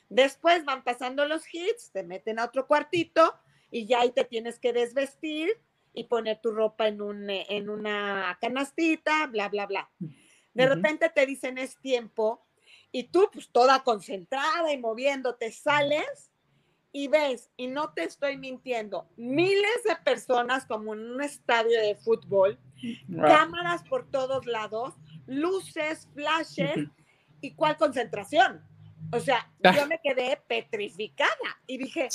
Después 0.09 0.65
van 0.65 0.85
pasando 0.85 1.27
los 1.27 1.53
hits, 1.53 1.91
te 1.91 2.05
meten 2.05 2.39
a 2.39 2.45
otro 2.45 2.69
cuartito 2.69 3.35
y 3.73 3.87
ya 3.87 4.03
ahí 4.03 4.13
te 4.13 4.23
tienes 4.23 4.61
que 4.61 4.73
desvestir 4.73 5.51
y 5.95 6.05
poner 6.05 6.41
tu 6.41 6.53
ropa 6.53 6.87
en, 6.87 7.03
un, 7.03 7.29
en 7.29 7.69
una 7.69 8.39
canastita, 8.41 9.27
bla, 9.27 9.49
bla, 9.49 9.67
bla. 9.67 9.91
De 10.59 10.69
repente 10.69 11.09
te 11.09 11.25
dicen 11.25 11.57
es 11.57 11.77
tiempo 11.77 12.45
y 12.91 13.05
tú 13.05 13.29
pues 13.33 13.49
toda 13.49 13.85
concentrada 13.85 14.73
y 14.73 14.79
moviéndote 14.79 15.53
sales 15.53 16.31
y 16.91 17.07
ves, 17.07 17.51
y 17.57 17.69
no 17.69 17.93
te 17.93 18.03
estoy 18.03 18.37
mintiendo, 18.39 19.09
miles 19.17 19.85
de 19.85 19.95
personas 19.97 20.67
como 20.67 20.95
en 20.95 21.01
un 21.11 21.23
estadio 21.23 21.81
de 21.81 21.95
fútbol 21.95 22.59
cámaras 23.15 23.85
por 23.85 24.11
todos 24.11 24.47
lados, 24.47 24.95
luces, 25.27 26.09
flashes, 26.15 26.89
y 27.41 27.53
cuál 27.53 27.77
concentración. 27.77 28.63
O 29.13 29.21
sea, 29.21 29.51
ah. 29.65 29.75
yo 29.75 29.87
me 29.87 30.01
quedé 30.03 30.41
petrificada 30.49 31.61
y 31.67 31.79
dije, 31.79 32.09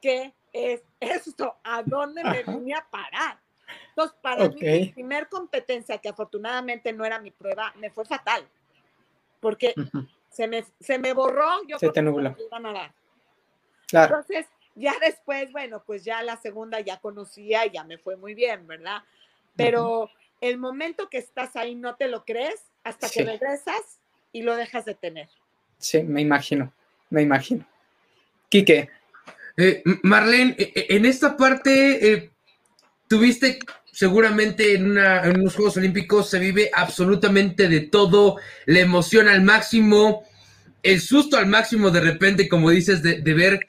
¿qué 0.00 0.32
es 0.52 0.82
esto? 1.00 1.56
¿A 1.64 1.82
dónde 1.82 2.22
me 2.24 2.42
vine 2.44 2.74
a 2.74 2.86
parar? 2.88 3.40
Entonces, 3.90 4.16
para 4.20 4.48
mí, 4.48 4.60
mi 4.60 4.86
primer 4.86 5.28
competencia, 5.28 5.98
que 5.98 6.08
afortunadamente 6.08 6.92
no 6.92 7.04
era 7.04 7.18
mi 7.18 7.30
prueba, 7.30 7.72
me 7.76 7.90
fue 7.90 8.04
fatal. 8.04 8.46
Porque 9.40 9.74
se, 10.30 10.46
me, 10.48 10.64
se 10.80 10.98
me 10.98 11.12
borró, 11.12 11.64
yo 11.66 11.78
se 11.78 11.90
te 11.90 12.02
nubló. 12.02 12.36
Entonces, 13.92 14.46
ya 14.74 14.94
después, 15.00 15.50
bueno, 15.52 15.82
pues 15.84 16.04
ya 16.04 16.22
la 16.22 16.36
segunda 16.36 16.80
ya 16.80 17.00
conocía 17.00 17.66
y 17.66 17.70
ya 17.70 17.84
me 17.84 17.98
fue 17.98 18.16
muy 18.16 18.34
bien, 18.34 18.66
¿verdad? 18.66 19.02
pero 19.56 20.10
el 20.40 20.58
momento 20.58 21.08
que 21.08 21.18
estás 21.18 21.56
ahí 21.56 21.74
no 21.74 21.96
te 21.96 22.08
lo 22.08 22.24
crees 22.24 22.62
hasta 22.82 23.10
que 23.10 23.24
regresas 23.24 24.00
y 24.32 24.42
lo 24.42 24.56
dejas 24.56 24.84
de 24.84 24.94
tener. 24.94 25.28
Sí, 25.78 26.02
me 26.02 26.20
imagino, 26.20 26.72
me 27.10 27.22
imagino. 27.22 27.66
Quique. 28.48 28.88
Eh, 29.56 29.82
Marlene, 30.02 30.54
e, 30.58 30.72
e, 30.74 30.96
en 30.96 31.04
esta 31.04 31.36
parte 31.36 32.12
eh, 32.12 32.30
tuviste 33.10 33.58
seguramente 33.92 34.74
en, 34.74 34.92
una, 34.92 35.22
unos 35.22 35.56
Juegos 35.56 35.76
Olímpicos 35.76 36.30
se 36.30 36.38
vive 36.38 36.70
absolutamente 36.72 37.68
de 37.68 37.80
todo, 37.80 38.36
la 38.66 38.78
emoción 38.78 39.26
al 39.26 39.42
máximo, 39.42 40.22
el 40.84 41.00
susto 41.00 41.36
al 41.36 41.46
máximo 41.46 41.90
de 41.90 42.00
repente, 42.00 42.48
como 42.48 42.70
dices, 42.70 43.02
de, 43.02 43.20
ver 43.34 43.68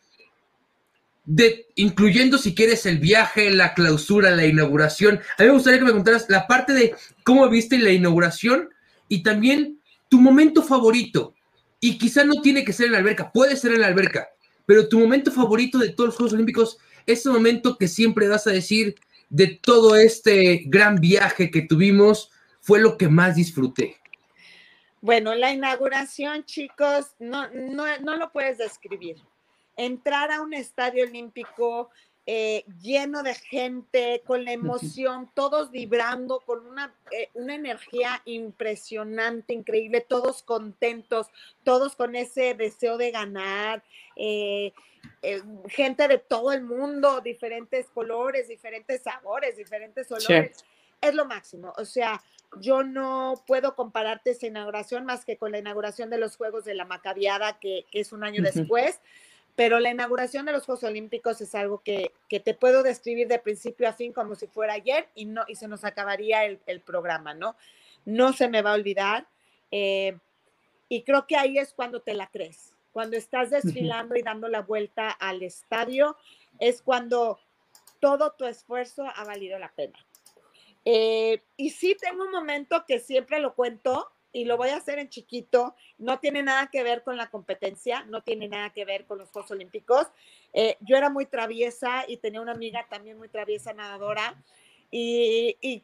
incluyendo 1.76 2.38
si 2.38 2.54
quieres 2.54 2.86
el 2.86 3.00
viaje, 3.00 3.50
la 3.50 3.74
clausura, 3.74 4.30
la 4.30 4.46
inauguración. 4.46 5.20
A 5.40 5.42
mí 5.42 5.48
me 5.48 5.54
gustaría 5.56 5.80
que 5.80 5.86
me 5.86 5.92
contaras 5.92 6.28
la 6.30 6.46
parte 6.46 6.74
de 6.74 6.94
cómo 7.24 7.50
viste 7.50 7.80
la 7.80 7.92
inauguración 7.92 8.70
y 9.08 9.24
también 9.24 9.80
tu 10.08 10.22
momento 10.22 10.62
favorito. 10.62 11.34
Y 11.80 11.98
quizá 11.98 12.26
no 12.26 12.42
tiene 12.44 12.64
que 12.64 12.74
ser 12.74 12.88
en 12.88 12.92
la 12.92 13.00
alberca, 13.00 13.32
puede 13.32 13.56
ser 13.56 13.74
en 13.74 13.82
la 13.82 13.88
alberca, 13.88 14.28
pero 14.68 14.88
tu 14.88 15.00
momento 15.00 15.32
favorito 15.32 15.80
de 15.80 15.90
todos 15.90 16.10
los 16.10 16.16
Juegos 16.16 16.34
Olímpicos, 16.34 16.78
ese 17.08 17.28
momento 17.30 17.76
que 17.76 17.88
siempre 17.88 18.28
vas 18.28 18.46
a 18.46 18.52
decir 18.52 18.96
de 19.32 19.48
todo 19.48 19.96
este 19.96 20.64
gran 20.66 20.98
viaje 20.98 21.50
que 21.50 21.62
tuvimos, 21.62 22.30
fue 22.60 22.82
lo 22.82 22.98
que 22.98 23.08
más 23.08 23.36
disfruté. 23.36 23.98
Bueno, 25.00 25.34
la 25.34 25.52
inauguración, 25.52 26.44
chicos, 26.44 27.16
no, 27.18 27.50
no, 27.50 27.86
no 28.02 28.18
lo 28.18 28.32
puedes 28.32 28.58
describir. 28.58 29.16
Entrar 29.78 30.32
a 30.32 30.42
un 30.42 30.54
estadio 30.54 31.06
olímpico 31.06 31.90
eh, 32.28 32.66
lleno 32.82 33.24
de 33.24 33.34
gente, 33.34 34.22
con 34.26 34.46
la 34.46 34.52
emoción, 34.52 35.32
todos 35.34 35.72
vibrando, 35.72 36.40
con 36.42 36.66
una, 36.68 36.94
eh, 37.12 37.30
una, 37.34 37.56
energía 37.56 38.22
impresionante, 38.26 39.54
increíble, 39.54 40.02
todos 40.02 40.44
contentos, 40.44 41.28
todos 41.64 41.96
con 41.96 42.16
ese 42.16 42.54
deseo 42.54 42.98
de 42.98 43.10
ganar, 43.10 43.84
eh, 44.16 44.72
gente 45.68 46.08
de 46.08 46.20
todo 46.20 46.52
el 46.52 46.62
mundo, 46.62 47.22
diferentes 47.22 47.88
colores, 47.90 48.48
diferentes 48.48 49.02
sabores, 49.02 49.58
diferentes 49.58 50.12
olores. 50.12 50.64
Es 51.02 51.16
lo 51.16 51.26
máximo. 51.26 51.74
O 51.78 51.86
sea, 51.86 52.22
yo 52.60 52.84
no 52.84 53.44
puedo 53.48 53.76
compararte 53.76 54.32
esa 54.32 54.46
inauguración 54.46 55.06
más 55.06 55.26
que 55.26 55.38
con 55.38 55.52
la 55.52 55.58
inauguración 55.58 56.12
de 56.12 56.20
los 56.20 56.38
Juegos 56.38 56.66
de 56.66 56.76
la 56.76 56.86
Macabiada, 56.86 57.60
que, 57.60 57.86
es 57.92 58.12
un 58.12 58.24
año 58.24 58.44
después 58.44 59.00
pero 59.56 59.80
la 59.80 59.92
inauguración 59.92 60.46
de 60.46 60.52
los 60.52 60.66
Juegos 60.66 60.84
Olímpicos 60.84 61.42
es 61.42 61.54
algo 61.56 61.80
que, 61.80 62.12
te 62.30 62.54
puedo 62.54 62.84
describir 62.84 63.28
de 63.28 63.40
principio 63.40 63.88
a 63.88 63.94
fin 63.94 64.14
como 64.14 64.36
si 64.36 64.48
fuera 64.48 64.74
ayer 64.74 65.10
y, 65.16 65.26
no, 65.26 65.44
y 65.48 65.56
se 65.56 65.68
nos 65.68 65.84
acabaría 65.84 66.46
el, 66.46 66.82
programa, 66.82 67.34
¿no? 67.34 67.56
No 68.06 68.34
se 68.34 68.48
me 68.48 68.62
va 68.62 68.72
a 68.72 68.76
olvidar. 68.76 69.28
Eh, 69.72 70.18
y 70.90 71.04
creo 71.04 71.28
que 71.28 71.38
ahí 71.38 71.58
es 71.58 71.74
cuando 71.74 72.02
te 72.02 72.14
la 72.14 72.28
crees. 72.28 72.74
Cuando 72.92 73.16
estás 73.16 73.50
desfilando 73.50 74.16
y 74.16 74.22
dando 74.22 74.48
la 74.48 74.62
vuelta 74.62 75.10
al 75.10 75.44
estadio, 75.44 76.18
es 76.60 76.82
cuando 76.82 77.40
todo 78.00 78.32
tu 78.32 78.46
esfuerzo 78.46 79.06
ha 79.16 79.24
valido 79.24 79.58
la 79.60 79.72
pena. 79.72 79.98
Eh, 80.84 81.42
y 81.58 81.70
sí 81.70 81.96
tengo 82.00 82.24
un 82.24 82.32
momento 82.32 82.86
que 82.86 83.00
siempre 83.00 83.40
lo 83.40 83.54
cuento, 83.54 84.12
y 84.34 84.46
lo 84.46 84.58
voy 84.58 84.70
a 84.70 84.78
hacer 84.78 85.00
en 85.00 85.10
chiquito. 85.10 85.76
No 85.98 86.20
tiene 86.20 86.44
nada 86.44 86.68
que 86.68 86.84
ver 86.84 87.04
con 87.04 87.18
la 87.18 87.30
competencia, 87.30 88.04
no 88.06 88.22
tiene 88.22 88.48
nada 88.48 88.72
que 88.72 88.86
ver 88.86 89.06
con 89.06 89.18
los 89.18 89.30
Juegos 89.30 89.52
Olímpicos. 89.52 90.08
Eh, 90.54 90.78
yo 90.82 90.98
era 90.98 91.10
muy 91.10 91.26
traviesa 91.26 92.06
y 92.08 92.18
tenía 92.18 92.42
una 92.42 92.54
amiga 92.54 92.86
también 92.90 93.18
muy 93.18 93.30
traviesa 93.30 93.74
nadadora. 93.74 94.36
Y, 94.90 95.84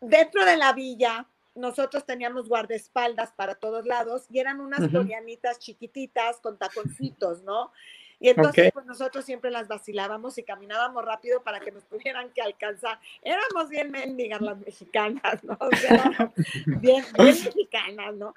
dentro 0.00 0.44
de 0.44 0.56
la 0.56 0.72
villa, 0.72 1.26
nosotros 1.54 2.04
teníamos 2.04 2.48
guardaespaldas 2.48 3.32
para 3.32 3.54
todos 3.54 3.84
lados 3.84 4.26
y 4.30 4.38
eran 4.38 4.60
unas 4.60 4.80
uh 4.80 5.58
chiquititas 5.58 6.40
con 6.40 6.56
taconcitos, 6.56 7.42
¿no? 7.42 7.72
Y 8.20 8.30
entonces 8.30 8.72
pues 8.72 8.84
nosotros 8.84 9.24
siempre 9.24 9.50
las 9.50 9.68
vacilábamos 9.68 10.38
y 10.38 10.42
caminábamos 10.42 11.04
rápido 11.04 11.42
para 11.42 11.60
que 11.60 11.70
nos 11.70 11.84
tuvieran 11.84 12.30
que 12.30 12.42
alcanzar. 12.42 12.98
Éramos 13.22 13.68
bien 13.68 13.90
mendigas 13.90 14.40
las 14.40 14.58
mexicanas, 14.58 15.44
¿no? 15.44 15.56
O 15.60 15.76
sea, 15.76 16.32
bien, 16.66 17.04
mexicanas, 17.16 18.14
¿no? 18.14 18.34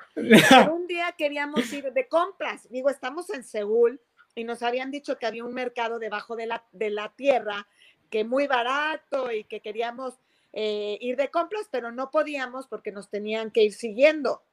un 0.71 0.87
día 0.87 1.13
queríamos 1.17 1.71
ir 1.73 1.91
de 1.91 2.07
compras. 2.07 2.69
Digo, 2.69 2.89
estamos 2.89 3.29
en 3.31 3.43
Seúl 3.43 3.99
y 4.35 4.43
nos 4.43 4.61
habían 4.61 4.91
dicho 4.91 5.17
que 5.17 5.25
había 5.25 5.43
un 5.43 5.53
mercado 5.53 5.97
debajo 5.97 6.35
de 6.35 6.45
la, 6.45 6.63
de 6.71 6.91
la 6.91 7.09
tierra 7.09 7.67
que 8.11 8.23
muy 8.23 8.45
barato 8.45 9.31
y 9.31 9.45
que 9.45 9.61
queríamos 9.61 10.19
eh, 10.53 10.97
ir 11.01 11.15
de 11.15 11.29
compras, 11.29 11.67
pero 11.71 11.91
no 11.91 12.11
podíamos 12.11 12.67
porque 12.67 12.91
nos 12.91 13.09
tenían 13.09 13.49
que 13.51 13.63
ir 13.63 13.73
siguiendo. 13.73 14.43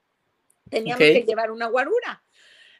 Teníamos 0.69 0.99
que 0.99 1.23
llevar 1.23 1.51
una 1.51 1.67
guarura. 1.67 2.23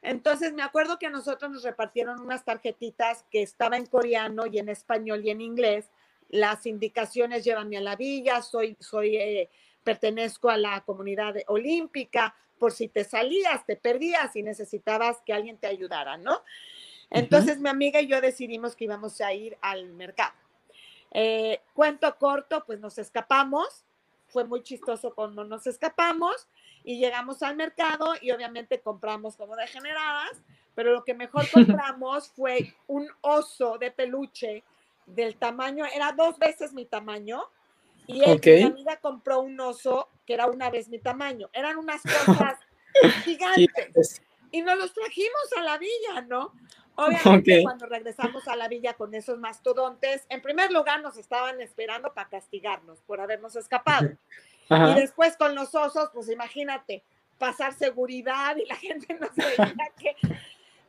Entonces 0.01 0.53
me 0.53 0.61
acuerdo 0.61 0.97
que 0.97 1.07
a 1.07 1.09
nosotros 1.09 1.51
nos 1.51 1.63
repartieron 1.63 2.19
unas 2.19 2.45
tarjetitas 2.45 3.25
que 3.29 3.41
estaba 3.41 3.77
en 3.77 3.85
coreano 3.85 4.45
y 4.47 4.59
en 4.59 4.69
español 4.69 5.25
y 5.25 5.29
en 5.29 5.41
inglés. 5.41 5.89
Las 6.29 6.65
indicaciones 6.65 7.43
llévanme 7.43 7.77
a 7.77 7.81
la 7.81 7.95
villa, 7.95 8.41
soy, 8.41 8.77
soy, 8.79 9.17
eh, 9.17 9.49
pertenezco 9.83 10.49
a 10.49 10.57
la 10.57 10.81
comunidad 10.81 11.35
olímpica, 11.47 12.35
por 12.57 12.71
si 12.71 12.89
te 12.89 13.03
salías, 13.03 13.65
te 13.65 13.75
perdías 13.75 14.35
y 14.35 14.43
necesitabas 14.43 15.17
que 15.25 15.33
alguien 15.33 15.57
te 15.57 15.67
ayudara, 15.67 16.17
¿no? 16.17 16.43
Entonces 17.09 17.59
mi 17.59 17.69
amiga 17.69 18.01
y 18.01 18.07
yo 18.07 18.21
decidimos 18.21 18.75
que 18.75 18.83
íbamos 18.83 19.19
a 19.21 19.33
ir 19.33 19.57
al 19.61 19.87
mercado. 19.93 20.33
Eh, 21.11 21.61
cuento 21.73 22.13
corto, 22.17 22.63
pues 22.65 22.79
nos 22.79 22.97
escapamos. 22.97 23.85
Fue 24.27 24.43
muy 24.43 24.61
chistoso 24.61 25.15
cuando 25.15 25.43
nos 25.43 25.65
escapamos 25.65 26.47
y 26.83 26.99
llegamos 26.99 27.43
al 27.43 27.55
mercado 27.55 28.13
y 28.21 28.31
obviamente 28.31 28.81
compramos 28.81 29.35
como 29.35 29.55
degeneradas, 29.55 30.41
pero 30.75 30.93
lo 30.93 31.03
que 31.03 31.13
mejor 31.13 31.45
compramos 31.51 32.29
fue 32.29 32.73
un 32.87 33.07
oso 33.21 33.77
de 33.77 33.91
peluche 33.91 34.63
del 35.05 35.35
tamaño, 35.37 35.85
era 35.85 36.11
dos 36.11 36.37
veces 36.37 36.73
mi 36.73 36.85
tamaño, 36.85 37.43
y 38.09 38.21
mi 38.21 38.63
amiga 38.63 38.97
compró 38.97 39.41
un 39.41 39.59
oso 39.59 40.09
que 40.25 40.33
era 40.33 40.47
una 40.47 40.71
vez 40.71 40.89
mi 40.89 40.97
tamaño. 40.97 41.47
Eran 41.53 41.77
unas 41.77 42.01
cosas 42.01 42.57
gigantes. 43.23 44.21
Y 44.51 44.63
nos 44.63 44.79
los 44.79 44.93
trajimos 44.93 45.53
a 45.57 45.61
la 45.61 45.77
villa, 45.77 46.21
¿no? 46.27 46.53
Obviamente, 46.95 47.61
cuando 47.61 47.85
regresamos 47.85 48.47
a 48.47 48.55
la 48.55 48.67
villa 48.67 48.95
con 48.95 49.13
esos 49.13 49.37
mastodontes, 49.37 50.25
en 50.29 50.41
primer 50.41 50.71
lugar 50.71 51.01
nos 51.01 51.17
estaban 51.17 51.61
esperando 51.61 52.13
para 52.13 52.29
castigarnos 52.29 52.99
por 53.01 53.21
habernos 53.21 53.55
escapado. 53.55 54.09
Y 54.69 54.99
después 54.99 55.35
con 55.37 55.55
los 55.55 55.73
osos, 55.73 56.09
pues 56.13 56.29
imagínate, 56.29 57.03
pasar 57.37 57.73
seguridad 57.73 58.55
y 58.57 58.65
la 58.65 58.75
gente 58.77 59.17
no 59.19 59.27
sabía 59.35 59.91
que... 59.97 60.15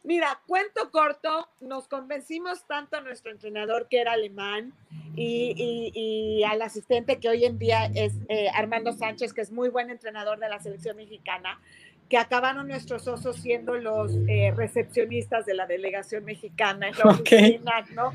Mira, 0.02 0.40
cuento 0.46 0.90
corto, 0.90 1.48
nos 1.60 1.86
convencimos 1.86 2.66
tanto 2.66 2.96
a 2.96 3.00
nuestro 3.02 3.32
entrenador 3.32 3.86
que 3.86 4.00
era 4.00 4.12
alemán 4.12 4.72
y, 5.14 5.92
y, 5.94 6.42
al 6.44 6.62
asistente 6.62 7.20
que 7.20 7.28
hoy 7.28 7.44
en 7.44 7.58
día 7.58 7.84
es 7.94 8.14
eh, 8.30 8.48
Armando 8.54 8.94
Sánchez, 8.94 9.34
que 9.34 9.42
es 9.42 9.52
muy 9.52 9.68
buen 9.68 9.90
entrenador 9.90 10.38
de 10.38 10.48
la 10.48 10.58
selección 10.58 10.96
mexicana, 10.96 11.60
que 12.08 12.16
acabaron 12.16 12.66
nuestros 12.66 13.06
osos 13.06 13.36
siendo 13.36 13.74
los 13.74 14.12
eh, 14.26 14.52
recepcionistas 14.56 15.46
de 15.46 15.54
la 15.54 15.66
delegación 15.66 16.24
mexicana 16.24 16.88
en 16.88 16.98
la 16.98 17.04
oficina, 17.04 17.86
¿no? 17.94 18.10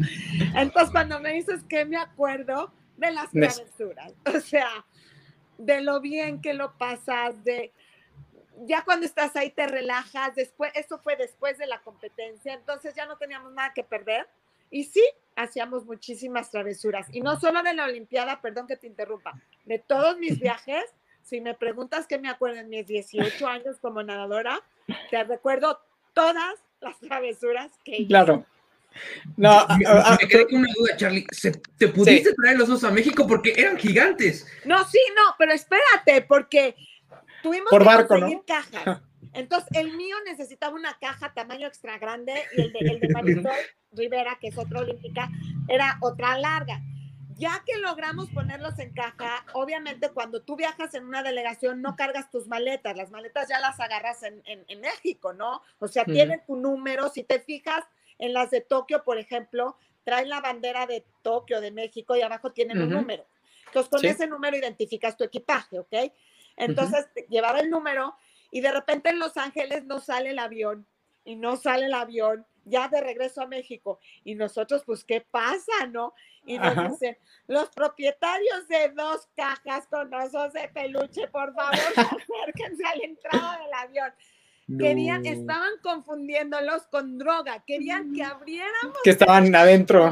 Entonces, 0.55 0.91
cuando 0.91 1.19
me 1.21 1.33
dices 1.33 1.63
que 1.69 1.85
me 1.85 1.97
acuerdo 1.97 2.71
de 2.97 3.11
las 3.11 3.31
travesuras, 3.31 4.13
o 4.35 4.39
sea, 4.41 4.85
de 5.57 5.81
lo 5.81 6.01
bien 6.01 6.41
que 6.41 6.53
lo 6.53 6.77
pasas, 6.77 7.43
de 7.43 7.71
ya 8.65 8.83
cuando 8.83 9.05
estás 9.05 9.35
ahí 9.35 9.51
te 9.51 9.67
relajas, 9.67 10.33
después, 10.35 10.71
eso 10.75 10.97
fue 10.99 11.15
después 11.15 11.57
de 11.57 11.67
la 11.67 11.81
competencia, 11.81 12.53
entonces 12.53 12.95
ya 12.95 13.05
no 13.05 13.17
teníamos 13.17 13.51
nada 13.53 13.73
que 13.73 13.83
perder 13.83 14.27
y 14.69 14.85
sí, 14.85 15.03
hacíamos 15.35 15.85
muchísimas 15.85 16.51
travesuras 16.51 17.07
y 17.11 17.21
no 17.21 17.39
solo 17.39 17.61
de 17.63 17.73
la 17.73 17.85
Olimpiada, 17.85 18.41
perdón 18.41 18.67
que 18.67 18.77
te 18.77 18.87
interrumpa, 18.87 19.33
de 19.65 19.79
todos 19.79 20.17
mis 20.17 20.39
viajes, 20.39 20.85
si 21.21 21.41
me 21.41 21.53
preguntas 21.53 22.07
qué 22.07 22.19
me 22.19 22.29
acuerdo 22.29 22.59
en 22.59 22.69
mis 22.69 22.87
18 22.87 23.47
años 23.47 23.77
como 23.81 24.03
nadadora, 24.03 24.61
te 25.09 25.23
recuerdo 25.23 25.79
todas 26.13 26.55
las 26.79 26.99
travesuras 26.99 27.71
que 27.83 27.97
hice. 27.97 28.07
Claro. 28.07 28.45
No, 29.37 29.67
me, 29.77 30.27
quedé 30.27 30.45
con 30.45 30.59
una 30.59 30.73
duda, 30.75 30.95
Charlie. 30.97 31.25
¿Te 31.77 31.87
pudiste 31.89 32.33
traer 32.33 32.57
los 32.57 32.67
dos 32.67 32.83
a 32.83 32.91
México 32.91 33.27
porque 33.27 33.53
eran 33.55 33.77
gigantes? 33.77 34.47
No, 34.63 34.83
sí, 34.85 34.99
no, 35.15 35.35
pero 35.37 35.53
espérate, 35.53 36.21
porque 36.27 36.75
tuvimos 37.43 37.69
que 37.69 38.07
conseguir 38.07 38.41
cajas. 38.45 39.01
Entonces, 39.33 39.69
el 39.73 39.95
mío 39.97 40.15
necesitaba 40.25 40.73
una 40.73 40.97
caja 40.97 41.33
tamaño 41.33 41.67
extra 41.67 41.97
grande 41.97 42.33
y 42.55 42.61
el 42.61 42.71
de, 42.71 42.79
el 42.79 42.99
de 43.01 43.09
Marisol 43.09 43.51
Rivera, 43.91 44.37
que 44.39 44.47
es 44.47 44.57
otra 44.57 44.79
olímpica, 44.79 45.29
era 45.67 45.97
otra 46.01 46.37
larga. 46.37 46.81
Ya 47.37 47.61
que 47.65 47.77
logramos 47.79 48.29
ponerlos 48.29 48.79
en 48.79 48.93
caja, 48.93 49.45
obviamente 49.51 50.09
cuando 50.11 50.41
tú 50.41 50.55
viajas 50.55 50.93
en 50.93 51.05
una 51.05 51.21
delegación 51.21 51.81
no 51.81 51.97
cargas 51.97 52.31
tus 52.31 52.47
maletas, 52.47 52.95
las 52.95 53.11
maletas 53.11 53.49
ya 53.49 53.59
las 53.59 53.77
agarras 53.81 54.23
en, 54.23 54.41
en, 54.45 54.79
México, 54.79 55.33
¿no? 55.33 55.61
O 55.79 55.89
sea, 55.89 56.05
tienen 56.05 56.41
tu 56.47 56.55
número, 56.55 57.09
si 57.09 57.23
te 57.23 57.41
fijas, 57.41 57.83
en 58.19 58.33
las 58.33 58.51
de 58.51 58.61
Tokio, 58.61 59.03
por 59.03 59.17
ejemplo, 59.17 59.77
traen 60.03 60.29
la 60.29 60.41
bandera 60.41 60.85
de 60.85 61.05
Tokio, 61.21 61.61
de 61.61 61.71
México, 61.71 62.15
y 62.15 62.21
abajo 62.21 62.51
tienen 62.51 62.81
un 62.81 62.89
número. 62.89 63.25
Entonces, 63.67 63.89
con 63.89 64.05
ese 64.05 64.27
número 64.27 64.55
identificas 64.55 65.17
tu 65.17 65.23
equipaje, 65.23 65.79
¿ok? 65.79 65.93
Entonces, 66.55 67.07
llevaba 67.29 67.59
el 67.59 67.69
número 67.69 68.15
y 68.51 68.61
de 68.61 68.71
repente 68.71 69.09
en 69.09 69.19
Los 69.19 69.35
Ángeles 69.35 69.83
no 69.85 69.99
sale 69.99 70.29
el 70.29 70.39
avión 70.39 70.87
y 71.25 71.35
no 71.35 71.57
sale 71.57 71.87
el 71.87 71.93
avión 71.93 72.45
ya 72.65 72.87
de 72.87 73.01
regreso 73.01 73.41
a 73.41 73.47
México. 73.47 73.99
Y 74.23 74.35
nosotros, 74.35 74.83
pues, 74.85 75.03
¿qué 75.03 75.21
pasa, 75.21 75.87
no? 75.89 76.13
Y 76.45 76.57
nos 76.57 76.91
dicen, 76.91 77.17
los 77.47 77.69
propietarios 77.69 78.67
de 78.67 78.89
dos 78.89 79.27
cajas 79.35 79.87
con 79.87 80.13
osos 80.13 80.53
de 80.53 80.67
peluche, 80.69 81.27
por 81.27 81.53
favor, 81.53 81.73
acérquense 81.95 82.85
a 82.85 82.95
la 82.95 83.03
entrada 83.03 83.59
del 83.59 83.73
avión. 83.73 84.13
Querían, 84.67 85.23
estaban 85.25 85.73
confundiéndolos 85.83 86.87
con 86.87 87.19
droga, 87.19 87.63
querían 87.67 88.13
que 88.13 88.23
abriéramos. 88.23 88.97
Que 89.03 89.11
estaban 89.11 89.53
adentro. 89.53 90.11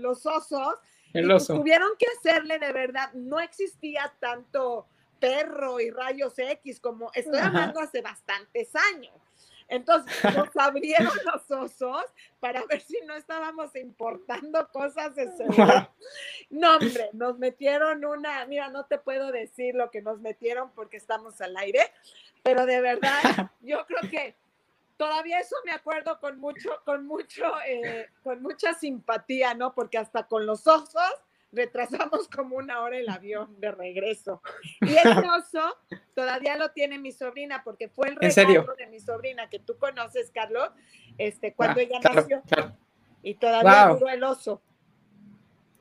los 0.00 0.26
osos. 0.26 0.74
El 1.12 1.28
pues 1.28 1.46
tuvieron 1.46 1.90
que 1.98 2.06
hacerle 2.18 2.58
de 2.58 2.72
verdad, 2.72 3.12
no 3.14 3.40
existía 3.40 4.12
tanto 4.20 4.86
perro 5.20 5.80
y 5.80 5.90
rayos 5.90 6.38
X 6.38 6.80
como 6.80 7.10
estoy 7.14 7.38
hablando 7.38 7.80
hace 7.80 8.00
bastantes 8.00 8.70
años. 8.94 9.14
Entonces 9.70 10.12
nos 10.36 10.48
abrieron 10.56 11.12
los 11.24 11.50
osos 11.50 12.04
para 12.40 12.64
ver 12.66 12.80
si 12.80 12.98
no 13.06 13.14
estábamos 13.14 13.74
importando 13.76 14.68
cosas 14.72 15.14
de 15.14 15.30
seguridad. 15.36 15.88
No, 16.50 16.76
hombre, 16.76 17.10
nos 17.12 17.38
metieron 17.38 18.04
una, 18.04 18.44
mira, 18.46 18.68
no 18.68 18.84
te 18.86 18.98
puedo 18.98 19.30
decir 19.30 19.76
lo 19.76 19.90
que 19.90 20.02
nos 20.02 20.20
metieron 20.20 20.70
porque 20.72 20.96
estamos 20.96 21.40
al 21.40 21.56
aire, 21.56 21.92
pero 22.42 22.66
de 22.66 22.80
verdad, 22.80 23.20
yo 23.62 23.86
creo 23.86 24.10
que 24.10 24.34
todavía 24.96 25.38
eso 25.38 25.54
me 25.64 25.72
acuerdo 25.72 26.18
con 26.18 26.40
mucho, 26.40 26.82
con 26.84 27.06
mucho, 27.06 27.44
eh, 27.64 28.10
con 28.24 28.42
mucha 28.42 28.74
simpatía, 28.74 29.54
¿no? 29.54 29.72
Porque 29.72 29.98
hasta 29.98 30.26
con 30.26 30.46
los 30.46 30.66
osos 30.66 31.14
retrasamos 31.52 32.28
como 32.28 32.56
una 32.56 32.80
hora 32.82 32.98
el 32.98 33.08
avión 33.08 33.58
de 33.58 33.72
regreso. 33.72 34.42
Y 34.80 34.90
ese 34.90 35.08
oso 35.08 35.76
todavía 36.14 36.56
lo 36.56 36.70
tiene 36.70 36.98
mi 36.98 37.12
sobrina, 37.12 37.62
porque 37.64 37.88
fue 37.88 38.08
el 38.08 38.16
regalo 38.16 38.74
de 38.76 38.86
mi 38.86 39.00
sobrina 39.00 39.48
que 39.48 39.58
tú 39.58 39.76
conoces, 39.78 40.30
Carlos, 40.32 40.70
este, 41.18 41.54
cuando 41.54 41.80
ah, 41.80 41.82
ella 41.82 42.00
nació. 42.02 42.42
Y 43.22 43.34
todavía 43.34 43.88
duró 43.88 44.08
el 44.08 44.22
oso. 44.22 44.62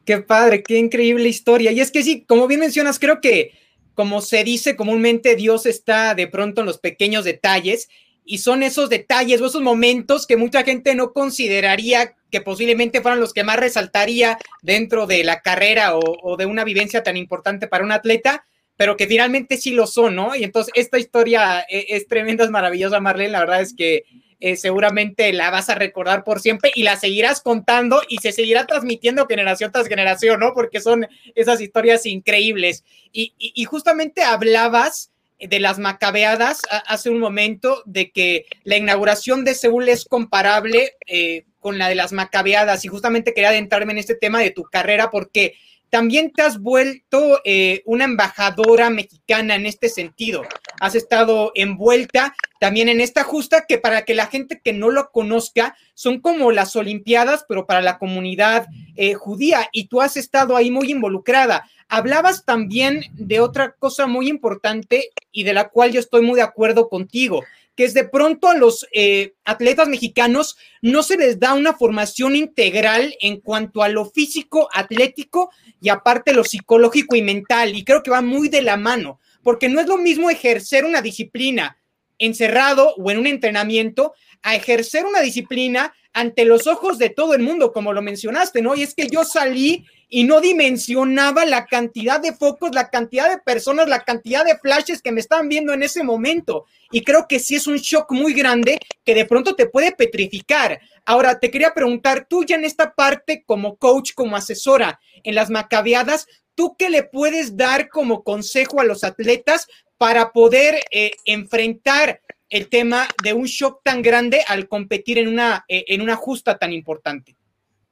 Qué 0.05 0.19
padre, 0.19 0.63
qué 0.63 0.77
increíble 0.77 1.29
historia. 1.29 1.71
Y 1.71 1.79
es 1.79 1.91
que 1.91 2.03
sí, 2.03 2.25
como 2.25 2.47
bien 2.47 2.59
mencionas, 2.59 2.99
creo 2.99 3.21
que 3.21 3.53
como 3.93 4.21
se 4.21 4.45
dice 4.45 4.77
comúnmente, 4.77 5.35
Dios 5.35 5.65
está 5.65 6.15
de 6.15 6.25
pronto 6.27 6.61
en 6.61 6.67
los 6.67 6.77
pequeños 6.77 7.25
detalles 7.25 7.89
y 8.29 8.37
son 8.37 8.61
esos 8.61 8.89
detalles 8.89 9.41
o 9.41 9.47
esos 9.47 9.63
momentos 9.63 10.27
que 10.27 10.37
mucha 10.37 10.61
gente 10.61 10.93
no 10.93 11.13
consideraría 11.13 12.13
que 12.29 12.41
posiblemente 12.41 13.01
fueran 13.01 13.19
los 13.19 13.33
que 13.33 13.43
más 13.43 13.57
resaltaría 13.57 14.37
dentro 14.61 15.07
de 15.07 15.23
la 15.23 15.41
carrera 15.41 15.95
o, 15.97 16.37
de 16.37 16.45
una 16.45 16.63
vivencia 16.63 17.01
tan 17.01 17.17
importante 17.17 17.67
para 17.67 17.83
un 17.83 17.91
atleta, 17.91 18.45
pero 18.77 18.97
que 18.97 19.07
finalmente 19.07 19.57
sí 19.57 19.71
lo 19.71 19.87
son, 19.87 20.13
¿no? 20.13 20.35
Y 20.35 20.43
entonces 20.43 20.71
esta 20.75 20.99
historia 20.99 21.61
es, 21.61 21.85
es 21.87 22.07
tremenda, 22.07 22.43
es 22.43 22.51
maravillosa, 22.51 22.99
Marlene, 22.99 23.31
la 23.31 23.39
verdad 23.39 23.61
es 23.61 23.73
que 23.73 24.03
eh, 24.39 24.57
seguramente 24.57 25.33
la 25.33 25.49
vas 25.49 25.71
a 25.71 25.75
recordar 25.75 26.23
por 26.23 26.39
siempre 26.39 26.71
y 26.75 26.83
la 26.83 26.97
seguirás 26.97 27.41
contando 27.41 28.03
y 28.09 28.19
se 28.19 28.31
seguirá 28.31 28.67
transmitiendo 28.67 29.25
generación 29.25 29.71
tras 29.71 29.87
generación, 29.87 30.39
¿no? 30.39 30.53
Porque 30.53 30.81
son 30.81 31.07
esas 31.33 31.61
historias 31.61 32.05
increíbles. 32.05 32.83
y 33.11 33.63
justamente 33.63 34.21
hablabas 34.21 35.09
de 35.39 35.59
las 35.59 35.79
macabeadas 35.79 36.61
hace 36.87 37.09
un 37.09 37.19
momento 37.19 37.81
de 37.85 38.11
que 38.11 38.45
la 38.63 38.77
inauguración 38.77 39.45
de 39.45 39.55
Seúl 39.55 39.87
es 39.89 40.05
comparable 40.05 40.97
eh, 41.07 41.45
con 41.59 41.77
la 41.77 41.87
de 41.87 41.95
las 41.95 42.11
macabeadas. 42.11 42.83
Y 42.85 42.87
justamente 42.87 43.33
quería 43.33 43.49
adentrarme 43.49 43.93
en 43.93 43.99
este 43.99 44.15
tema 44.15 44.39
de 44.39 44.51
tu 44.51 44.63
carrera 44.63 45.09
porque 45.11 45.55
también 45.89 46.31
te 46.31 46.41
has 46.41 46.59
vuelto 46.59 47.41
eh, 47.43 47.81
una 47.85 48.05
embajadora 48.05 48.89
mexicana 48.89 49.55
en 49.55 49.65
este 49.65 49.89
sentido. 49.89 50.43
Has 50.79 50.95
estado 50.95 51.51
envuelta 51.55 52.35
también 52.59 52.89
en 52.89 53.01
esta 53.01 53.23
justa 53.23 53.65
que 53.67 53.77
para 53.77 54.03
que 54.03 54.15
la 54.15 54.27
gente 54.27 54.61
que 54.63 54.73
no 54.73 54.89
lo 54.89 55.11
conozca 55.11 55.75
son 55.93 56.19
como 56.19 56.51
las 56.51 56.75
Olimpiadas, 56.75 57.45
pero 57.47 57.65
para 57.65 57.81
la 57.81 57.97
comunidad 57.97 58.67
eh, 58.95 59.13
judía 59.13 59.67
y 59.71 59.87
tú 59.87 60.01
has 60.01 60.17
estado 60.17 60.55
ahí 60.55 60.71
muy 60.71 60.91
involucrada. 60.91 61.69
Hablabas 61.87 62.45
también 62.45 63.03
de 63.13 63.39
otra 63.39 63.71
cosa 63.71 64.05
muy 64.05 64.29
importante 64.29 65.09
y 65.31 65.43
de 65.43 65.53
la 65.53 65.69
cual 65.69 65.91
yo 65.91 65.99
estoy 65.99 66.21
muy 66.21 66.35
de 66.35 66.43
acuerdo 66.43 66.87
contigo, 66.87 67.43
que 67.79 67.85
es 67.85 67.93
de 67.93 68.03
pronto 68.03 68.49
a 68.49 68.57
los 68.57 68.85
eh, 68.91 69.35
atletas 69.45 69.87
mexicanos 69.87 70.57
no 70.81 71.01
se 71.01 71.15
les 71.15 71.39
da 71.39 71.53
una 71.53 71.71
formación 71.71 72.35
integral 72.35 73.15
en 73.21 73.39
cuanto 73.39 73.83
a 73.83 73.87
lo 73.87 74.03
físico, 74.03 74.67
atlético 74.73 75.49
y 75.79 75.87
aparte 75.87 76.33
lo 76.33 76.43
psicológico 76.43 77.15
y 77.15 77.21
mental. 77.21 77.73
Y 77.73 77.85
creo 77.85 78.03
que 78.03 78.11
va 78.11 78.21
muy 78.21 78.49
de 78.49 78.63
la 78.63 78.75
mano, 78.75 79.21
porque 79.43 79.69
no 79.69 79.79
es 79.79 79.87
lo 79.87 79.95
mismo 79.95 80.29
ejercer 80.29 80.83
una 80.83 81.01
disciplina 81.01 81.77
encerrado 82.17 82.95
o 82.97 83.11
en 83.11 83.19
un 83.19 83.27
entrenamiento 83.27 84.13
a 84.41 84.55
ejercer 84.55 85.05
una 85.05 85.21
disciplina 85.21 85.93
ante 86.13 86.45
los 86.45 86.67
ojos 86.67 86.97
de 86.97 87.09
todo 87.09 87.33
el 87.33 87.41
mundo, 87.41 87.71
como 87.71 87.93
lo 87.93 88.01
mencionaste, 88.01 88.61
¿no? 88.61 88.75
Y 88.75 88.83
es 88.83 88.93
que 88.93 89.07
yo 89.07 89.23
salí 89.23 89.85
y 90.09 90.23
no 90.23 90.41
dimensionaba 90.41 91.45
la 91.45 91.67
cantidad 91.67 92.19
de 92.19 92.33
focos, 92.33 92.73
la 92.73 92.89
cantidad 92.89 93.29
de 93.29 93.37
personas, 93.37 93.87
la 93.87 94.03
cantidad 94.03 94.43
de 94.43 94.57
flashes 94.57 95.03
que 95.03 95.11
me 95.11 95.19
estaban 95.19 95.47
viendo 95.47 95.71
en 95.71 95.83
ese 95.83 96.03
momento. 96.03 96.65
Y 96.91 97.03
creo 97.03 97.27
que 97.27 97.39
sí 97.39 97.55
es 97.55 97.67
un 97.67 97.77
shock 97.77 98.11
muy 98.11 98.33
grande 98.33 98.79
que 99.05 99.13
de 99.13 99.25
pronto 99.25 99.55
te 99.55 99.67
puede 99.67 99.91
petrificar. 99.91 100.79
Ahora, 101.05 101.39
te 101.39 101.51
quería 101.51 101.75
preguntar, 101.75 102.25
tú 102.27 102.43
ya 102.43 102.55
en 102.55 102.65
esta 102.65 102.95
parte 102.95 103.43
como 103.45 103.77
coach, 103.77 104.13
como 104.15 104.35
asesora 104.35 104.99
en 105.23 105.35
las 105.35 105.51
macabeadas, 105.51 106.27
¿tú 106.55 106.75
qué 106.77 106.89
le 106.89 107.03
puedes 107.03 107.55
dar 107.55 107.87
como 107.89 108.23
consejo 108.23 108.81
a 108.81 108.85
los 108.85 109.03
atletas 109.03 109.67
para 109.99 110.31
poder 110.31 110.79
eh, 110.89 111.11
enfrentar 111.25 112.21
el 112.49 112.69
tema 112.69 113.07
de 113.23 113.33
un 113.33 113.45
shock 113.45 113.81
tan 113.83 114.01
grande 114.01 114.43
al 114.47 114.67
competir 114.67 115.17
en 115.17 115.27
una, 115.27 115.65
eh, 115.67 115.85
en 115.87 116.01
una 116.01 116.15
justa 116.15 116.57
tan 116.57 116.73
importante? 116.73 117.35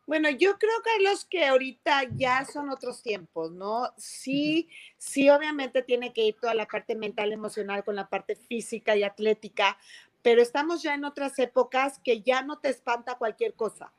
Bueno, 0.07 0.29
yo 0.29 0.57
creo, 0.57 0.81
Carlos, 0.83 1.25
que 1.25 1.45
ahorita 1.45 2.03
ya 2.15 2.45
son 2.45 2.69
otros 2.69 3.03
tiempos, 3.03 3.51
¿no? 3.51 3.91
Sí, 3.97 4.69
sí, 4.97 5.29
obviamente 5.29 5.81
tiene 5.81 6.13
que 6.13 6.21
ir 6.21 6.35
toda 6.39 6.53
la 6.53 6.65
parte 6.65 6.95
mental, 6.95 7.33
emocional 7.33 7.83
con 7.83 7.95
la 7.95 8.07
parte 8.07 8.35
física 8.35 8.95
y 8.95 9.03
atlética, 9.03 9.77
pero 10.21 10.41
estamos 10.41 10.81
ya 10.81 10.93
en 10.93 11.03
otras 11.03 11.37
épocas 11.39 11.99
que 12.03 12.21
ya 12.21 12.41
no 12.41 12.59
te 12.59 12.69
espanta 12.69 13.17
cualquier 13.17 13.53
cosa. 13.53 13.91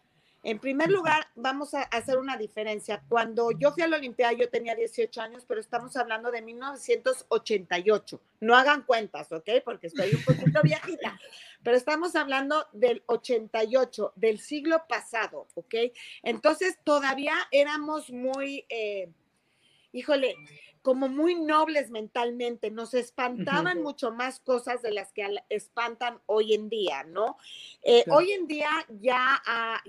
En 0.45 0.61
primer 0.61 0.89
lugar, 0.91 1.27
vamos 1.35 1.75
a 1.75 1.83
hacer 1.83 2.17
una 2.17 2.37
diferencia. 2.37 3.03
Cuando 3.09 3.51
yo 3.51 3.73
fui 3.73 3.83
a 3.83 3.89
la 3.89 3.97
Olimpiada, 3.97 4.33
yo 4.35 4.49
tenía 4.49 4.75
18 4.77 5.21
años, 5.21 5.45
pero 5.47 5.61
estamos 5.61 5.97
hablando 5.97 6.31
de 6.31 6.43
1988. 6.43 8.21
No 8.41 8.57
hagan 8.57 8.83
cuentas, 8.83 9.33
¿ok? 9.33 9.49
Porque 9.65 9.89
estoy 9.89 10.15
un 10.15 10.25
poquito 10.25 10.61
viejita. 10.63 11.19
Pero 11.65 11.77
estamos 11.77 12.15
hablando 12.15 12.67
del 12.73 13.03
88, 13.07 14.13
del 14.15 14.39
siglo 14.39 14.85
pasado, 14.89 15.49
¿ok? 15.55 15.75
Entonces, 16.23 16.79
todavía 16.85 17.35
éramos 17.51 18.11
muy, 18.11 18.65
eh, 18.69 19.11
híjole, 19.93 20.37
como 20.83 21.09
muy 21.09 21.35
nobles 21.35 21.91
mentalmente, 21.91 22.71
nos 22.71 22.95
espantaban 22.95 23.83
mucho 23.83 24.11
más 24.11 24.41
cosas 24.41 24.83
de 24.83 24.93
las 24.93 25.13
que 25.13 25.27
espantan 25.49 26.21
hoy 26.27 26.55
en 26.55 26.69
día, 26.69 27.05
¿no? 27.05 27.37
Eh, 27.83 28.05
hoy 28.11 28.33
en 28.33 28.47
día 28.47 28.71
ya, 29.01 29.43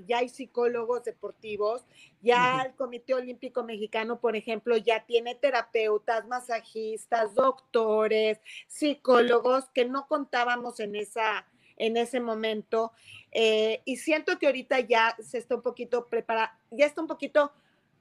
ya 0.08 0.18
hay 0.18 0.30
psicólogos 0.30 1.04
deportivos, 1.04 1.86
ya 2.22 2.62
el 2.66 2.76
Comité 2.76 3.14
Olímpico 3.14 3.64
Mexicano, 3.64 4.20
por 4.20 4.36
ejemplo, 4.36 4.78
ya 4.78 5.06
tiene 5.06 5.36
terapeutas, 5.36 6.28
masajistas, 6.28 7.36
doctores, 7.36 8.40
psicólogos 8.68 9.66
que 9.70 9.86
no 9.86 10.08
contábamos 10.08 10.80
en 10.80 10.96
esa 10.96 11.46
en 11.80 11.96
ese 11.96 12.20
momento 12.20 12.92
eh, 13.32 13.82
y 13.86 13.96
siento 13.98 14.38
que 14.38 14.48
ahorita 14.48 14.82
ya 14.82 15.16
se 15.22 15.38
está 15.38 15.56
un 15.56 15.62
poquito 15.62 16.08
preparada, 16.08 16.60
ya 16.72 16.86
está 16.86 17.02
un 17.02 17.08
poquito 17.08 17.54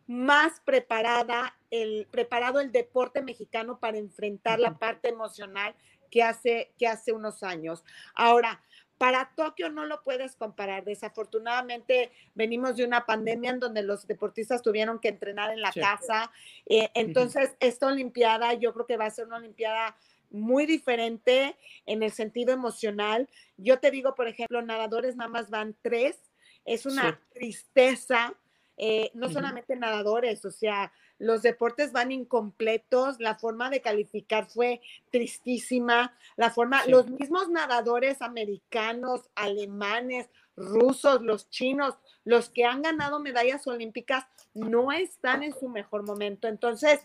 más 0.08 0.60
preparada 0.64 1.54
el, 1.70 2.08
preparado 2.10 2.60
el 2.60 2.72
deporte 2.72 3.22
mexicano 3.22 3.78
para 3.78 3.98
enfrentar 3.98 4.58
la 4.58 4.78
parte 4.78 5.08
emocional 5.08 5.74
que 6.10 6.22
hace, 6.22 6.72
que 6.78 6.88
hace 6.88 7.12
unos 7.12 7.42
años. 7.42 7.84
Ahora, 8.14 8.62
para 8.96 9.30
Tokio 9.36 9.70
no 9.70 9.84
lo 9.84 10.02
puedes 10.02 10.34
comparar. 10.34 10.84
Desafortunadamente 10.84 12.10
venimos 12.34 12.76
de 12.76 12.86
una 12.86 13.04
pandemia 13.04 13.50
en 13.50 13.60
donde 13.60 13.82
los 13.82 14.06
deportistas 14.06 14.62
tuvieron 14.62 14.98
que 14.98 15.08
entrenar 15.08 15.52
en 15.52 15.60
la 15.60 15.72
casa. 15.72 16.32
Eh, 16.64 16.90
entonces, 16.94 17.54
esta 17.60 17.86
Olimpiada 17.86 18.54
yo 18.54 18.72
creo 18.72 18.86
que 18.86 18.96
va 18.96 19.04
a 19.04 19.10
ser 19.10 19.26
una 19.26 19.36
Olimpiada 19.36 19.94
muy 20.30 20.64
diferente 20.64 21.56
en 21.84 22.02
el 22.02 22.12
sentido 22.12 22.52
emocional. 22.52 23.28
Yo 23.58 23.78
te 23.78 23.90
digo, 23.90 24.14
por 24.14 24.26
ejemplo, 24.26 24.62
nadadores 24.62 25.16
nada 25.16 25.28
más 25.28 25.50
van 25.50 25.76
tres. 25.82 26.18
Es 26.64 26.86
una 26.86 27.20
tristeza 27.32 28.34
eh, 28.78 29.10
no 29.14 29.28
solamente 29.28 29.74
nadadores, 29.74 30.44
o 30.44 30.50
sea, 30.50 30.92
los 31.18 31.42
deportes 31.42 31.90
van 31.90 32.12
incompletos, 32.12 33.18
la 33.18 33.34
forma 33.34 33.70
de 33.70 33.80
calificar 33.80 34.48
fue 34.48 34.80
tristísima, 35.10 36.16
la 36.36 36.50
forma, 36.50 36.86
los 36.86 37.08
mismos 37.10 37.48
nadadores 37.48 38.22
americanos, 38.22 39.28
alemanes, 39.34 40.30
rusos, 40.56 41.22
los 41.22 41.50
chinos, 41.50 41.96
los 42.24 42.50
que 42.50 42.64
han 42.64 42.82
ganado 42.82 43.18
medallas 43.18 43.66
olímpicas, 43.66 44.26
no 44.54 44.92
están 44.92 45.42
en 45.42 45.58
su 45.58 45.68
mejor 45.68 46.04
momento. 46.04 46.46
Entonces, 46.46 47.00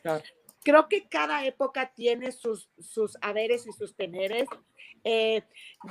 creo 0.63 0.87
que 0.87 1.07
cada 1.07 1.45
época 1.45 1.91
tiene 1.95 2.31
sus, 2.31 2.69
sus 2.79 3.17
haberes 3.21 3.65
y 3.65 3.71
sus 3.71 3.95
teneres. 3.95 4.47
Eh, 5.03 5.41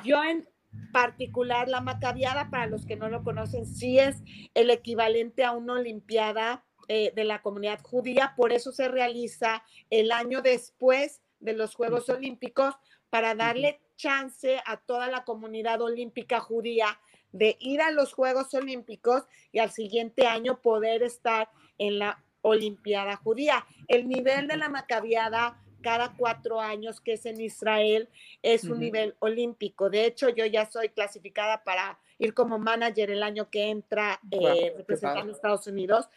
yo 0.05 0.23
en, 0.23 0.49
particular, 0.93 1.69
la 1.69 1.81
macabiada, 1.81 2.51
para 2.51 2.67
los 2.67 2.87
que 2.87 2.97
no 2.97 3.09
lo 3.09 3.23
conocen, 3.23 3.67
sí 3.67 3.99
es 3.99 4.23
el 4.55 4.71
equivalente 4.71 5.45
a 5.45 5.53
una 5.53 5.75
olimpiada 5.75 6.65
eh, 6.89 7.13
de 7.15 7.25
la 7.25 7.43
comunidad 7.43 7.81
judía, 7.83 8.35
por 8.37 8.53
eso 8.53 8.73
se 8.73 8.89
realiza 8.89 9.63
el 9.91 10.11
año 10.11 10.43
después 10.43 11.21
de 11.39 11.53
los 11.53 11.75
Juegos 11.75 12.09
Olímpicos 12.09 12.75
para 13.09 13.35
darle 13.35 13.81
chance 13.97 14.61
a 14.67 14.79
toda 14.79 15.09
la 15.09 15.25
comunidad 15.25 15.81
olímpica 15.81 16.41
judía 16.41 16.99
de 17.31 17.57
ir 17.61 17.81
a 17.81 17.91
los 17.91 18.13
Juegos 18.13 18.53
Olímpicos 18.55 19.25
y 19.53 19.59
al 19.59 19.71
siguiente 19.71 20.27
año 20.27 20.61
poder 20.61 21.03
estar 21.03 21.49
en 21.79 21.99
la 21.99 22.23
Olimpiada 22.43 23.17
judía. 23.17 23.65
El 23.87 24.09
nivel 24.09 24.49
de 24.49 24.57
la 24.57 24.69
macabiada 24.69 25.63
cada 25.83 26.15
cuatro 26.17 26.61
años, 26.61 27.01
que 27.01 27.15
es 27.15 27.27
en 27.27 27.41
Israel, 27.41 28.09
es 28.43 28.65
un 28.65 28.79
nivel 28.79 29.15
olímpico. 29.19 29.91
De 29.91 30.07
hecho, 30.07 30.29
yo 30.29 30.47
ya 30.47 30.71
soy 30.71 30.89
clasificada 30.89 31.65
para 31.65 31.99
ir 32.19 32.35
como 32.35 32.59
manager 32.59 33.11
el 33.11 33.23
año 33.23 33.51
que 33.51 33.69
entra 33.69 34.21
eh, 34.31 34.73
representando 34.77 35.33
a 35.33 35.37
Estados 35.37 35.67
Unidos. 35.67 36.09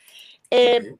Eh, 0.49 0.95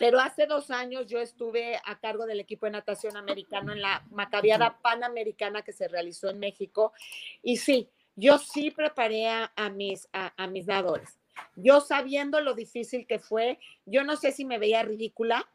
pero 0.00 0.18
hace 0.18 0.46
dos 0.46 0.70
años 0.70 1.06
yo 1.08 1.20
estuve 1.20 1.78
a 1.84 2.00
cargo 2.00 2.24
del 2.24 2.40
equipo 2.40 2.64
de 2.64 2.72
natación 2.72 3.18
americano 3.18 3.72
en 3.72 3.82
la 3.82 4.02
Macabiada 4.10 4.78
Panamericana 4.80 5.60
que 5.60 5.74
se 5.74 5.88
realizó 5.88 6.30
en 6.30 6.38
México. 6.38 6.94
Y 7.42 7.58
sí, 7.58 7.90
yo 8.16 8.38
sí 8.38 8.70
preparé 8.70 9.28
a, 9.28 9.50
mis, 9.74 10.08
a, 10.14 10.46
mis 10.46 10.66
nadadores. 10.66 11.18
Yo 11.54 11.82
sabiendo 11.82 12.40
lo 12.40 12.54
difícil 12.54 13.06
que 13.06 13.18
fue, 13.18 13.58
yo 13.84 14.02
no 14.02 14.16
sé 14.16 14.32
si 14.32 14.46
me 14.46 14.58
veía 14.58 14.82
ridícula, 14.82 15.46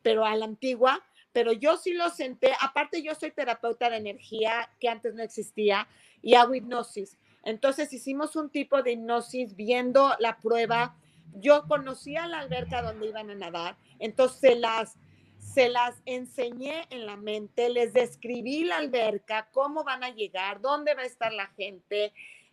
pero 0.00 0.24
a 0.24 0.34
la 0.34 0.46
antigua, 0.46 1.04
pero 1.32 1.52
yo 1.52 1.76
sí 1.76 1.92
lo 1.92 2.10
senté. 2.10 2.52
Aparte, 2.60 3.02
yo 3.02 3.14
soy 3.14 3.30
terapeuta 3.30 3.90
de 3.90 3.96
energía 3.96 4.70
que 4.80 4.88
antes 4.88 5.14
no 5.14 5.22
existía 5.22 5.88
y 6.22 6.34
hago 6.34 6.54
hipnosis. 6.54 7.18
Entonces 7.44 7.92
hicimos 7.92 8.36
un 8.36 8.50
tipo 8.50 8.82
de 8.82 8.92
hipnosis 8.92 9.56
viendo 9.56 10.14
la 10.18 10.38
prueba 10.38 10.94
yo 11.34 11.66
conocía 11.66 12.26
la 12.26 12.40
alberca 12.40 12.82
donde 12.82 13.08
iban 13.08 13.30
a 13.30 13.34
nadar, 13.34 13.76
entonces 13.98 14.58
las, 14.58 14.96
se 15.38 15.68
las 15.68 16.00
enseñé 16.06 16.86
en 16.90 17.06
la 17.06 17.16
mente, 17.16 17.70
les 17.70 17.92
describí 17.92 18.64
la 18.64 18.78
alberca, 18.78 19.48
cómo 19.52 19.84
van 19.84 20.04
a 20.04 20.10
llegar, 20.10 20.60
dónde 20.60 20.94
va 20.94 21.02
a 21.02 21.06
estar 21.06 21.32
la 21.32 21.46
gente. 21.48 22.12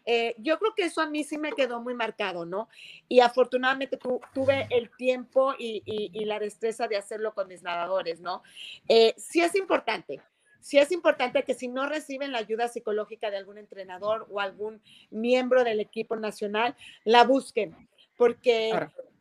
Eh, 0.10 0.36
yo 0.38 0.58
creo 0.58 0.74
que 0.74 0.86
eso 0.86 1.02
a 1.02 1.10
mí 1.10 1.26
sí 1.26 1.38
me 1.38 1.52
quedó 1.52 1.82
muy 1.82 1.94
marcado, 1.94 2.46
¿no? 2.46 2.70
Y 3.10 3.20
afortunadamente 3.20 4.00
tuve 4.34 4.66
el 4.72 4.90
tiempo 4.96 5.54
y, 5.60 6.24
la 6.24 6.40
destreza 6.40 6.88
de 6.88 6.96
hacerlo 6.96 7.34
con 7.34 7.50
mis 7.50 7.62
nadadores, 7.62 8.22
¿no? 8.22 8.42
Eh, 8.88 9.14
sí 9.18 9.42
es 9.42 9.54
importante, 9.56 10.22
sí 10.62 10.78
es 10.78 10.94
importante 10.94 11.44
que 11.44 11.54
si 11.54 11.68
no 11.68 11.90
reciben 11.90 12.32
la 12.32 12.38
ayuda 12.38 12.70
psicológica 12.70 13.30
de 13.30 13.36
algún 13.36 13.58
entrenador 13.58 14.26
o 14.32 14.40
algún 14.40 14.82
miembro 15.12 15.66
del 15.66 15.82
equipo 15.82 16.16
nacional, 16.16 16.78
la 17.04 17.26
busquen 17.26 17.76
porque 18.16 18.72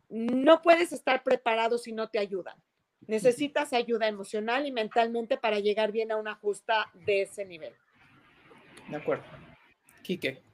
no 0.07 0.61
puedes 0.61 0.93
estar 0.93 1.21
preparado 1.21 1.77
si 1.77 1.91
no 1.91 2.07
te 2.07 2.19
ayudan. 2.19 2.55
Necesitas 3.07 3.73
ayuda 3.73 4.07
emocional 4.07 4.65
y 4.65 4.71
mentalmente 4.71 5.37
para 5.37 5.59
llegar 5.59 5.91
bien 5.91 6.13
a 6.13 6.15
una 6.15 6.35
justa 6.35 6.89
de 6.93 7.23
ese 7.23 7.43
nivel. 7.43 7.73
De 8.89 8.95
acuerdo. 8.95 9.25
Quique. 10.01 10.47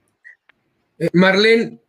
Eh, 0.98 1.10
Marlene, 1.12 1.80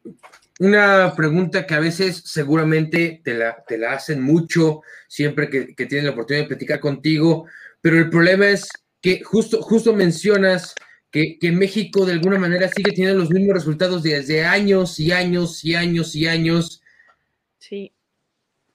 una 0.59 1.13
pregunta 1.15 1.65
que 1.65 1.73
a 1.73 1.79
veces 1.79 2.23
seguramente 2.25 3.21
te 3.23 3.33
la, 3.33 3.63
te 3.67 3.77
la 3.77 3.93
hacen 3.93 4.21
mucho 4.21 4.81
siempre 5.07 5.49
que, 5.49 5.75
que 5.75 5.85
tienen 5.85 6.05
la 6.05 6.11
oportunidad 6.11 6.45
de 6.45 6.49
platicar 6.49 6.79
contigo, 6.79 7.45
pero 7.81 7.97
el 7.97 8.09
problema 8.09 8.47
es 8.47 8.69
que 9.01 9.21
justo, 9.23 9.61
justo 9.61 9.93
mencionas 9.93 10.73
que, 11.39 11.51
México 11.53 12.05
de 12.05 12.13
alguna 12.13 12.37
manera 12.37 12.67
sigue 12.67 12.91
teniendo 12.91 13.19
los 13.19 13.29
mismos 13.29 13.55
resultados 13.55 14.03
desde 14.03 14.43
años 14.43 14.99
y 14.99 15.13
años 15.13 15.63
y 15.63 15.73
años 15.73 16.13
y 16.13 16.27
años. 16.27 16.81
Sí. 17.57 17.93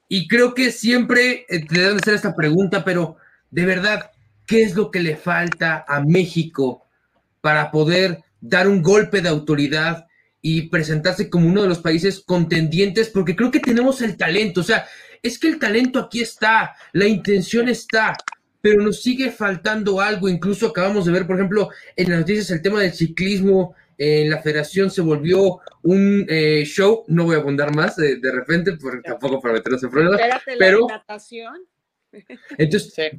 Y 0.09 0.27
creo 0.27 0.55
que 0.55 0.73
siempre 0.73 1.45
eh, 1.49 1.67
te 1.67 1.81
deben 1.81 1.99
hacer 1.99 2.15
esta 2.15 2.35
pregunta, 2.35 2.83
pero 2.83 3.17
de 3.51 3.67
verdad, 3.67 4.11
¿qué 4.47 4.63
es 4.63 4.75
lo 4.75 4.91
que 4.91 5.01
le 5.01 5.17
falta 5.17 5.85
a 5.87 6.01
México 6.01 6.87
para 7.43 7.71
poder 7.71 8.23
dar 8.41 8.69
un 8.69 8.81
golpe 8.81 9.21
de 9.21 9.29
autoridad 9.29 10.07
y 10.43 10.69
presentarse 10.69 11.29
como 11.29 11.49
uno 11.49 11.63
de 11.63 11.69
los 11.69 11.81
países 11.81 12.21
contendientes? 12.21 13.09
Porque 13.09 13.37
creo 13.37 13.51
que 13.51 13.61
tenemos 13.61 14.03
el 14.03 14.17
talento, 14.17 14.61
o 14.61 14.65
sea, 14.65 14.87
es 15.23 15.39
que 15.39 15.49
el 15.49 15.59
talento 15.59 15.99
aquí 15.99 16.21
está, 16.21 16.75
la 16.93 17.07
intención 17.07 17.69
está, 17.69 18.17
pero 18.61 18.83
nos 18.83 19.03
sigue 19.03 19.31
faltando 19.31 20.01
algo. 20.01 20.29
Incluso 20.29 20.69
acabamos 20.69 21.07
de 21.07 21.13
ver, 21.13 21.27
por 21.27 21.37
ejemplo, 21.37 21.71
en 21.97 22.11
las 22.11 22.21
noticias 22.21 22.51
el 22.51 22.63
tema 22.63 22.81
del 22.81 22.93
ciclismo. 22.93 23.75
En 23.99 24.31
la 24.31 24.41
federación 24.41 24.91
se 24.91 25.03
volvió 25.03 25.61
un 25.83 26.25
eh, 26.27 26.63
show, 26.65 27.05
no 27.09 27.25
voy 27.25 27.37
a 27.37 27.41
abundar 27.41 27.75
más 27.75 27.97
de, 27.97 28.19
repente, 28.33 28.73
porque 28.81 29.03
tampoco 29.03 29.43
para 29.43 29.55
meternos 29.55 29.83
en 29.83 29.91
problemas. 29.91 30.21
pero 30.59 30.87
natación. 30.89 31.67
Entonces, 32.59 33.13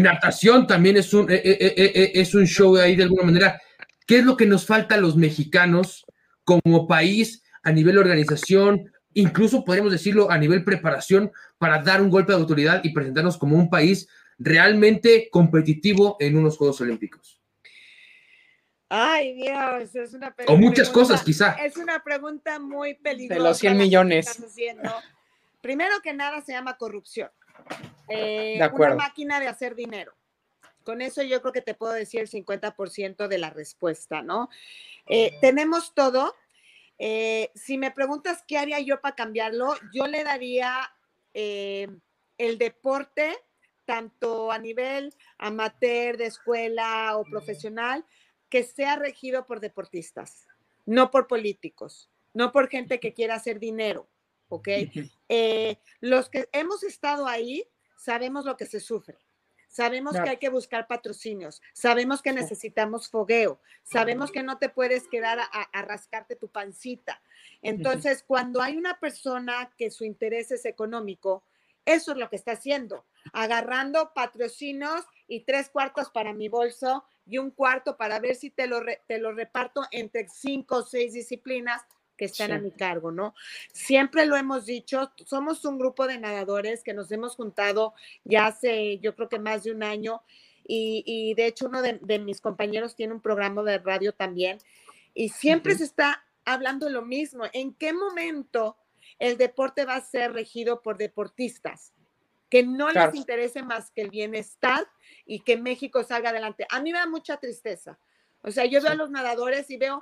natación 0.00 0.66
también 0.66 0.96
es 0.96 1.12
un, 1.12 1.30
eh, 1.30 1.42
eh, 1.44 2.12
es 2.14 2.34
un 2.34 2.46
show 2.46 2.76
ahí 2.76 2.96
de 2.96 3.02
alguna 3.02 3.24
manera. 3.24 3.60
¿Qué 4.06 4.18
es 4.18 4.24
lo 4.24 4.34
que 4.34 4.46
nos 4.46 4.64
falta 4.64 4.94
a 4.94 4.98
los 4.98 5.14
mexicanos 5.14 6.06
como 6.48 6.86
país 6.86 7.42
a 7.62 7.70
nivel 7.72 7.98
organización, 7.98 8.90
incluso 9.12 9.66
podríamos 9.66 9.92
decirlo 9.92 10.30
a 10.30 10.38
nivel 10.38 10.64
preparación 10.64 11.30
para 11.58 11.82
dar 11.82 12.00
un 12.00 12.08
golpe 12.08 12.32
de 12.32 12.38
autoridad 12.38 12.80
y 12.82 12.94
presentarnos 12.94 13.36
como 13.36 13.54
un 13.54 13.68
país 13.68 14.08
realmente 14.38 15.28
competitivo 15.30 16.16
en 16.20 16.38
unos 16.38 16.56
Juegos 16.56 16.80
Olímpicos? 16.80 17.38
Ay, 18.88 19.34
Dios, 19.34 19.94
es 19.94 20.14
una 20.14 20.34
pregunta. 20.34 20.54
O 20.54 20.56
muchas 20.56 20.88
cosas, 20.88 21.22
quizá. 21.22 21.50
Es 21.62 21.76
una 21.76 22.02
pregunta 22.02 22.58
muy 22.58 22.94
peligrosa. 22.94 23.42
De 23.42 23.48
los 23.48 23.58
100 23.58 23.76
millones. 23.76 24.42
Primero 25.60 26.00
que 26.02 26.14
nada 26.14 26.40
se 26.40 26.52
llama 26.52 26.78
corrupción. 26.78 27.30
Eh, 28.08 28.54
de 28.56 28.62
acuerdo. 28.62 28.94
Una 28.94 29.04
máquina 29.04 29.38
de 29.38 29.48
hacer 29.48 29.74
dinero. 29.74 30.14
Con 30.88 31.02
eso 31.02 31.22
yo 31.22 31.42
creo 31.42 31.52
que 31.52 31.60
te 31.60 31.74
puedo 31.74 31.92
decir 31.92 32.20
el 32.20 32.30
50% 32.30 33.28
de 33.28 33.36
la 33.36 33.50
respuesta, 33.50 34.22
¿no? 34.22 34.48
Eh, 35.04 35.36
tenemos 35.42 35.92
todo. 35.92 36.34
Eh, 36.98 37.50
si 37.54 37.76
me 37.76 37.90
preguntas 37.90 38.42
qué 38.48 38.56
haría 38.56 38.80
yo 38.80 38.98
para 39.02 39.14
cambiarlo, 39.14 39.74
yo 39.92 40.06
le 40.06 40.24
daría 40.24 40.90
el 41.34 42.58
deporte 42.58 43.36
tanto 43.84 44.50
a 44.50 44.58
nivel 44.58 45.12
amateur, 45.36 46.16
de 46.16 46.24
escuela 46.24 47.18
o 47.18 47.24
profesional, 47.24 48.06
que 48.48 48.62
sea 48.62 48.96
regido 48.96 49.44
por 49.44 49.60
deportistas, 49.60 50.46
no 50.86 51.10
por 51.10 51.26
políticos, 51.26 52.08
no 52.32 52.50
por 52.50 52.70
gente 52.70 52.98
que 52.98 53.12
quiera 53.12 53.34
hacer 53.34 53.60
dinero, 53.60 54.08
¿ok? 54.48 54.68
Eh, 55.28 55.76
los 56.00 56.30
que 56.30 56.48
hemos 56.52 56.82
estado 56.82 57.26
ahí 57.26 57.68
sabemos 57.98 58.46
lo 58.46 58.56
que 58.56 58.64
se 58.64 58.80
sufre. 58.80 59.18
Sabemos 59.68 60.14
que 60.14 60.30
hay 60.30 60.36
que 60.38 60.48
buscar 60.48 60.86
patrocinios, 60.86 61.62
sabemos 61.74 62.22
que 62.22 62.32
necesitamos 62.32 63.08
fogueo, 63.08 63.60
sabemos 63.84 64.32
que 64.32 64.42
no 64.42 64.58
te 64.58 64.70
puedes 64.70 65.06
quedar 65.08 65.38
a, 65.38 65.82
rascarte 65.82 66.36
tu 66.36 66.48
pancita. 66.48 67.22
Entonces, 67.62 68.24
cuando 68.26 68.62
hay 68.62 68.76
una 68.76 68.98
persona 68.98 69.70
que 69.76 69.90
su 69.90 70.04
interés 70.04 70.50
es 70.50 70.64
económico, 70.64 71.44
eso 71.84 72.12
es 72.12 72.18
lo 72.18 72.28
que 72.28 72.36
está 72.36 72.52
haciendo, 72.52 73.06
agarrando 73.32 74.12
patrocinios 74.14 75.04
y 75.26 75.40
tres 75.40 75.68
cuartos 75.68 76.10
para 76.10 76.32
mi 76.32 76.48
bolso 76.48 77.04
y 77.24 77.38
un 77.38 77.50
cuarto 77.50 77.96
para 77.96 78.18
ver 78.18 78.34
si 78.34 78.50
te 78.50 78.66
lo, 78.66 78.80
te 79.06 79.18
lo 79.18 79.32
reparto 79.32 79.82
entre 79.90 80.28
cinco 80.28 80.76
o 80.78 80.82
seis 80.82 81.12
disciplinas 81.12 81.86
que 82.18 82.26
están 82.26 82.52
a 82.52 82.58
mi 82.58 82.70
cargo, 82.70 83.10
¿no? 83.10 83.34
Siempre 83.72 84.26
lo 84.26 84.36
hemos 84.36 84.66
dicho, 84.66 85.10
somos 85.24 85.64
un 85.64 85.78
grupo 85.78 86.06
de 86.06 86.18
nadadores 86.18 86.84
que 86.84 86.92
nos 86.92 87.10
hemos 87.10 87.36
juntado 87.36 87.94
ya 88.24 88.46
hace, 88.46 88.98
yo 88.98 89.14
creo 89.14 89.30
que 89.30 89.38
más 89.38 89.64
de 89.64 89.72
un 89.72 89.82
año, 89.82 90.22
y, 90.70 91.32
de 91.34 91.46
hecho 91.46 91.64
uno 91.64 91.80
de, 91.80 91.98
de, 92.02 92.18
mis 92.18 92.42
compañeros 92.42 92.94
tiene 92.94 93.14
un 93.14 93.22
programa 93.22 93.62
de 93.62 93.78
radio 93.78 94.12
también, 94.12 94.58
y 95.14 95.30
siempre 95.30 95.74
se 95.74 95.84
está 95.84 96.26
hablando 96.44 96.90
lo 96.90 97.00
mismo, 97.00 97.44
¿en 97.54 97.72
qué 97.72 97.94
momento 97.94 98.76
el 99.18 99.36
deporte 99.36 99.84
va 99.84 99.96
a 99.96 100.00
ser 100.00 100.32
regido 100.32 100.82
por 100.82 100.96
deportistas, 100.96 101.92
que 102.48 102.62
no 102.62 102.90
les 102.90 103.14
interese 103.14 103.62
más 103.62 103.90
que 103.90 104.02
el 104.02 104.10
bienestar 104.10 104.86
y 105.26 105.40
que 105.40 105.56
México 105.56 106.02
salga 106.02 106.30
adelante. 106.30 106.66
A 106.70 106.80
mí 106.80 106.92
me 106.92 106.98
da 106.98 107.06
mucha 107.06 107.36
tristeza. 107.36 107.98
O 108.42 108.50
sea, 108.50 108.64
yo 108.64 108.80
veo 108.80 108.92
a 108.92 108.94
los 108.94 109.10
nadadores 109.10 109.70
y 109.70 109.76
veo 109.76 110.00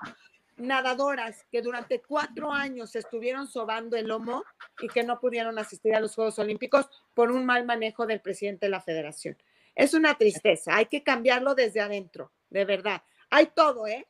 nadadoras 0.57 1.45
que 1.51 1.63
durante 1.63 2.01
cuatro 2.01 2.53
años 2.53 2.97
estuvieron 2.97 3.47
sobando 3.47 3.97
el 3.97 4.09
lomo 4.09 4.45
y 4.81 4.89
que 4.89 5.05
no 5.05 5.21
pudieron 5.21 5.59
asistir 5.59 5.95
a 5.95 6.01
los 6.01 6.15
Juegos 6.15 6.39
Olímpicos 6.39 6.87
por 7.15 7.31
un 7.31 7.45
mal 7.45 7.65
manejo 7.65 8.07
del 8.07 8.21
presidente 8.21 8.67
de 8.67 8.71
la 8.71 8.81
federación. 8.81 9.37
Es 9.75 9.95
una 9.95 10.17
tristeza, 10.17 10.77
hay 10.77 10.87
que 10.87 11.03
cambiarlo 11.03 11.55
desde 11.55 11.81
adentro, 11.81 12.33
de 12.51 12.65
verdad. 12.65 13.03
Hay 13.31 13.47
todo, 13.55 13.87
¿eh? 13.87 14.07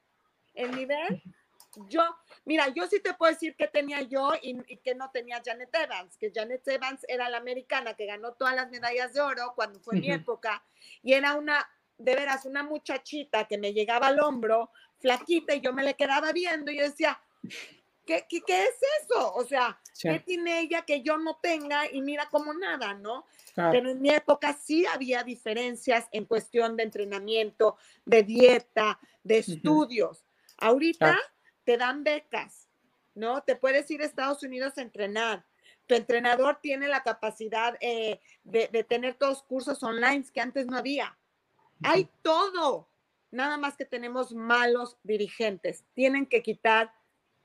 El 0.54 0.74
nivel 0.74 1.22
yo, 1.88 2.02
mira, 2.44 2.68
yo 2.68 2.86
sí 2.86 3.00
te 3.00 3.14
puedo 3.14 3.32
decir 3.32 3.54
que 3.56 3.68
tenía 3.68 4.00
yo 4.02 4.32
y, 4.40 4.56
que 4.78 4.94
no 4.94 5.10
tenía 5.10 5.42
Janet 5.44 5.74
Evans, 5.74 6.16
que 6.16 6.32
Janet 6.34 6.66
Evans 6.68 7.04
era 7.08 7.28
la 7.28 7.38
americana 7.38 7.94
que 7.94 8.06
ganó 8.06 8.32
todas 8.32 8.54
las 8.54 8.70
medallas 8.70 9.12
de 9.12 9.20
oro 9.20 9.52
cuando 9.54 9.80
fue 9.80 9.96
mi 9.96 10.10
época, 10.10 10.64
y 11.02 11.12
era 11.12 11.34
una, 11.34 11.68
de 11.98 12.14
veras, 12.14 12.44
una 12.44 12.62
muchachita 12.62 13.46
que 13.46 13.58
me 13.58 13.72
llegaba 13.72 14.08
al 14.08 14.20
hombro, 14.20 14.70
flaquita, 14.98 15.54
y 15.54 15.60
yo 15.60 15.72
me 15.72 15.84
le 15.84 15.94
quedaba 15.94 16.32
viendo 16.32 16.70
y 16.70 16.78
yo 16.78 16.84
decía, 16.84 17.18
¿qué, 18.06 18.26
qué, 18.28 18.40
qué 18.46 18.64
es 18.64 18.76
eso? 19.02 19.34
O 19.34 19.44
sea, 19.44 19.78
¿qué 20.00 20.20
tiene 20.20 20.60
ella 20.60 20.82
que 20.82 21.02
yo 21.02 21.18
no 21.18 21.36
tenga? 21.42 21.90
Y 21.90 22.00
mira 22.02 22.28
como 22.30 22.54
nada, 22.54 22.94
¿no? 22.94 23.26
Pero 23.54 23.90
en 23.90 24.00
mi 24.00 24.10
época 24.10 24.52
sí 24.52 24.86
había 24.86 25.22
diferencias 25.22 26.06
en 26.12 26.26
cuestión 26.26 26.76
de 26.76 26.84
entrenamiento, 26.84 27.76
de 28.04 28.22
dieta, 28.22 28.98
de 29.24 29.38
estudios. 29.38 30.24
Ahorita 30.58 31.18
te 31.64 31.76
dan 31.76 32.04
becas, 32.04 32.68
¿no? 33.14 33.42
Te 33.42 33.56
puedes 33.56 33.90
ir 33.90 34.02
a 34.02 34.06
Estados 34.06 34.42
Unidos 34.42 34.78
a 34.78 34.82
entrenar. 34.82 35.44
Tu 35.86 35.94
entrenador 35.94 36.58
tiene 36.60 36.88
la 36.88 37.02
capacidad 37.02 37.76
eh, 37.80 38.20
de, 38.44 38.68
de, 38.68 38.84
tener 38.84 39.14
todos 39.14 39.42
cursos 39.42 39.82
online 39.82 40.24
que 40.32 40.40
antes 40.40 40.66
no 40.66 40.76
había. 40.76 41.16
Hay 41.82 42.08
todo. 42.22 42.88
Nada 43.30 43.56
más 43.56 43.76
que 43.76 43.84
tenemos 43.84 44.32
malos 44.32 44.96
dirigentes. 45.02 45.84
Tienen 45.94 46.26
que 46.26 46.42
quitar 46.42 46.92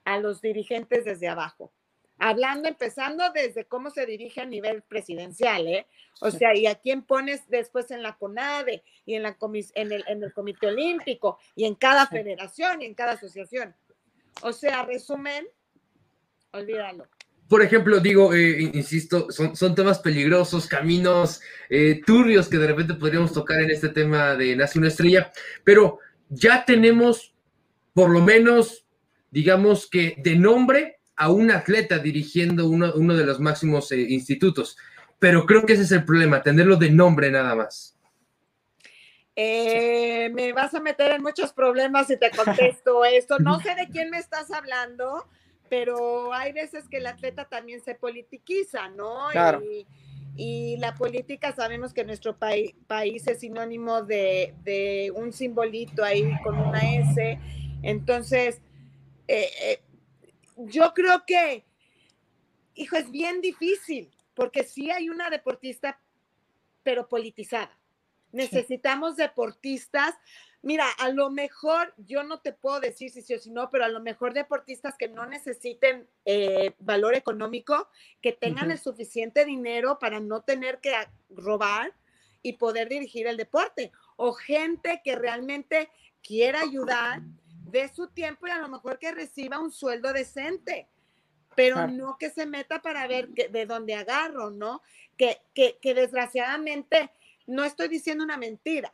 a 0.05 0.19
los 0.19 0.41
dirigentes 0.41 1.05
desde 1.05 1.27
abajo. 1.27 1.71
Hablando, 2.17 2.67
empezando 2.69 3.31
desde 3.31 3.65
cómo 3.65 3.89
se 3.89 4.05
dirige 4.05 4.41
a 4.41 4.45
nivel 4.45 4.83
presidencial, 4.83 5.67
¿eh? 5.67 5.87
O 6.21 6.29
sea, 6.29 6.55
y 6.55 6.67
a 6.67 6.75
quién 6.75 7.01
pones 7.01 7.49
después 7.49 7.89
en 7.89 8.03
la 8.03 8.15
CONADE 8.15 8.83
y 9.07 9.15
en, 9.15 9.23
la 9.23 9.35
en, 9.73 9.91
el, 9.91 10.03
en 10.07 10.23
el 10.23 10.31
Comité 10.31 10.67
Olímpico 10.67 11.39
y 11.55 11.65
en 11.65 11.73
cada 11.73 12.05
federación 12.05 12.83
y 12.83 12.85
en 12.85 12.93
cada 12.93 13.13
asociación. 13.13 13.75
O 14.43 14.53
sea, 14.53 14.83
resumen, 14.83 15.47
olvídalo 16.51 17.07
por 17.51 17.61
ejemplo, 17.61 17.99
digo, 17.99 18.33
eh, 18.33 18.61
insisto, 18.61 19.29
son, 19.29 19.57
son, 19.57 19.75
temas 19.75 19.99
peligrosos, 19.99 20.67
caminos 20.67 21.41
eh, 21.69 21.99
turbios 22.05 22.47
que 22.47 22.57
de 22.57 22.67
repente 22.67 22.93
podríamos 22.93 23.33
tocar 23.33 23.59
en 23.59 23.69
este 23.69 23.89
tema 23.89 24.35
de 24.35 24.55
Nace 24.55 24.79
una 24.79 24.87
estrella, 24.87 25.33
pero 25.65 25.99
ya 26.29 26.63
tenemos, 26.63 27.35
por 27.93 28.09
lo 28.09 28.21
menos, 28.21 28.85
digamos 29.31 29.89
que 29.89 30.15
de 30.19 30.37
nombre 30.37 31.01
a 31.17 31.29
un 31.29 31.51
atleta 31.51 31.99
dirigiendo 31.99 32.69
uno, 32.69 32.93
uno 32.95 33.17
de 33.17 33.25
los 33.25 33.41
máximos 33.41 33.91
eh, 33.91 33.99
institutos. 33.99 34.77
Pero 35.19 35.45
creo 35.45 35.65
que 35.65 35.73
ese 35.73 35.83
es 35.83 35.91
el 35.91 36.05
problema, 36.05 36.41
tenerlo 36.41 36.77
de 36.77 36.89
nombre 36.89 37.31
nada 37.31 37.53
más. 37.53 37.97
me 39.35 40.53
vas 40.53 40.73
a 40.73 40.79
meter 40.79 41.11
en 41.11 41.21
muchos 41.21 41.51
problemas 41.51 42.07
si 42.07 42.15
te 42.15 42.31
contesto 42.31 43.03
esto. 43.03 43.39
No 43.39 43.59
sé 43.61 43.75
de 43.75 43.89
quién 43.89 44.09
me 44.09 44.19
estás 44.19 44.51
hablando 44.51 45.27
pero 45.71 46.33
hay 46.33 46.51
veces 46.51 46.89
que 46.89 46.97
el 46.97 47.07
atleta 47.07 47.45
también 47.45 47.81
se 47.81 47.95
politiquiza, 47.95 48.89
¿no? 48.89 49.29
Claro. 49.31 49.61
Y, 50.35 50.75
la 50.79 50.95
política 50.95 51.53
sabemos 51.53 51.93
que 51.93 52.03
nuestro 52.03 52.37
país 52.37 52.75
es 53.25 53.39
sinónimo 53.39 54.01
de, 54.01 55.13
un 55.15 55.31
simbolito 55.31 56.03
ahí 56.03 56.29
con 56.43 56.59
una 56.59 56.79
S. 56.79 57.39
Entonces, 57.83 58.59
eh, 59.29 59.49
eh, 59.61 59.81
yo 60.57 60.93
creo 60.93 61.23
que, 61.25 61.63
hijo, 62.75 62.97
es 62.97 63.09
bien 63.09 63.39
difícil, 63.39 64.11
porque 64.33 64.63
sí 64.65 64.91
hay 64.91 65.09
una 65.09 65.29
deportista, 65.29 66.01
pero 66.83 67.07
politizada. 67.07 67.77
Necesitamos 68.33 69.15
deportistas 69.15 70.15
Mira, 70.63 70.87
a 70.99 71.09
lo 71.09 71.31
mejor 71.31 71.93
yo 71.97 72.21
no 72.23 72.39
te 72.39 72.53
puedo 72.53 72.79
decir 72.79 73.09
si 73.09 73.23
sí 73.23 73.33
o 73.33 73.39
si 73.39 73.49
no, 73.49 73.71
pero 73.71 73.83
a 73.83 73.89
lo 73.89 73.99
mejor 73.99 74.33
deportistas 74.33 74.95
que 74.95 75.07
no 75.07 75.25
necesiten 75.25 76.07
eh, 76.25 76.75
valor 76.77 77.15
económico, 77.15 77.89
que 78.21 78.31
tengan 78.31 78.69
el 78.69 78.77
suficiente 78.77 79.43
dinero 79.43 79.97
para 79.97 80.19
no 80.19 80.41
tener 80.41 80.79
que 80.79 80.93
robar 81.29 81.93
y 82.43 82.53
poder 82.53 82.89
dirigir 82.89 83.25
el 83.25 83.37
deporte. 83.37 83.91
O 84.17 84.33
gente 84.33 85.01
que 85.03 85.15
realmente 85.15 85.89
quiera 86.21 86.61
ayudar 86.61 87.21
de 87.65 87.87
su 87.89 88.09
tiempo 88.09 88.45
y 88.45 88.51
a 88.51 88.59
lo 88.59 88.69
mejor 88.69 88.99
que 88.99 89.11
reciba 89.11 89.59
un 89.59 89.71
sueldo 89.71 90.13
decente, 90.13 90.87
pero 91.55 91.87
no 91.87 92.17
que 92.19 92.29
se 92.29 92.45
meta 92.45 92.83
para 92.83 93.07
ver 93.07 93.29
de 93.29 93.65
dónde 93.65 93.95
agarro, 93.95 94.51
¿no? 94.51 94.83
Que, 95.17 95.41
que, 95.55 95.79
que 95.81 95.95
desgraciadamente, 95.95 97.09
no 97.47 97.63
estoy 97.63 97.87
diciendo 97.87 98.23
una 98.23 98.37
mentira 98.37 98.93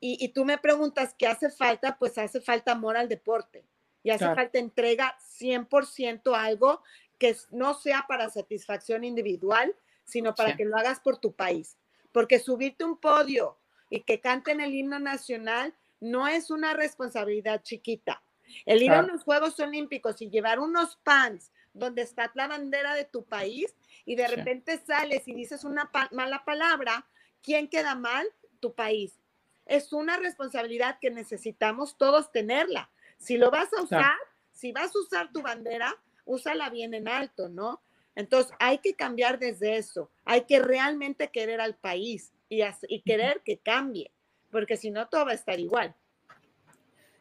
y, 0.00 0.28
tú 0.28 0.44
me 0.44 0.58
preguntas 0.58 1.14
qué 1.18 1.26
hace 1.26 1.48
falta, 1.48 1.96
pues 1.98 2.18
hace 2.18 2.40
falta 2.40 2.72
amor 2.72 2.96
al 2.96 3.08
deporte 3.08 3.64
y 4.02 4.10
hace 4.10 4.26
falta 4.34 4.58
entrega 4.58 5.16
100% 5.40 6.36
algo 6.36 6.82
que 7.18 7.34
no 7.50 7.72
sea 7.72 8.04
para 8.06 8.28
satisfacción 8.28 9.02
individual, 9.02 9.74
sino 10.04 10.34
para 10.34 10.56
que 10.56 10.66
lo 10.66 10.76
hagas 10.76 11.00
por 11.00 11.18
tu 11.18 11.34
país. 11.34 11.78
Porque 12.12 12.38
subirte 12.38 12.84
un 12.84 12.98
podio 12.98 13.58
y 13.88 14.02
que 14.02 14.20
canten 14.20 14.60
el 14.60 14.74
himno 14.74 14.98
nacional 14.98 15.74
no 16.00 16.28
es 16.28 16.50
una 16.50 16.74
responsabilidad 16.74 17.62
chiquita. 17.62 18.22
El 18.66 18.82
ir 18.82 18.92
a 18.92 19.00
los 19.00 19.24
Juegos 19.24 19.58
Olímpicos 19.58 20.20
y 20.20 20.28
llevar 20.28 20.60
unos 20.60 20.96
pants 20.96 21.50
donde 21.72 22.02
está 22.02 22.30
la 22.34 22.46
bandera 22.46 22.94
de 22.94 23.06
tu 23.06 23.24
país 23.24 23.74
y 24.04 24.16
de 24.16 24.28
repente 24.28 24.78
sales 24.86 25.26
y 25.26 25.34
dices 25.34 25.64
una 25.64 25.90
mala 26.12 26.44
palabra, 26.44 27.06
¿quién 27.42 27.68
queda 27.68 27.94
mal? 27.94 28.26
Tu 28.60 28.74
país 28.74 29.18
es 29.66 29.92
una 29.92 30.16
responsabilidad 30.16 30.98
que 31.00 31.10
necesitamos 31.10 31.96
todos 31.96 32.32
tenerla. 32.32 32.90
Si 33.18 33.36
lo 33.36 33.50
vas 33.50 33.72
a 33.72 33.82
usar, 33.82 34.16
si 34.52 34.72
vas 34.72 34.94
a 34.94 34.98
usar 34.98 35.32
tu 35.32 35.42
bandera, 35.42 35.94
úsala 36.24 36.70
bien 36.70 36.94
en 36.94 37.08
alto, 37.08 37.48
¿no? 37.48 37.80
Entonces 38.14 38.52
hay 38.60 38.78
que 38.78 38.94
cambiar 38.94 39.38
desde 39.38 39.76
eso, 39.76 40.10
hay 40.24 40.42
que 40.42 40.60
realmente 40.60 41.28
querer 41.28 41.60
al 41.60 41.74
país 41.74 42.32
y, 42.48 42.62
y 42.88 43.02
querer 43.02 43.42
que 43.44 43.58
cambie, 43.58 44.12
porque 44.50 44.76
si 44.76 44.90
no, 44.90 45.08
todo 45.08 45.26
va 45.26 45.32
a 45.32 45.34
estar 45.34 45.58
igual. 45.58 45.94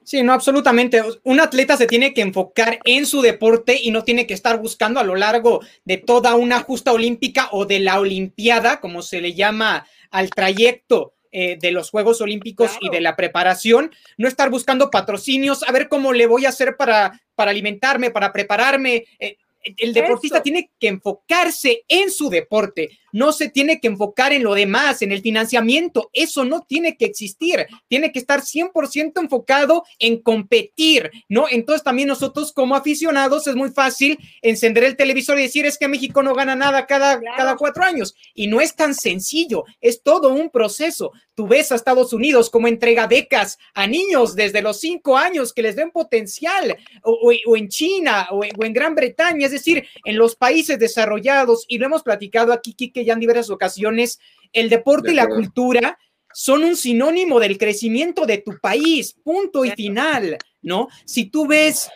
Sí, 0.03 0.21
no, 0.21 0.33
absolutamente. 0.33 1.01
Un 1.23 1.39
atleta 1.39 1.77
se 1.77 1.87
tiene 1.87 2.13
que 2.13 2.21
enfocar 2.21 2.79
en 2.83 3.05
su 3.05 3.21
deporte 3.21 3.79
y 3.81 3.89
no 3.91 4.03
tiene 4.03 4.27
que 4.27 4.33
estar 4.33 4.59
buscando 4.59 4.99
a 4.99 5.03
lo 5.03 5.15
largo 5.15 5.61
de 5.85 5.97
toda 5.97 6.35
una 6.35 6.59
justa 6.59 6.91
olímpica 6.91 7.47
o 7.51 7.65
de 7.65 7.79
la 7.79 7.99
olimpiada, 7.99 8.81
como 8.81 9.01
se 9.01 9.21
le 9.21 9.33
llama 9.33 9.87
al 10.11 10.29
trayecto 10.29 11.12
eh, 11.35 11.57
de 11.59 11.71
los 11.71 11.89
Juegos 11.89 12.21
Olímpicos 12.21 12.77
y 12.79 12.89
de 12.89 13.01
la 13.01 13.15
preparación, 13.15 13.91
no 14.17 14.27
estar 14.27 14.51
buscando 14.51 14.91
patrocinios, 14.91 15.63
a 15.63 15.71
ver 15.71 15.89
cómo 15.89 16.13
le 16.13 16.27
voy 16.27 16.45
a 16.45 16.49
hacer 16.49 16.77
para, 16.77 17.19
para 17.33 17.49
alimentarme, 17.49 18.11
para 18.11 18.31
prepararme. 18.31 19.05
Eh, 19.17 19.37
el 19.77 19.93
deportista 19.93 20.43
tiene 20.43 20.69
que 20.79 20.89
enfocarse 20.89 21.85
en 21.87 22.11
su 22.11 22.29
deporte, 22.29 22.99
no 23.13 23.31
se 23.31 23.47
tiene 23.47 23.79
que 23.79 23.87
enfocar 23.87 24.33
en 24.33 24.43
lo 24.43 24.53
demás, 24.55 25.01
en 25.01 25.13
el 25.13 25.21
financiamiento, 25.21 26.09
eso 26.11 26.43
no 26.43 26.63
tiene 26.67 26.97
que 26.97 27.05
existir, 27.05 27.65
tiene 27.87 28.11
que 28.11 28.19
estar 28.19 28.41
100% 28.41 29.21
enfocado 29.21 29.83
en 29.99 30.21
competir, 30.21 31.09
¿no? 31.29 31.45
Entonces 31.49 31.83
también 31.83 32.09
nosotros 32.09 32.51
como 32.51 32.75
aficionados 32.75 33.47
es 33.47 33.55
muy 33.55 33.69
fácil 33.69 34.17
encender 34.41 34.83
el 34.83 34.97
televisor 34.97 35.39
y 35.39 35.43
decir 35.43 35.65
es 35.65 35.77
que 35.77 35.87
México 35.87 36.23
no 36.23 36.33
gana 36.33 36.55
nada 36.55 36.85
cada, 36.87 37.21
cada 37.37 37.55
cuatro 37.55 37.83
años 37.83 38.15
y 38.33 38.47
no 38.47 38.59
es 38.59 38.75
tan 38.75 38.95
sencillo, 38.95 39.63
es 39.79 40.01
todo 40.01 40.33
un 40.33 40.49
proceso. 40.49 41.11
Tú 41.35 41.47
ves 41.47 41.71
a 41.71 41.75
Estados 41.75 42.13
Unidos 42.13 42.49
como 42.49 42.67
entrega 42.67 43.07
becas 43.07 43.57
a 43.73 43.87
niños 43.87 44.35
desde 44.35 44.61
los 44.61 44.79
cinco 44.79 45.17
años 45.17 45.53
que 45.53 45.61
les 45.61 45.75
den 45.75 45.91
potencial, 45.91 46.77
o, 47.03 47.55
en 47.55 47.69
China 47.69 48.27
o, 48.31 48.39
o 48.39 48.65
en 48.65 48.73
Gran 48.73 48.95
Bretaña, 48.95 49.45
es 49.45 49.51
decir, 49.51 49.87
en 50.05 50.17
los 50.17 50.35
países 50.35 50.79
desarrollados, 50.79 51.65
y 51.67 51.77
lo 51.77 51.85
hemos 51.85 52.03
platicado 52.03 52.53
aquí, 52.53 52.73
Kike, 52.73 53.02
ya 53.05 53.13
en 53.13 53.19
diversas 53.19 53.49
ocasiones, 53.49 54.19
el 54.51 54.69
deporte 54.69 55.11
y 55.11 55.15
la 55.15 55.27
cultura 55.27 55.97
son 56.33 56.63
un 56.63 56.75
sinónimo 56.75 57.39
del 57.39 57.57
crecimiento 57.57 58.25
de 58.25 58.39
tu 58.39 58.57
país, 58.59 59.13
punto 59.23 59.63
y 59.65 59.71
final, 59.71 60.37
¿no? 60.61 60.87
Si 61.05 61.25
tú 61.25 61.47
ves 61.47 61.89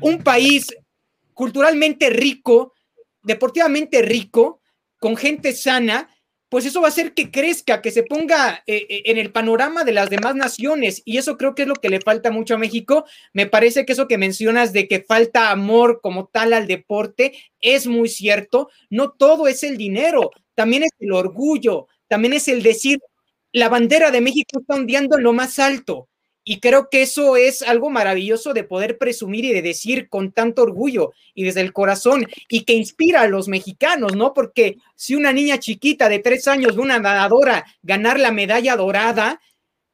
un 0.00 0.22
país 0.22 0.66
culturalmente 1.34 2.10
rico, 2.10 2.74
deportivamente 3.22 4.02
rico, 4.02 4.60
con 4.98 5.16
gente 5.16 5.52
sana, 5.52 6.08
pues 6.48 6.66
eso 6.66 6.82
va 6.82 6.88
a 6.88 6.90
hacer 6.90 7.14
que 7.14 7.30
crezca, 7.30 7.80
que 7.80 7.90
se 7.90 8.02
ponga 8.02 8.62
eh, 8.66 8.86
eh, 8.88 9.02
en 9.06 9.16
el 9.16 9.32
panorama 9.32 9.84
de 9.84 9.92
las 9.92 10.10
demás 10.10 10.34
naciones. 10.34 11.00
Y 11.06 11.16
eso 11.16 11.38
creo 11.38 11.54
que 11.54 11.62
es 11.62 11.68
lo 11.68 11.74
que 11.74 11.88
le 11.88 12.02
falta 12.02 12.30
mucho 12.30 12.54
a 12.54 12.58
México. 12.58 13.06
Me 13.32 13.46
parece 13.46 13.86
que 13.86 13.94
eso 13.94 14.06
que 14.06 14.18
mencionas 14.18 14.74
de 14.74 14.86
que 14.86 15.00
falta 15.00 15.50
amor 15.50 16.00
como 16.02 16.26
tal 16.26 16.52
al 16.52 16.66
deporte 16.66 17.32
es 17.58 17.86
muy 17.86 18.10
cierto. 18.10 18.68
No 18.90 19.12
todo 19.12 19.46
es 19.46 19.62
el 19.62 19.78
dinero 19.78 20.30
también 20.54 20.84
es 20.84 20.92
el 21.00 21.12
orgullo, 21.12 21.88
también 22.08 22.34
es 22.34 22.48
el 22.48 22.62
decir, 22.62 23.00
la 23.52 23.68
bandera 23.68 24.10
de 24.10 24.20
México 24.20 24.60
está 24.60 24.74
ondeando 24.74 25.16
en 25.16 25.24
lo 25.24 25.32
más 25.32 25.58
alto. 25.58 26.08
Y 26.44 26.58
creo 26.58 26.88
que 26.90 27.02
eso 27.02 27.36
es 27.36 27.62
algo 27.62 27.88
maravilloso 27.88 28.52
de 28.52 28.64
poder 28.64 28.98
presumir 28.98 29.44
y 29.44 29.52
de 29.52 29.62
decir 29.62 30.08
con 30.08 30.32
tanto 30.32 30.62
orgullo 30.62 31.12
y 31.34 31.44
desde 31.44 31.60
el 31.60 31.72
corazón 31.72 32.26
y 32.48 32.64
que 32.64 32.72
inspira 32.72 33.20
a 33.20 33.28
los 33.28 33.46
mexicanos, 33.46 34.16
¿no? 34.16 34.34
Porque 34.34 34.78
si 34.96 35.14
una 35.14 35.32
niña 35.32 35.58
chiquita 35.58 36.08
de 36.08 36.18
tres 36.18 36.48
años, 36.48 36.78
una 36.78 36.98
nadadora, 36.98 37.64
ganar 37.82 38.18
la 38.18 38.32
medalla 38.32 38.74
dorada, 38.74 39.40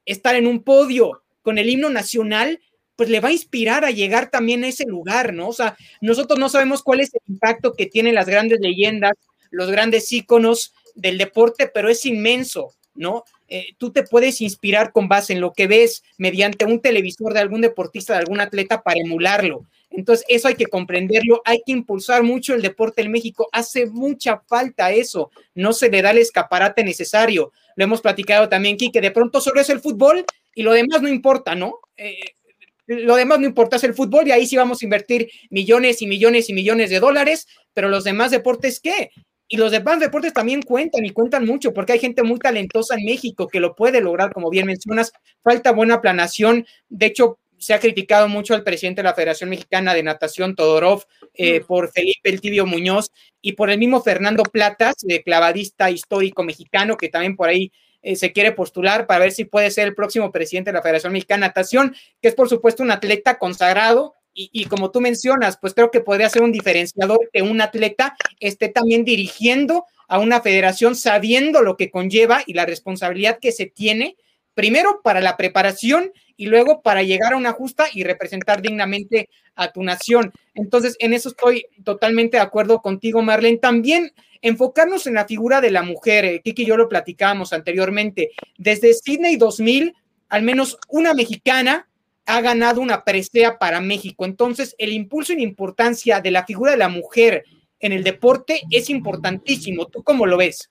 estar 0.06 0.36
en 0.36 0.46
un 0.46 0.62
podio 0.62 1.22
con 1.42 1.59
el 1.59 1.68
himno 1.68 1.90
nacional, 1.90 2.61
pues 2.96 3.11
le 3.11 3.20
va 3.20 3.28
a 3.28 3.32
inspirar 3.32 3.84
a 3.84 3.90
llegar 3.90 4.30
también 4.30 4.64
a 4.64 4.68
ese 4.68 4.86
lugar, 4.86 5.34
¿no? 5.34 5.48
O 5.48 5.52
sea, 5.52 5.76
nosotros 6.00 6.38
no 6.38 6.48
sabemos 6.48 6.82
cuál 6.82 7.00
es 7.00 7.14
el 7.14 7.20
impacto 7.28 7.74
que 7.74 7.86
tienen 7.86 8.14
las 8.14 8.26
grandes 8.26 8.59
leyendas 8.61 9.12
los 9.51 9.70
grandes 9.70 10.12
íconos 10.12 10.74
del 10.94 11.18
deporte, 11.18 11.70
pero 11.72 11.88
es 11.88 12.05
inmenso, 12.07 12.74
¿no? 12.94 13.24
Eh, 13.49 13.68
tú 13.78 13.90
te 13.92 14.03
puedes 14.03 14.40
inspirar 14.42 14.92
con 14.92 15.09
base 15.09 15.32
en 15.32 15.40
lo 15.40 15.53
que 15.53 15.66
ves 15.66 16.03
mediante 16.18 16.66
un 16.66 16.80
televisor 16.80 17.32
de 17.32 17.40
algún 17.40 17.62
deportista, 17.62 18.12
de 18.12 18.18
algún 18.18 18.40
atleta 18.40 18.82
para 18.82 19.01
emularlo. 19.01 19.64
Entonces, 19.90 20.26
eso 20.28 20.49
hay 20.49 20.55
que 20.55 20.66
comprenderlo, 20.66 21.40
hay 21.46 21.62
que 21.64 21.72
impulsar 21.72 22.22
mucho 22.22 22.55
el 22.55 22.61
deporte 22.61 23.01
en 23.01 23.11
México, 23.11 23.49
hace 23.53 23.86
mucha 23.86 24.42
falta 24.46 24.92
eso, 24.92 25.30
no 25.55 25.72
se 25.72 25.88
le 25.88 26.03
da 26.03 26.11
el 26.11 26.18
escaparate 26.18 26.84
necesario. 26.84 27.53
Lo 27.74 27.84
hemos 27.84 28.03
platicado 28.03 28.49
también, 28.49 28.76
que 28.76 29.01
de 29.01 29.11
pronto 29.11 29.40
solo 29.40 29.61
es 29.61 29.70
el 29.70 29.80
fútbol 29.80 30.24
y 30.55 30.62
lo 30.62 30.72
demás 30.72 31.01
no 31.01 31.09
importa, 31.09 31.55
¿no? 31.55 31.78
Eh, 31.96 32.34
lo 32.86 33.16
demás 33.16 33.38
no 33.38 33.46
importa, 33.46 33.76
es 33.76 33.84
el 33.84 33.94
fútbol 33.94 34.26
y 34.26 34.32
ahí 34.32 34.46
sí 34.46 34.57
vamos 34.57 34.82
a 34.82 34.84
invertir 34.84 35.30
millones 35.51 36.01
y 36.03 36.07
millones 36.07 36.49
y 36.49 36.55
millones 36.55 36.90
de 36.90 37.01
dólares, 37.01 37.46
pero 37.74 37.88
los 37.88 38.05
demás 38.05 38.30
deportes, 38.30 38.80
¿qué? 38.80 39.11
Y 39.49 39.57
los 39.57 39.72
demás 39.72 39.99
deportes 39.99 40.34
también 40.34 40.62
cuentan 40.62 41.05
y 41.05 41.11
cuentan 41.11 41.46
mucho 41.46 41.72
porque 41.72 41.94
hay 41.94 41.99
gente 41.99 42.22
muy 42.22 42.38
talentosa 42.38 42.94
en 42.94 43.07
México 43.07 43.49
que 43.49 43.61
lo 43.61 43.74
puede 43.74 44.01
lograr, 44.01 44.32
como 44.32 44.51
bien 44.51 44.66
mencionas, 44.66 45.12
falta 45.42 45.72
buena 45.72 46.03
planación. 46.03 46.66
De 46.88 47.07
hecho, 47.07 47.38
se 47.59 47.74
ha 47.74 47.80
criticado 47.80 48.28
mucho 48.28 48.55
al 48.55 48.62
presidente 48.62 49.01
de 49.01 49.09
la 49.09 49.14
Federación 49.14 49.51
Mexicana 49.51 49.94
de 49.94 50.03
Natación, 50.03 50.55
Todorov, 50.55 51.05
eh, 51.34 51.61
por 51.61 51.90
Felipe 51.90 52.30
El 52.30 52.40
Tibio 52.40 52.66
Muñoz 52.66 53.11
y 53.40 53.53
por 53.53 53.70
el 53.70 53.78
mismo 53.78 54.01
Fernando 54.01 54.44
Platas, 54.44 54.96
de 55.03 55.22
clavadista 55.22 55.90
histórico 55.90 56.42
mexicano, 56.42 56.96
que 56.96 57.09
también 57.09 57.36
por 57.36 57.49
ahí 57.49 57.72
eh, 58.03 58.16
se 58.16 58.32
quiere 58.32 58.53
postular 58.53 59.07
para 59.07 59.20
ver 59.20 59.32
si 59.32 59.44
puede 59.44 59.70
ser 59.70 59.88
el 59.88 59.94
próximo 59.94 60.30
presidente 60.30 60.70
de 60.70 60.74
la 60.74 60.82
Federación 60.82 61.12
Mexicana 61.12 61.46
de 61.46 61.49
Natación, 61.49 61.96
que 62.22 62.28
es 62.28 62.34
por 62.34 62.49
supuesto 62.49 62.82
un 62.82 62.90
atleta 62.90 63.38
consagrado. 63.38 64.14
Y, 64.41 64.66
como 64.66 64.93
tú 64.93 65.01
mencionas, 65.01 65.59
pues 65.61 65.74
creo 65.74 65.91
que 65.91 66.01
podría 66.01 66.28
ser 66.28 66.43
un 66.43 66.53
diferenciador 66.53 67.28
que 67.32 67.43
un 67.43 67.61
atleta 67.61 68.16
esté 68.39 68.68
también 68.68 69.05
dirigiendo 69.05 69.84
a 70.07 70.20
una 70.20 70.41
federación 70.41 70.95
sabiendo 70.95 71.61
lo 71.61 71.76
que 71.76 71.91
conlleva 71.91 72.45
y 72.47 72.55
la 72.55 72.64
responsabilidad 72.64 73.41
que 73.41 73.51
se 73.51 73.66
tiene, 73.66 74.16
primero 74.55 75.01
para 75.03 75.20
la 75.20 75.36
preparación 75.36 76.12
y 76.36 76.47
luego 76.47 76.82
para 76.82 77.03
llegar 77.03 77.32
a 77.32 77.36
una 77.36 77.51
justa 77.51 77.86
y 77.93 78.05
representar 78.05 78.62
dignamente 78.62 79.28
a 79.57 79.72
tu 79.72 79.82
nación. 79.82 80.32
Entonces, 80.55 80.95
en 81.01 81.14
eso 81.14 81.30
estoy 81.30 81.66
totalmente 81.82 82.36
de 82.36 82.45
acuerdo 82.45 82.80
contigo, 82.80 83.22
Marlene. 83.22 83.59
También 83.59 84.12
enfocarnos 84.41 85.09
en 85.09 85.14
la 85.14 85.26
figura 85.26 85.61
de 85.61 85.72
la 85.72 85.82
mujer, 85.82 86.24
eh, 86.24 86.41
Kiki 86.45 86.62
y 86.62 86.66
yo 86.66 86.76
lo 86.76 86.89
platicábamos 86.89 87.53
anteriormente, 87.53 88.30
desde 88.57 88.95
Sydney 88.95 89.34
2000, 89.34 89.95
al 90.28 90.43
menos 90.43 90.78
una 90.89 91.12
mexicana 91.12 91.88
ha 92.29 92.41
ganado 92.41 92.81
una 92.81 93.05
presea 93.05 93.59
para 93.59 93.81
México. 93.81 94.24
Entonces, 94.24 94.74
el 94.79 94.93
impulso 94.93 95.33
y 95.33 95.37
la 95.37 95.43
importancia 95.43 96.20
de 96.20 96.31
la 96.31 96.45
figura 96.45 96.72
de 96.72 96.76
la 96.76 96.89
mujer 96.89 97.45
en 97.81 97.93
el 97.93 98.05
deporte 98.05 98.62
es 98.70 98.91
importantísimo. 98.91 99.87
¿Tú 99.87 100.03
cómo 100.03 100.26
lo 100.26 100.37
ves? 100.37 100.70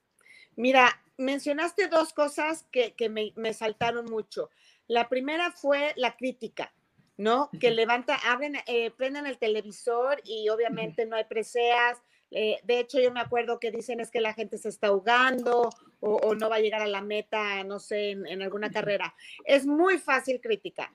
Mira, 0.55 1.01
mencionaste 1.17 1.87
dos 1.87 2.13
cosas 2.13 2.65
que, 2.71 2.93
me, 3.09 3.33
me, 3.35 3.53
saltaron 3.53 4.05
mucho. 4.05 4.49
La 4.87 5.09
primera 5.09 5.51
fue 5.51 5.93
la 5.95 6.15
crítica, 6.15 6.73
¿no? 7.17 7.49
Que 7.59 7.71
levanta, 7.71 8.15
abren, 8.15 8.57
eh, 8.67 8.91
prenden 8.91 9.25
el 9.25 9.37
televisor 9.37 10.21
y 10.23 10.49
obviamente 10.49 11.05
no 11.05 11.15
hay 11.15 11.25
preseas, 11.25 11.97
eh, 12.31 12.57
de 12.63 12.79
hecho, 12.79 12.99
yo 12.99 13.11
me 13.11 13.19
acuerdo 13.19 13.59
que 13.59 13.71
dicen 13.71 13.99
es 13.99 14.11
que 14.11 14.19
la 14.19 14.33
gente 14.33 14.57
se 14.57 14.69
está 14.69 14.87
ahogando 14.87 15.69
o, 15.99 16.35
no 16.35 16.49
va 16.49 16.57
a 16.57 16.59
llegar 16.59 16.81
a 16.81 16.87
la 16.87 17.01
meta, 17.01 17.63
no 17.63 17.79
sé, 17.79 18.11
en, 18.11 18.41
alguna 18.41 18.69
carrera. 18.69 19.15
Es 19.45 19.65
muy 19.65 19.97
fácil 19.97 20.41
criticar, 20.41 20.89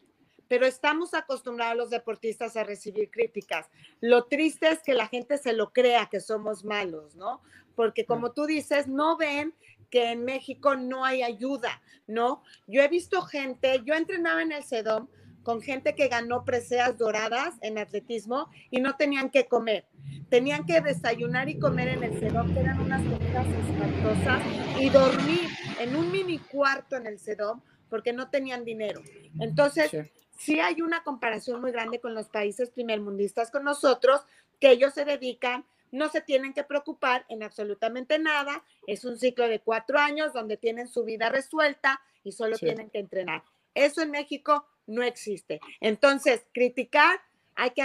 pero 0.52 0.66
estamos 0.66 1.14
acostumbrados 1.14 1.78
los 1.78 1.88
deportistas 1.88 2.58
a 2.58 2.62
recibir 2.62 3.10
críticas. 3.10 3.70
Lo 4.02 4.24
triste 4.24 4.68
es 4.68 4.82
que 4.82 4.92
la 4.92 5.06
gente 5.06 5.38
se 5.38 5.54
lo 5.54 5.72
crea 5.72 6.10
que 6.10 6.20
somos 6.20 6.62
malos, 6.62 7.16
¿no? 7.16 7.40
Porque 7.74 8.04
como 8.04 8.32
tú 8.32 8.44
dices, 8.44 8.86
no 8.86 9.16
ven 9.16 9.54
que 9.88 10.10
en 10.10 10.26
México 10.26 10.76
no 10.76 11.06
hay 11.06 11.22
ayuda, 11.22 11.80
¿no? 12.06 12.42
Yo 12.66 12.82
he 12.82 12.88
visto 12.88 13.22
gente, 13.22 13.80
yo 13.86 13.94
entrenaba 13.94 14.42
en 14.42 14.52
el 14.52 14.62
CEDOM 14.62 15.08
con 15.42 15.62
gente 15.62 15.94
que 15.94 16.08
ganó 16.08 16.44
preseas 16.44 16.98
doradas 16.98 17.54
en 17.62 17.78
atletismo 17.78 18.50
y 18.70 18.82
no 18.82 18.96
tenían 18.96 19.30
que 19.30 19.46
comer. 19.46 19.86
Tenían 20.28 20.66
que 20.66 20.82
desayunar 20.82 21.48
y 21.48 21.58
comer 21.58 21.88
en 21.88 22.02
el 22.02 22.20
sedón, 22.20 22.52
que 22.52 22.60
eran 22.60 22.78
unas 22.78 23.00
comidas 23.00 23.46
espantosas, 23.46 24.42
y 24.78 24.90
dormir 24.90 25.48
en 25.80 25.96
un 25.96 26.12
mini 26.12 26.38
cuarto 26.40 26.96
en 26.96 27.06
el 27.06 27.18
sedón 27.18 27.62
porque 27.88 28.12
no 28.12 28.28
tenían 28.28 28.66
dinero. 28.66 29.02
Entonces, 29.40 29.90
sí. 29.90 29.98
Hay 30.60 30.82
una 30.82 31.02
comparación 31.02 31.60
muy 31.60 31.72
grande 31.72 32.00
con 32.00 32.14
los 32.14 32.28
países 32.28 32.70
primermundistas, 32.70 33.50
con 33.50 33.64
nosotros, 33.64 34.22
que 34.60 34.70
ellos 34.70 34.94
se 34.94 35.04
dedican 35.04 35.64
no 35.92 36.08
se 36.08 36.22
tienen 36.22 36.54
que 36.54 36.64
preocupar 36.64 37.24
en 37.28 37.42
absolutamente 37.42 38.18
nada. 38.18 38.64
Es 38.86 39.04
un 39.04 39.18
ciclo 39.18 39.46
de 39.46 39.60
cuatro 39.60 39.98
años 39.98 40.32
donde 40.32 40.56
tienen 40.56 40.88
su 40.88 41.04
vida 41.04 41.28
resuelta 41.28 42.00
y 42.24 42.32
solo 42.32 42.56
tienen 42.58 42.90
que 42.90 42.98
entrenar. 42.98 43.44
Eso 43.74 44.02
en 44.02 44.10
México 44.10 44.66
no 44.86 45.02
existe. 45.02 45.60
Entonces, 45.80 46.44
criticar, 46.52 47.20
hay 47.54 47.70
que 47.70 47.82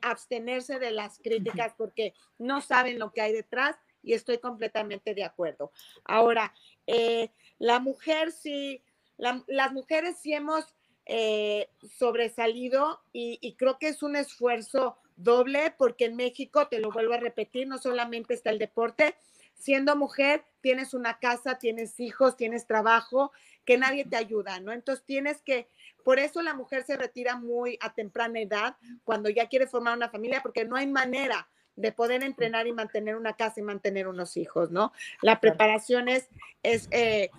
abstenerse 0.00 0.78
de 0.78 0.92
las 0.92 1.18
críticas 1.18 1.74
porque 1.76 2.14
no 2.38 2.60
saben 2.60 3.00
lo 3.00 3.12
que 3.12 3.20
hay 3.20 3.32
detrás 3.32 3.76
y 4.04 4.14
estoy 4.14 4.38
completamente 4.38 5.12
de 5.14 5.24
acuerdo. 5.24 5.72
Ahora, 6.04 6.54
eh, 6.86 7.30
la 7.58 7.80
mujer 7.80 8.30
sí, 8.30 8.80
las 9.16 9.72
mujeres 9.72 10.18
sí 10.18 10.32
hemos 10.32 10.76
eh, 11.08 11.68
sobresalido 11.98 13.00
y, 13.12 13.38
y 13.40 13.54
creo 13.54 13.78
que 13.78 13.88
es 13.88 14.02
un 14.02 14.14
esfuerzo 14.14 14.98
doble 15.16 15.74
porque 15.76 16.04
en 16.04 16.16
México, 16.16 16.68
te 16.68 16.78
lo 16.78 16.92
vuelvo 16.92 17.14
a 17.14 17.18
repetir, 17.18 17.66
no 17.66 17.78
solamente 17.78 18.34
está 18.34 18.50
el 18.50 18.58
deporte, 18.58 19.16
siendo 19.54 19.96
mujer 19.96 20.44
tienes 20.60 20.94
una 20.94 21.18
casa, 21.18 21.58
tienes 21.58 21.98
hijos, 22.00 22.36
tienes 22.36 22.66
trabajo, 22.66 23.32
que 23.64 23.76
nadie 23.76 24.04
te 24.04 24.16
ayuda, 24.16 24.60
¿no? 24.60 24.72
Entonces 24.72 25.04
tienes 25.04 25.42
que 25.42 25.68
por 26.04 26.18
eso 26.18 26.40
la 26.40 26.54
mujer 26.54 26.84
se 26.84 26.96
retira 26.96 27.36
muy 27.36 27.78
a 27.82 27.92
temprana 27.92 28.40
edad, 28.40 28.76
cuando 29.04 29.28
ya 29.28 29.48
quiere 29.48 29.66
formar 29.66 29.96
una 29.96 30.08
familia, 30.08 30.40
porque 30.42 30.64
no 30.64 30.76
hay 30.76 30.86
manera 30.86 31.48
de 31.76 31.92
poder 31.92 32.22
entrenar 32.22 32.66
y 32.66 32.72
mantener 32.72 33.14
una 33.14 33.34
casa 33.34 33.60
y 33.60 33.62
mantener 33.62 34.08
unos 34.08 34.36
hijos, 34.36 34.70
¿no? 34.70 34.92
La 35.22 35.40
preparación 35.40 36.08
es, 36.08 36.28
es 36.62 36.88
eh, 36.90 37.30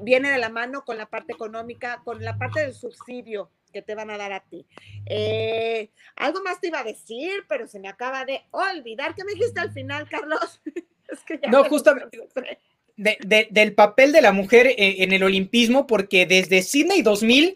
viene 0.00 0.30
de 0.30 0.38
la 0.38 0.48
mano 0.48 0.84
con 0.84 0.98
la 0.98 1.06
parte 1.06 1.32
económica, 1.32 2.00
con 2.04 2.22
la 2.22 2.38
parte 2.38 2.60
del 2.60 2.74
subsidio 2.74 3.50
que 3.72 3.82
te 3.82 3.94
van 3.94 4.10
a 4.10 4.18
dar 4.18 4.32
a 4.32 4.40
ti. 4.40 4.66
Eh, 5.06 5.90
algo 6.16 6.42
más 6.42 6.60
te 6.60 6.68
iba 6.68 6.80
a 6.80 6.84
decir, 6.84 7.44
pero 7.48 7.66
se 7.66 7.78
me 7.78 7.88
acaba 7.88 8.24
de 8.24 8.42
olvidar. 8.50 9.14
¿Qué 9.14 9.24
me 9.24 9.32
dijiste 9.32 9.60
al 9.60 9.72
final, 9.72 10.08
Carlos? 10.08 10.60
es 11.08 11.20
que 11.26 11.38
ya 11.42 11.50
no, 11.50 11.64
justamente 11.64 12.18
del 12.96 13.74
papel 13.74 14.10
de 14.10 14.22
la 14.22 14.32
mujer 14.32 14.66
eh, 14.66 15.04
en 15.04 15.12
el 15.12 15.22
olimpismo, 15.22 15.86
porque 15.86 16.26
desde 16.26 16.62
Sydney 16.62 17.02
2000 17.02 17.54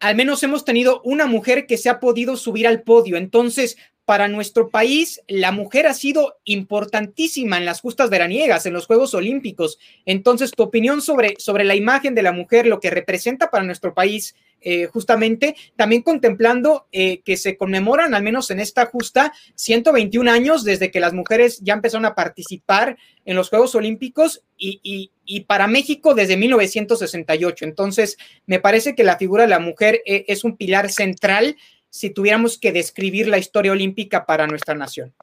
al 0.00 0.16
menos 0.16 0.42
hemos 0.42 0.64
tenido 0.64 1.02
una 1.04 1.26
mujer 1.26 1.66
que 1.66 1.76
se 1.76 1.90
ha 1.90 2.00
podido 2.00 2.36
subir 2.36 2.66
al 2.66 2.82
podio. 2.82 3.18
Entonces, 3.18 3.76
para 4.10 4.26
nuestro 4.26 4.70
país, 4.70 5.22
la 5.28 5.52
mujer 5.52 5.86
ha 5.86 5.94
sido 5.94 6.40
importantísima 6.42 7.58
en 7.58 7.64
las 7.64 7.80
justas 7.80 8.10
veraniegas, 8.10 8.66
en 8.66 8.72
los 8.72 8.86
Juegos 8.86 9.14
Olímpicos. 9.14 9.78
Entonces, 10.04 10.50
tu 10.50 10.64
opinión 10.64 11.00
sobre, 11.00 11.36
sobre 11.38 11.62
la 11.62 11.76
imagen 11.76 12.16
de 12.16 12.24
la 12.24 12.32
mujer, 12.32 12.66
lo 12.66 12.80
que 12.80 12.90
representa 12.90 13.52
para 13.52 13.62
nuestro 13.62 13.94
país, 13.94 14.34
eh, 14.62 14.86
justamente, 14.86 15.54
también 15.76 16.02
contemplando 16.02 16.88
eh, 16.90 17.20
que 17.20 17.36
se 17.36 17.56
conmemoran, 17.56 18.12
al 18.12 18.24
menos 18.24 18.50
en 18.50 18.58
esta 18.58 18.86
justa, 18.86 19.32
121 19.54 20.28
años 20.28 20.64
desde 20.64 20.90
que 20.90 20.98
las 20.98 21.12
mujeres 21.12 21.60
ya 21.62 21.74
empezaron 21.74 22.04
a 22.04 22.16
participar 22.16 22.98
en 23.24 23.36
los 23.36 23.48
Juegos 23.48 23.76
Olímpicos 23.76 24.42
y, 24.58 25.12
para 25.46 25.68
México 25.68 26.14
desde 26.14 26.36
1968. 26.36 27.64
Entonces, 27.64 28.18
me 28.46 28.58
parece 28.58 28.96
que 28.96 29.04
la 29.04 29.18
figura 29.18 29.44
de 29.44 29.50
la 29.50 29.60
mujer 29.60 30.02
eh, 30.04 30.24
es 30.26 30.42
un 30.42 30.56
pilar 30.56 30.90
central 30.90 31.56
si 31.90 32.10
tuviéramos 32.10 32.58
que 32.58 32.72
describir 32.72 33.28
la 33.28 33.38
historia 33.38 33.72
olímpica 33.72 34.24
para 34.24 34.46
nuestra 34.46 34.74
nación? 34.74 35.14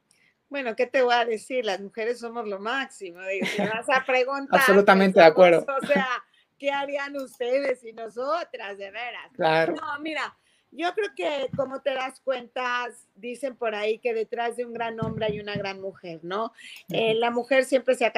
Bueno, 0.50 0.76
¿qué 0.76 0.86
te 0.86 1.02
voy 1.02 1.14
a 1.14 1.26
decir? 1.26 1.66
Las 1.66 1.82
mujeres 1.82 2.20
somos 2.20 2.48
lo 2.48 2.60
máximo. 2.60 3.20
Si 3.24 3.62
vas 3.62 3.90
a 3.90 4.06
preguntar. 4.06 4.60
Absolutamente 4.60 5.20
de 5.20 5.26
acuerdo. 5.26 5.66
O 5.82 5.86
sea, 5.86 6.08
¿qué 6.58 6.72
harían 6.72 7.16
ustedes 7.18 7.84
y 7.84 7.92
nosotras, 7.94 8.78
de 8.78 8.92
veras? 8.92 9.32
Claro. 9.34 9.76
No, 9.76 10.00
mira, 10.00 10.38
yo 10.72 10.94
creo 10.94 11.10
que 11.16 11.50
como 11.56 11.82
te 11.82 11.94
das 11.94 12.20
cuenta, 12.22 12.88
dicen 13.16 13.56
por 13.56 13.76
ahí 13.76 14.00
que 14.00 14.14
detrás 14.14 14.56
de 14.58 14.66
un 14.66 14.74
gran 14.74 15.00
hombre 15.04 15.26
hay 15.26 15.40
una 15.40 15.56
gran 15.56 15.82
mujer, 15.82 16.20
¿no? 16.24 16.54
Eh, 16.90 17.14
la 17.16 17.32
mujer 17.32 17.66
siempre 17.66 17.96
se 17.96 18.06
ha, 18.06 18.12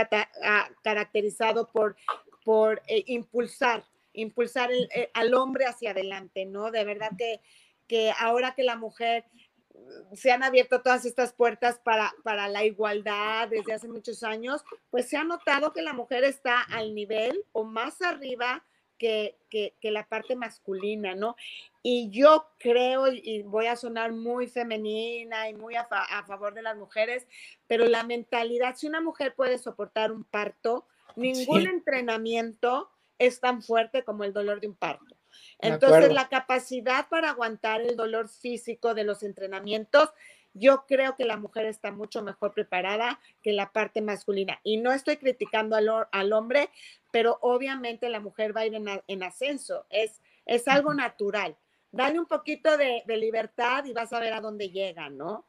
caracterizado 0.83 1.67
por, 1.67 1.95
por 2.43 2.81
eh, 2.87 3.03
impulsar, 3.07 3.83
impulsar 4.13 4.71
eh, 4.71 5.09
al 5.13 5.33
hombre 5.33 5.65
hacia 5.65 5.91
adelante, 5.91 6.45
¿no? 6.45 6.69
De 6.69 6.83
verdad 6.83 7.11
que 7.17 7.41
que 7.89 8.13
ahora 8.17 8.53
que 8.55 8.63
la 8.63 8.77
mujer 8.77 9.25
mm, 9.73 10.15
se 10.15 10.31
han 10.31 10.43
abierto 10.43 10.81
todas 10.81 11.03
estas 11.03 11.33
puertas 11.33 11.79
para, 11.83 12.13
para 12.23 12.47
la 12.47 12.63
igualdad 12.63 13.49
desde 13.49 13.73
hace 13.73 13.89
muchos 13.89 14.23
años, 14.23 14.63
pues 14.91 15.09
se 15.09 15.17
ha 15.17 15.25
notado 15.25 15.73
que 15.73 15.81
la 15.81 15.91
mujer 15.91 16.23
está 16.23 16.61
al 16.61 16.95
nivel 16.95 17.43
o 17.51 17.65
más 17.65 18.01
arriba 18.01 18.63
que, 18.99 19.37
que, 19.49 19.91
la 19.91 20.07
parte 20.07 20.35
masculina, 20.35 21.15
¿no? 21.15 21.35
Y 21.81 22.09
yo 22.11 22.49
creo, 22.59 23.07
y 23.07 23.41
voy 23.43 23.65
a 23.65 23.77
sonar 23.77 24.11
muy 24.11 24.47
femenina 24.47 25.49
y 25.49 25.53
muy 25.55 25.75
a, 25.75 25.87
favor 26.27 26.53
de 26.53 26.61
las 26.61 26.77
mujeres, 26.77 27.25
pero 27.65 27.85
la 27.85 28.03
mentalidad, 28.03 28.75
si 28.75 28.87
una 28.87 29.01
mujer 29.01 29.33
puede 29.33 29.57
soportar 29.57 30.11
un 30.11 30.25
parto, 30.25 30.85
ningún 31.15 31.65
entrenamiento 31.67 32.91
es 33.17 33.39
tan 33.39 33.63
fuerte 33.63 34.03
como 34.03 34.25
el 34.25 34.33
dolor 34.33 34.59
de 34.59 34.67
un 34.67 34.75
parto. 34.75 35.15
Entonces, 35.59 36.13
la 36.13 36.29
capacidad 36.29 37.07
para 37.09 37.31
aguantar 37.31 37.81
el 37.81 37.95
dolor 37.95 38.29
físico 38.29 38.93
de 38.93 39.03
los 39.03 39.23
entrenamientos, 39.23 40.09
yo 40.53 40.85
creo 40.87 41.15
que 41.15 41.25
la 41.25 41.37
mujer 41.37 41.65
está 41.65 41.91
mucho 41.91 42.23
mejor 42.23 42.53
preparada 42.53 43.19
que 43.43 43.53
la 43.53 43.71
parte 43.71 44.01
masculina. 44.01 44.59
Y 44.63 44.77
no 44.77 44.91
estoy 44.91 45.17
criticando 45.17 45.75
al, 45.75 46.33
hombre, 46.33 46.69
pero 47.11 47.37
obviamente 47.41 48.09
la 48.09 48.19
mujer 48.19 48.55
va 48.55 48.61
a 48.61 48.65
ir 48.65 48.75
en, 48.75 49.23
ascenso. 49.23 49.85
Es, 49.89 50.21
es 50.45 50.67
algo 50.67 50.93
natural. 50.93 51.55
dale 51.91 52.19
un 52.19 52.25
poquito 52.25 52.77
de, 52.77 53.03
libertad 53.07 53.85
y 53.85 53.93
vas 53.93 54.11
a 54.13 54.19
ver 54.19 54.33
a 54.33 54.41
dónde 54.41 54.69
llega, 54.69 55.09
¿no? 55.09 55.45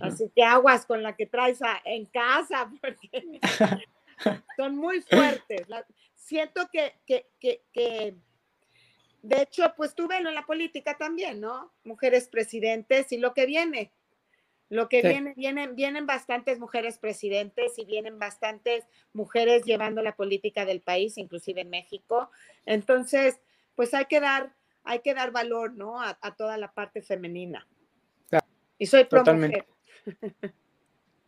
Así 0.00 0.30
que 0.34 0.42
aguas 0.42 0.86
con 0.86 1.02
la 1.02 1.16
que 1.16 1.26
traes 1.26 1.60
en 1.84 2.06
casa, 2.06 2.70
porque 2.80 3.40
son 4.56 4.76
muy 4.76 5.00
fuertes. 5.02 5.66
siento 6.14 6.68
que, 6.72 6.94
que, 7.06 7.26
que, 7.40 8.14
de 9.22 9.42
hecho, 9.42 9.72
pues 9.76 9.94
tú 9.94 10.08
velo 10.08 10.28
en 10.28 10.34
la 10.34 10.44
política 10.44 10.96
también, 10.98 11.40
¿no? 11.40 11.72
Mujeres 11.84 12.28
presidentes 12.28 13.12
y 13.12 13.18
lo 13.18 13.32
que 13.34 13.46
viene. 13.46 13.92
Lo 14.68 14.88
que 14.88 15.02
viene, 15.02 15.34
vienen, 15.36 15.76
vienen 15.76 16.06
bastantes 16.06 16.58
mujeres 16.58 16.98
presidentes 16.98 17.78
y 17.78 17.84
vienen 17.84 18.18
bastantes 18.18 18.84
mujeres 19.12 19.64
llevando 19.64 20.02
la 20.02 20.16
política 20.16 20.64
del 20.64 20.80
país, 20.80 21.18
inclusive 21.18 21.60
en 21.60 21.68
México. 21.68 22.30
Entonces, 22.64 23.38
pues 23.74 23.92
hay 23.92 24.06
que 24.06 24.18
dar, 24.18 24.54
hay 24.82 25.00
que 25.00 25.12
dar 25.12 25.30
valor, 25.30 25.74
¿no? 25.74 26.00
A, 26.00 26.16
toda 26.36 26.56
la 26.56 26.72
parte 26.72 27.02
femenina. 27.02 27.66
Y 28.78 28.86
soy 28.86 29.04
pro 29.04 29.20
Totalmente. 29.20 29.66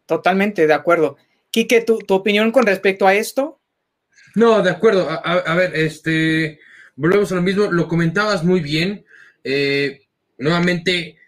Totalmente, 0.07 0.67
de 0.67 0.75
acuerdo. 0.75 1.17
Quique, 1.51 1.83
¿tu, 1.83 1.99
¿tu, 1.99 2.15
opinión 2.15 2.51
con 2.51 2.67
respecto 2.67 3.07
a 3.07 3.15
esto? 3.15 3.61
No, 4.35 4.63
de 4.63 4.71
acuerdo. 4.71 5.09
A, 5.11 5.55
ver, 5.55 5.75
este, 5.77 6.59
volvemos 6.97 7.33
a 7.33 7.37
lo 7.37 7.43
mismo. 7.43 7.71
Lo 7.71 7.89
comentabas 7.89 8.45
muy 8.45 8.61
bien. 8.61 9.05
Eh, 9.43 10.03
nuevamente, 10.39 11.19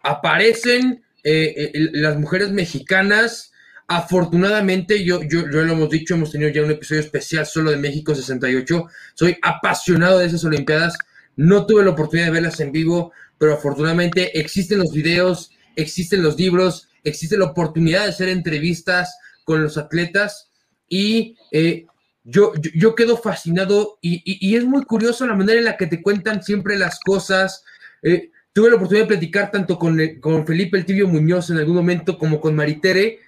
aparecen 0.00 1.04
eh, 1.22 1.70
eh, 1.74 1.88
las 1.92 2.16
mujeres 2.18 2.50
mexicanas. 2.50 3.52
Afortunadamente, 3.86 5.04
yo, 5.04 5.22
yo, 5.22 5.50
yo 5.50 5.62
lo 5.62 5.72
hemos 5.72 5.90
dicho, 5.90 6.14
hemos 6.14 6.32
tenido 6.32 6.50
ya 6.50 6.62
un 6.62 6.70
episodio 6.70 7.02
especial 7.02 7.46
solo 7.46 7.70
de 7.70 7.76
México 7.76 8.14
68. 8.14 8.86
Soy 9.14 9.36
apasionado 9.42 10.18
de 10.18 10.26
esas 10.26 10.44
Olimpiadas. 10.44 10.96
No 11.36 11.66
tuve 11.66 11.84
la 11.84 11.90
oportunidad 11.90 12.28
de 12.28 12.32
verlas 12.32 12.60
en 12.60 12.72
vivo, 12.72 13.12
pero 13.38 13.54
afortunadamente 13.54 14.38
existen 14.38 14.78
los 14.78 14.92
videos, 14.92 15.50
existen 15.76 16.22
los 16.22 16.38
libros, 16.38 16.88
existe 17.02 17.36
la 17.36 17.46
oportunidad 17.46 18.04
de 18.04 18.10
hacer 18.10 18.28
entrevistas 18.28 19.14
con 19.44 19.62
los 19.62 19.76
atletas 19.76 20.50
y 20.88 21.36
eh, 21.52 21.86
yo, 22.24 22.52
yo, 22.74 22.94
quedo 22.94 23.18
fascinado 23.18 23.98
y, 24.00 24.56
es 24.56 24.64
muy 24.64 24.84
curioso 24.84 25.26
la 25.26 25.34
manera 25.34 25.58
en 25.58 25.66
la 25.66 25.76
que 25.76 25.86
te 25.86 26.02
cuentan 26.02 26.42
siempre 26.42 26.78
las 26.78 26.98
cosas. 27.00 27.64
Eh, 28.02 28.30
tuve 28.52 28.70
la 28.70 28.76
oportunidad 28.76 29.04
de 29.04 29.14
platicar 29.14 29.50
tanto 29.50 29.78
con, 29.78 29.98
con 30.20 30.46
Felipe 30.46 30.78
El 30.78 30.86
Tibio 30.86 31.06
Muñoz 31.06 31.50
en 31.50 31.58
algún 31.58 31.76
momento 31.76 32.18
como 32.18 32.40
con 32.40 32.56
Maritere 32.56 33.20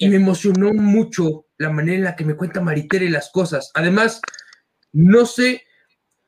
y 0.00 0.08
me 0.08 0.16
emocionó 0.16 0.72
mucho 0.72 1.46
la 1.58 1.70
manera 1.70 1.96
en 1.98 2.04
la 2.04 2.16
que 2.16 2.24
me 2.24 2.36
cuenta 2.36 2.60
Maritere 2.60 3.10
las 3.10 3.30
cosas. 3.30 3.70
Además, 3.74 4.20
no 4.92 5.26
sé, 5.26 5.62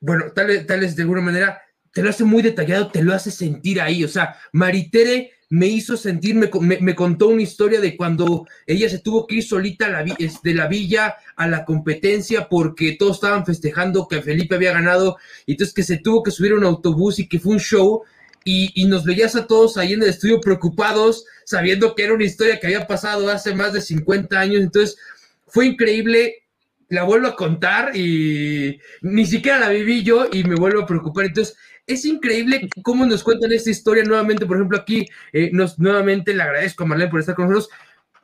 bueno, 0.00 0.26
tal, 0.34 0.66
tal 0.66 0.80
vez 0.80 0.94
de 0.94 1.02
alguna 1.02 1.22
manera 1.22 1.62
te 1.92 2.02
lo 2.02 2.10
hace 2.10 2.24
muy 2.24 2.42
detallado, 2.42 2.90
te 2.90 3.02
lo 3.02 3.14
hace 3.14 3.30
sentir 3.30 3.80
ahí. 3.80 4.04
O 4.04 4.08
sea, 4.08 4.36
Maritere 4.52 5.32
me 5.50 5.66
hizo 5.66 5.96
sentir, 5.96 6.34
me, 6.34 6.94
contó 6.94 7.28
una 7.28 7.42
historia 7.42 7.80
de 7.80 7.96
cuando 7.96 8.46
ella 8.66 8.88
se 8.90 8.98
tuvo 8.98 9.26
que 9.26 9.36
ir 9.36 9.42
solita 9.42 9.88
la, 9.88 10.04
de 10.04 10.54
la 10.54 10.66
villa 10.66 11.16
a 11.36 11.48
la 11.48 11.64
competencia 11.64 12.48
porque 12.48 12.96
todos 12.98 13.16
estaban 13.16 13.46
festejando 13.46 14.08
que 14.08 14.20
Felipe 14.20 14.56
había 14.56 14.72
ganado, 14.72 15.16
y 15.46 15.52
entonces 15.52 15.74
que 15.74 15.82
se 15.82 15.98
tuvo 15.98 16.22
que 16.22 16.30
subir 16.30 16.52
a 16.52 16.56
un 16.56 16.64
autobús 16.64 17.18
y 17.18 17.28
que 17.28 17.40
fue 17.40 17.52
un 17.52 17.60
show, 17.60 18.02
y, 18.44 18.70
y, 18.74 18.86
nos 18.86 19.04
veías 19.04 19.36
a 19.36 19.46
todos 19.46 19.76
ahí 19.76 19.94
en 19.94 20.02
el 20.02 20.08
estudio 20.08 20.40
preocupados, 20.40 21.24
sabiendo 21.44 21.94
que 21.94 22.04
era 22.04 22.14
una 22.14 22.24
historia 22.24 22.58
que 22.58 22.66
había 22.66 22.86
pasado 22.86 23.28
hace 23.28 23.54
más 23.54 23.72
de 23.72 23.80
50 23.80 24.38
años, 24.38 24.62
entonces 24.62 24.96
fue 25.46 25.66
increíble, 25.66 26.44
la 26.88 27.02
vuelvo 27.02 27.26
a 27.28 27.36
contar 27.36 27.94
y 27.96 28.80
ni 29.02 29.26
siquiera 29.26 29.58
la 29.58 29.68
viví 29.68 30.02
yo 30.02 30.26
y 30.32 30.44
me 30.44 30.54
vuelvo 30.54 30.82
a 30.82 30.86
preocupar, 30.86 31.26
entonces 31.26 31.56
es 31.88 32.04
increíble 32.04 32.68
cómo 32.82 33.04
nos 33.06 33.24
cuentan 33.24 33.52
esta 33.52 33.70
historia 33.70 34.04
nuevamente. 34.04 34.46
Por 34.46 34.56
ejemplo, 34.56 34.78
aquí 34.78 35.06
eh, 35.32 35.50
nos, 35.52 35.78
nuevamente 35.78 36.34
le 36.34 36.42
agradezco 36.42 36.84
a 36.84 36.86
Marlene 36.86 37.10
por 37.10 37.20
estar 37.20 37.34
con 37.34 37.48
nosotros. 37.48 37.70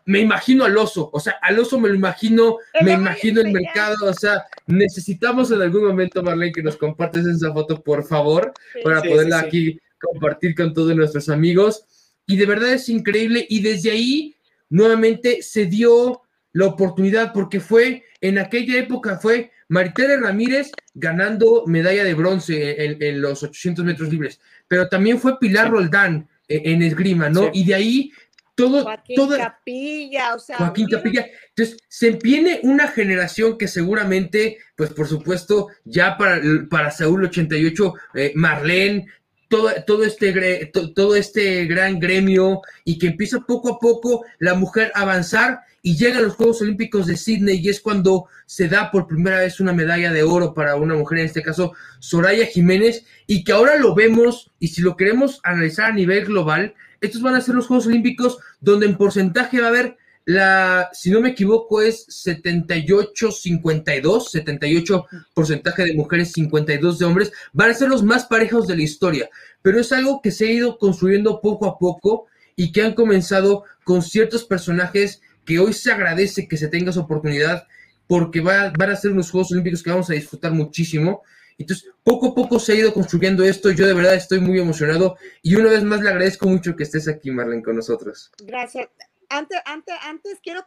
Me 0.07 0.21
imagino 0.21 0.65
al 0.65 0.77
oso, 0.77 1.09
o 1.15 1.19
sea, 1.19 1.37
al 1.41 1.59
oso 1.59 1.81
me 1.81 1.89
lo 1.89 1.95
imagino, 1.95 2.59
me 2.83 2.93
imagino 2.93 3.41
el 3.41 3.51
mercado, 3.53 4.05
o 4.05 4.13
sea, 4.13 4.45
necesitamos 4.67 5.51
en 5.51 5.63
algún 5.63 5.87
momento, 5.87 6.23
Marlene, 6.23 6.53
que 6.53 6.63
nos 6.63 6.77
compartes 6.77 7.25
esa 7.25 7.55
foto, 7.55 7.83
por 7.83 8.05
favor, 8.05 8.53
para 8.83 9.01
poderla 9.01 9.39
aquí 9.39 9.81
compartir 9.99 10.55
con 10.55 10.75
todos 10.75 10.95
nuestros 10.95 11.31
amigos. 11.31 11.87
Y 12.27 12.37
de 12.37 12.45
verdad 12.45 12.75
es 12.75 12.91
increíble. 12.91 13.47
Y 13.49 13.63
desde 13.63 13.93
ahí, 13.93 14.37
nuevamente, 14.69 15.41
se 15.41 15.65
dio 15.65 16.21
la 16.53 16.67
oportunidad, 16.67 17.33
porque 17.33 17.61
fue, 17.61 18.05
en 18.21 18.39
aquella 18.39 18.79
época 18.79 19.19
fue 19.19 19.53
Maritere 19.69 20.19
Ramírez 20.19 20.71
ganando 20.95 21.65
medalla 21.67 22.05
de 22.05 22.15
bronce 22.15 22.85
en, 22.85 23.21
los 23.21 23.43
800 23.43 23.85
metros 23.85 24.11
libres, 24.11 24.41
pero 24.69 24.89
también 24.89 25.19
fue 25.19 25.39
Pilar 25.39 25.71
Roldán 25.71 26.29
en, 26.49 26.83
esgrima, 26.83 27.29
¿no? 27.29 27.51
Y 27.53 27.65
de 27.65 27.75
ahí 27.75 28.13
todo, 28.55 28.85
Joaquín 28.85 29.29
Capilla, 29.37 30.35
o 30.35 30.39
sea, 30.39 30.57
Joaquín 30.59 30.87
Capilla. 30.89 31.27
Entonces, 31.49 31.77
se 31.89 32.11
viene 32.11 32.61
una 32.63 32.87
generación 32.89 33.59
que 33.59 33.67
seguramente, 33.67 34.59
pues 34.77 34.93
por 34.93 35.09
supuesto, 35.09 35.69
ya 35.85 36.17
para, 36.17 36.41
para 36.71 36.91
Saúl 36.93 37.25
88, 37.25 37.95
eh, 38.15 38.33
Marlene, 38.37 39.07
todo, 39.49 39.71
todo, 39.87 40.05
este, 40.05 40.71
todo 40.95 41.17
este 41.17 41.65
gran 41.67 41.99
gremio 41.99 42.63
y 42.85 42.99
que 42.99 43.09
empieza 43.09 43.41
poco 43.41 43.75
a 43.75 43.79
poco 43.79 44.25
la 44.39 44.55
mujer 44.55 44.93
a 44.95 45.03
avanzar 45.03 45.61
y 45.87 45.99
llega 45.99 46.19
a 46.19 46.23
los 46.23 46.33
Juegos 46.33 46.63
Olímpicos 46.63 47.07
de 47.07 47.19
Sydney 47.19 47.59
y 47.59 47.69
es 47.69 47.79
cuando 47.79 48.25
se 48.47 48.69
da 48.69 48.91
por 48.91 49.07
primera 49.07 49.41
vez 49.41 49.61
una 49.61 49.75
medalla 49.75 50.11
de 50.11 50.23
oro 50.23 50.55
para 50.55 50.77
una 50.77 50.95
mujer, 50.95 51.19
en 51.19 51.27
este 51.27 51.43
caso 51.43 51.75
Soraya 51.99 52.47
Jiménez, 52.47 53.05
y 53.27 53.45
que 53.45 53.53
ahora 53.53 53.77
lo 53.77 53.95
vemos 53.95 54.51
y 54.59 54.69
si 54.69 54.81
lo 54.81 54.97
queremos 54.97 55.41
analizar 55.45 55.91
a 55.91 55.95
nivel 55.95 56.25
global, 56.25 56.73
estos 57.03 57.21
van 57.21 57.35
a 57.35 57.43
ser 57.43 57.55
los 57.55 57.67
Juegos 57.67 57.87
Olímpicos 57.87 58.39
donde 58.63 58.87
en 58.87 58.97
porcentaje 58.97 59.61
va 59.61 59.67
a 59.67 59.69
haber 59.69 59.99
la, 60.25 60.89
si 60.95 61.11
no 61.11 61.21
me 61.21 61.29
equivoco, 61.29 61.83
es 61.83 62.09
78-52, 62.09 64.27
78 64.27 65.07
porcentaje 65.35 65.85
de 65.85 65.93
mujeres, 65.93 66.33
52 66.33 66.99
de 66.99 67.05
hombres, 67.05 67.31
van 67.53 67.73
a 67.73 67.75
ser 67.75 67.91
los 67.91 68.03
más 68.03 68.25
parejos 68.25 68.67
de 68.67 68.77
la 68.77 68.85
historia, 68.85 69.29
pero 69.61 69.79
es 69.79 69.93
algo 69.93 70.23
que 70.23 70.31
se 70.31 70.47
ha 70.47 70.51
ido 70.51 70.79
construyendo 70.79 71.43
poco 71.43 71.67
a 71.67 71.79
poco 71.79 72.25
y 72.57 72.73
que 72.73 72.81
han 72.81 72.95
comenzado 72.95 73.65
con 73.85 74.01
ciertos 74.01 74.45
personajes 74.45 75.21
que 75.45 75.59
hoy 75.59 75.73
se 75.73 75.93
agradece 75.93 76.49
que 76.49 76.57
se 76.57 76.69
tenga 76.69 76.91
esa 76.91 77.01
oportunidad 77.01 77.67
porque 78.07 78.41
va, 78.41 78.73
van 78.77 78.91
a 78.91 78.97
ser 78.97 79.13
unos 79.13 79.31
Juegos 79.31 79.53
Olímpicos 79.53 79.83
que 79.83 79.91
vamos 79.91 80.11
a 80.11 80.15
disfrutar 80.15 80.53
muchísimo. 80.53 81.23
Entonces, 81.57 81.89
poco 82.03 82.29
a 82.29 82.35
poco 82.35 82.59
se 82.59 82.73
ha 82.73 82.77
ido 82.77 82.93
construyendo 82.93 83.45
esto. 83.45 83.71
Yo 83.71 83.87
de 83.87 83.95
verdad 83.95 84.15
estoy 84.15 84.41
muy 84.41 84.59
emocionado 84.59 85.17
y 85.43 85.55
una 85.55 85.71
vez 85.71 85.83
más 85.83 86.01
le 86.01 86.11
agradezco 86.11 86.49
mucho 86.49 86.77
que 86.77 86.83
estés 86.83 87.09
aquí, 87.09 87.31
Marlene, 87.31 87.63
con 87.63 87.77
nosotros. 87.77 88.33
Gracias. 88.43 88.89
Antes, 89.29 89.59
antes, 89.65 89.95
antes 90.03 90.41
quiero 90.43 90.67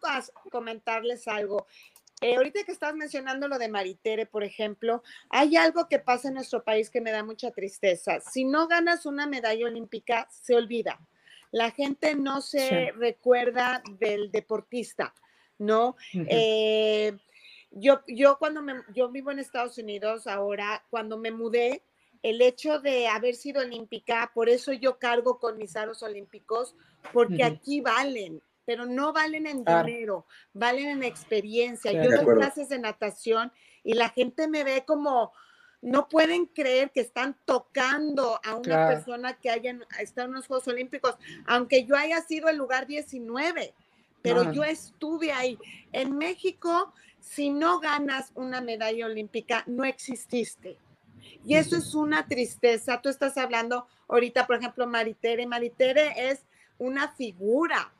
comentarles 0.52 1.28
algo. 1.28 1.68
Eh, 2.22 2.36
ahorita 2.36 2.64
que 2.64 2.72
estás 2.72 2.96
mencionando 2.96 3.48
lo 3.48 3.60
de 3.60 3.70
Maritere, 3.70 4.26
por 4.26 4.44
ejemplo, 4.44 5.04
hay 5.30 5.56
algo 5.56 5.88
que 5.88 6.00
pasa 6.00 6.30
en 6.30 6.34
nuestro 6.34 6.64
país 6.64 6.90
que 6.90 7.00
me 7.00 7.12
da 7.12 7.24
mucha 7.24 7.52
tristeza. 7.52 8.20
Si 8.22 8.44
no 8.44 8.68
ganas 8.68 9.06
una 9.06 9.28
medalla 9.28 9.68
olímpica, 9.68 10.28
se 10.32 10.56
olvida 10.56 11.00
la 11.52 11.72
gente 11.72 12.16
no 12.16 12.42
se 12.42 12.92
recuerda 12.94 13.82
del 14.00 14.32
deportista, 14.32 15.14
¿no? 15.58 15.96
Eh, 16.14 17.18
yo, 17.72 18.02
yo 18.08 18.38
cuando 18.38 18.62
me, 18.62 18.76
yo 18.94 19.10
vivo 19.10 19.32
en 19.32 19.40
Estados 19.40 19.78
Unidos 19.78 20.28
ahora, 20.28 20.86
cuando 20.90 21.18
me 21.18 21.32
mudé, 21.32 21.84
el 22.24 22.42
hecho 22.42 22.80
de 22.80 23.08
haber 23.08 23.36
sido 23.36 23.62
olímpica, 23.62 24.32
por 24.34 24.50
eso 24.50 24.74
yo 24.74 24.98
cargo 24.98 25.40
con 25.40 25.58
mis 25.58 25.76
aros 25.76 26.04
olímpicos, 26.04 26.76
porque 27.14 27.44
aquí 27.44 27.82
valen, 27.82 28.42
pero 28.66 28.86
no 28.86 29.14
valen 29.14 29.48
en 29.48 29.64
dinero, 29.64 30.26
valen 30.54 30.90
en 30.90 31.04
experiencia. 31.04 31.92
yo 31.92 32.10
doy 32.10 32.36
clases 32.36 32.70
de 32.70 32.80
natación 32.80 33.52
y 33.84 33.94
la 33.94 34.10
gente 34.10 34.48
me 34.48 34.64
ve 34.64 34.84
como, 34.86 35.32
no 35.82 36.10
pueden 36.10 36.48
creer 36.48 36.92
que 36.92 37.02
están 37.02 37.36
tocando 37.46 38.40
a 38.44 38.56
una 38.56 38.88
persona 38.88 39.34
que 39.34 39.50
haya 39.50 39.78
estado 40.00 40.28
en 40.28 40.34
los 40.34 40.48
Juegos 40.48 40.68
Olímpicos, 40.68 41.16
aunque 41.46 41.86
yo 41.86 41.96
haya 41.96 42.22
sido 42.22 42.50
el 42.50 42.58
lugar 42.58 42.88
19, 42.88 43.74
pero 44.22 44.52
yo 44.52 44.64
estuve 44.64 45.32
ahí. 45.32 45.58
En 45.92 46.18
México, 46.18 46.94
si 47.20 47.50
no 47.50 47.80
ganas 47.80 48.32
una 48.36 48.62
medalla 48.62 49.06
olímpica, 49.06 49.64
no 49.68 49.84
exististe. 49.86 50.78
Y 51.46 51.56
eso 51.56 51.78
es 51.78 51.94
una 51.94 52.28
tristeza. 52.28 53.02
Tú 53.02 53.10
estás 53.10 53.38
hablando 53.38 53.88
ahorita, 54.08 54.48
por 54.48 54.58
ejemplo, 54.58 54.88
Maritere. 54.88 55.46
Maritere 55.46 56.30
es 56.30 56.46
una 56.78 57.10
figura, 57.10 57.94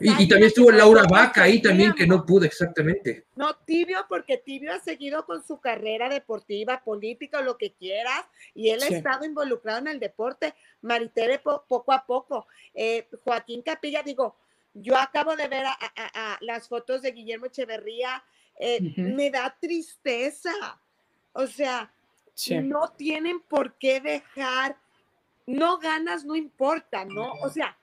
y, 0.00 0.28
también 0.28 0.48
estuvo 0.48 0.70
Laura 0.70 1.04
Vaca 1.08 1.42
ahí 1.42 1.60
también, 1.60 1.92
que 1.92 2.06
no 2.06 2.24
pudo 2.24 2.44
exactamente. 2.44 3.26
No, 3.34 3.56
Tibio, 3.56 4.04
porque 4.08 4.38
Tibio 4.38 4.72
ha 4.72 4.78
seguido 4.78 5.24
con 5.26 5.44
su 5.44 5.58
carrera 5.58 6.08
deportiva, 6.08 6.82
política, 6.84 7.40
lo 7.40 7.56
que 7.56 7.72
quieras, 7.72 8.24
y 8.54 8.70
él 8.70 8.82
ha 8.82 8.88
estado 8.88 9.24
involucrado 9.24 9.80
en 9.80 9.88
el 9.88 10.00
deporte. 10.00 10.54
Maritere 10.82 11.40
poco 11.40 11.92
a 11.92 12.04
poco. 12.06 12.46
Eh, 12.74 13.08
Joaquín 13.24 13.62
Capilla, 13.62 14.02
digo, 14.02 14.36
yo 14.74 14.96
acabo 14.96 15.34
de 15.34 15.48
ver 15.48 15.64
a, 15.66 16.38
las 16.40 16.68
fotos 16.68 17.02
de 17.02 17.12
Guillermo 17.12 17.46
Echeverría, 17.46 18.22
eh, 18.58 18.80
me 18.96 19.30
da 19.30 19.56
tristeza. 19.58 20.52
O 21.32 21.46
sea, 21.46 21.92
no 22.62 22.88
tienen 22.96 23.40
por 23.40 23.74
qué 23.74 24.00
dejar, 24.00 24.76
no 25.46 25.78
ganas, 25.78 26.24
no 26.24 26.36
importa, 26.36 27.04
¿no? 27.04 27.32
O 27.42 27.48
sea, 27.48 27.77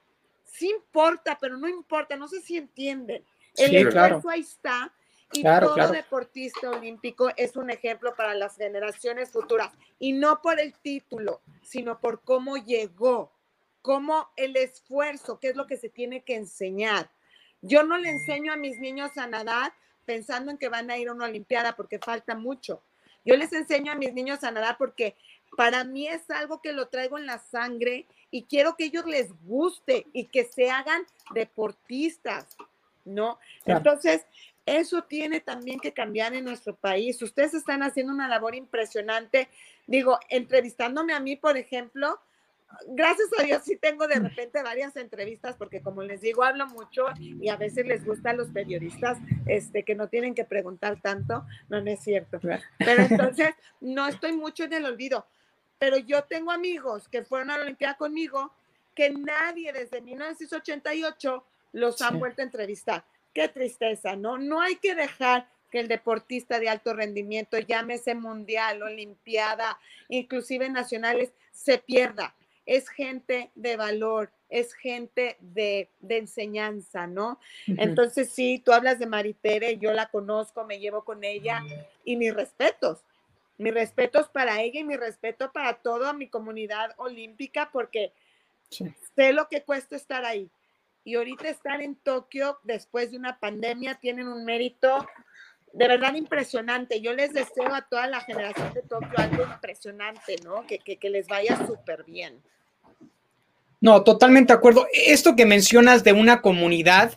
sí 0.56 0.70
importa, 0.70 1.38
pero 1.40 1.56
no 1.56 1.68
importa, 1.68 2.16
no 2.16 2.28
sé 2.28 2.40
si 2.40 2.56
entienden. 2.56 3.24
El 3.56 3.74
esfuerzo 3.74 4.28
ahí 4.28 4.40
está 4.40 4.92
y 5.32 5.42
todo 5.42 5.88
deportista 5.88 6.70
olímpico 6.70 7.30
es 7.36 7.56
un 7.56 7.70
ejemplo 7.70 8.14
para 8.14 8.34
las 8.34 8.56
generaciones 8.56 9.30
futuras 9.30 9.72
y 9.98 10.12
no 10.12 10.40
por 10.40 10.60
el 10.60 10.74
título, 10.74 11.40
sino 11.62 12.00
por 12.00 12.22
cómo 12.22 12.56
llegó, 12.56 13.32
cómo 13.82 14.30
el 14.36 14.56
esfuerzo, 14.56 15.40
qué 15.40 15.48
es 15.48 15.56
lo 15.56 15.66
que 15.66 15.76
se 15.76 15.88
tiene 15.88 16.22
que 16.22 16.36
enseñar. 16.36 17.10
Yo 17.60 17.82
no 17.82 17.98
le 17.98 18.10
enseño 18.10 18.52
a 18.52 18.56
mis 18.56 18.78
niños 18.78 19.16
a 19.16 19.26
nadar 19.26 19.72
pensando 20.04 20.50
en 20.50 20.58
que 20.58 20.68
van 20.68 20.90
a 20.90 20.98
ir 20.98 21.08
a 21.08 21.12
una 21.12 21.24
olimpiada 21.24 21.74
porque 21.74 21.98
falta 21.98 22.34
mucho. 22.34 22.82
Yo 23.24 23.36
les 23.36 23.52
enseño 23.52 23.92
a 23.92 23.96
mis 23.96 24.14
niños 24.14 24.44
a 24.44 24.52
nadar 24.52 24.76
porque 24.78 25.16
para 25.56 25.82
mí 25.82 26.06
es 26.06 26.30
algo 26.30 26.62
que 26.62 26.72
lo 26.72 26.88
traigo 26.88 27.18
en 27.18 27.26
la 27.26 27.38
sangre 27.38 28.06
y 28.30 28.44
quiero 28.44 28.76
que 28.76 28.84
ellos 28.84 29.06
les 29.06 29.32
guste 29.44 30.06
y 30.12 30.26
que 30.26 30.44
se 30.44 30.70
hagan 30.70 31.02
deportistas, 31.32 32.56
¿no? 33.04 33.38
Entonces, 33.64 34.24
eso 34.64 35.04
tiene 35.04 35.40
también 35.40 35.78
que 35.78 35.92
cambiar 35.92 36.34
en 36.34 36.44
nuestro 36.44 36.74
país. 36.74 37.22
Ustedes 37.22 37.54
están 37.54 37.82
haciendo 37.82 38.12
una 38.12 38.28
labor 38.28 38.54
impresionante. 38.54 39.48
Digo, 39.86 40.18
entrevistándome 40.28 41.12
a 41.12 41.20
mí, 41.20 41.36
por 41.36 41.56
ejemplo, 41.56 42.18
gracias 42.88 43.28
a 43.38 43.42
Dios 43.42 43.62
sí 43.64 43.76
tengo 43.76 44.06
de 44.06 44.20
mm. 44.20 44.24
repente 44.24 44.62
varias 44.62 44.96
entrevistas 44.96 45.56
porque 45.56 45.80
como 45.80 46.02
les 46.02 46.20
digo 46.20 46.42
hablo 46.44 46.66
mucho 46.66 47.06
y 47.18 47.48
a 47.48 47.56
veces 47.56 47.86
les 47.86 48.04
gusta 48.04 48.30
a 48.30 48.32
los 48.34 48.48
periodistas 48.48 49.18
este 49.46 49.84
que 49.84 49.94
no 49.94 50.08
tienen 50.08 50.34
que 50.34 50.44
preguntar 50.44 51.00
tanto, 51.00 51.46
no, 51.68 51.80
no 51.80 51.90
es 51.90 52.00
cierto. 52.00 52.40
Pero 52.40 53.02
entonces 53.10 53.50
no 53.80 54.08
estoy 54.08 54.32
mucho 54.32 54.64
en 54.64 54.72
el 54.72 54.84
olvido, 54.84 55.26
pero 55.78 55.98
yo 55.98 56.24
tengo 56.24 56.50
amigos 56.50 57.08
que 57.08 57.24
fueron 57.24 57.50
a 57.50 57.58
la 57.58 57.64
Olimpiada 57.64 57.96
conmigo 57.96 58.52
que 58.94 59.10
nadie 59.10 59.72
desde 59.72 60.00
1988 60.00 61.44
los 61.72 62.00
ha 62.02 62.10
vuelto 62.10 62.40
a 62.40 62.44
entrevistar. 62.44 63.04
Qué 63.34 63.48
tristeza, 63.48 64.16
¿no? 64.16 64.38
No 64.38 64.60
hay 64.60 64.76
que 64.76 64.94
dejar 64.94 65.48
que 65.70 65.80
el 65.80 65.88
deportista 65.88 66.58
de 66.58 66.70
alto 66.70 66.94
rendimiento, 66.94 67.58
llámese 67.58 68.14
mundial, 68.14 68.82
olimpiada, 68.82 69.78
inclusive 70.08 70.70
nacionales, 70.70 71.32
se 71.52 71.76
pierda 71.78 72.34
es 72.66 72.88
gente 72.88 73.52
de 73.54 73.76
valor, 73.76 74.32
es 74.48 74.74
gente 74.74 75.36
de, 75.40 75.88
enseñanza, 76.08 77.06
¿no? 77.06 77.38
Entonces, 77.66 78.28
sí, 78.28 78.60
tú 78.64 78.72
hablas 78.72 78.98
de 78.98 79.06
Maritere, 79.06 79.78
yo 79.78 79.92
la 79.92 80.10
conozco, 80.10 80.64
me 80.64 80.80
llevo 80.80 81.04
con 81.04 81.22
ella 81.24 81.62
y 82.04 82.16
mis 82.16 82.34
respetos, 82.34 83.04
mis 83.58 83.72
respetos 83.72 84.28
para 84.28 84.60
ella 84.60 84.80
y 84.80 84.84
mi 84.84 84.96
respeto 84.96 85.52
para 85.52 85.74
toda 85.74 86.12
mi 86.12 86.28
comunidad 86.28 86.94
olímpica 86.96 87.70
porque 87.72 88.12
sé 88.68 89.32
lo 89.32 89.48
que 89.48 89.62
cuesta 89.62 89.96
estar 89.96 90.24
ahí. 90.24 90.50
Y 91.04 91.14
ahorita 91.14 91.48
estar 91.48 91.80
en 91.80 91.94
Tokio 91.94 92.58
después 92.64 93.12
de 93.12 93.16
una 93.16 93.38
pandemia 93.38 93.94
tienen 93.94 94.28
un 94.28 94.44
mérito 94.44 95.06
de 95.72 95.88
verdad 95.88 96.14
impresionante. 96.14 97.00
Yo 97.00 97.12
les 97.12 97.32
deseo 97.32 97.72
a 97.74 97.82
toda 97.82 98.06
la 98.06 98.20
generación 98.20 98.72
de 98.72 98.82
Tokio 98.82 99.12
algo 99.16 99.44
impresionante, 99.44 100.36
¿no? 100.42 100.66
Que, 100.66 100.78
que, 100.78 100.96
que 100.96 101.10
les 101.10 101.28
vaya 101.28 101.66
súper 101.66 102.02
bien. 102.04 102.42
No, 103.86 104.02
totalmente 104.02 104.52
de 104.52 104.58
acuerdo. 104.58 104.88
Esto 104.92 105.36
que 105.36 105.46
mencionas 105.46 106.02
de 106.02 106.12
una 106.12 106.42
comunidad 106.42 107.16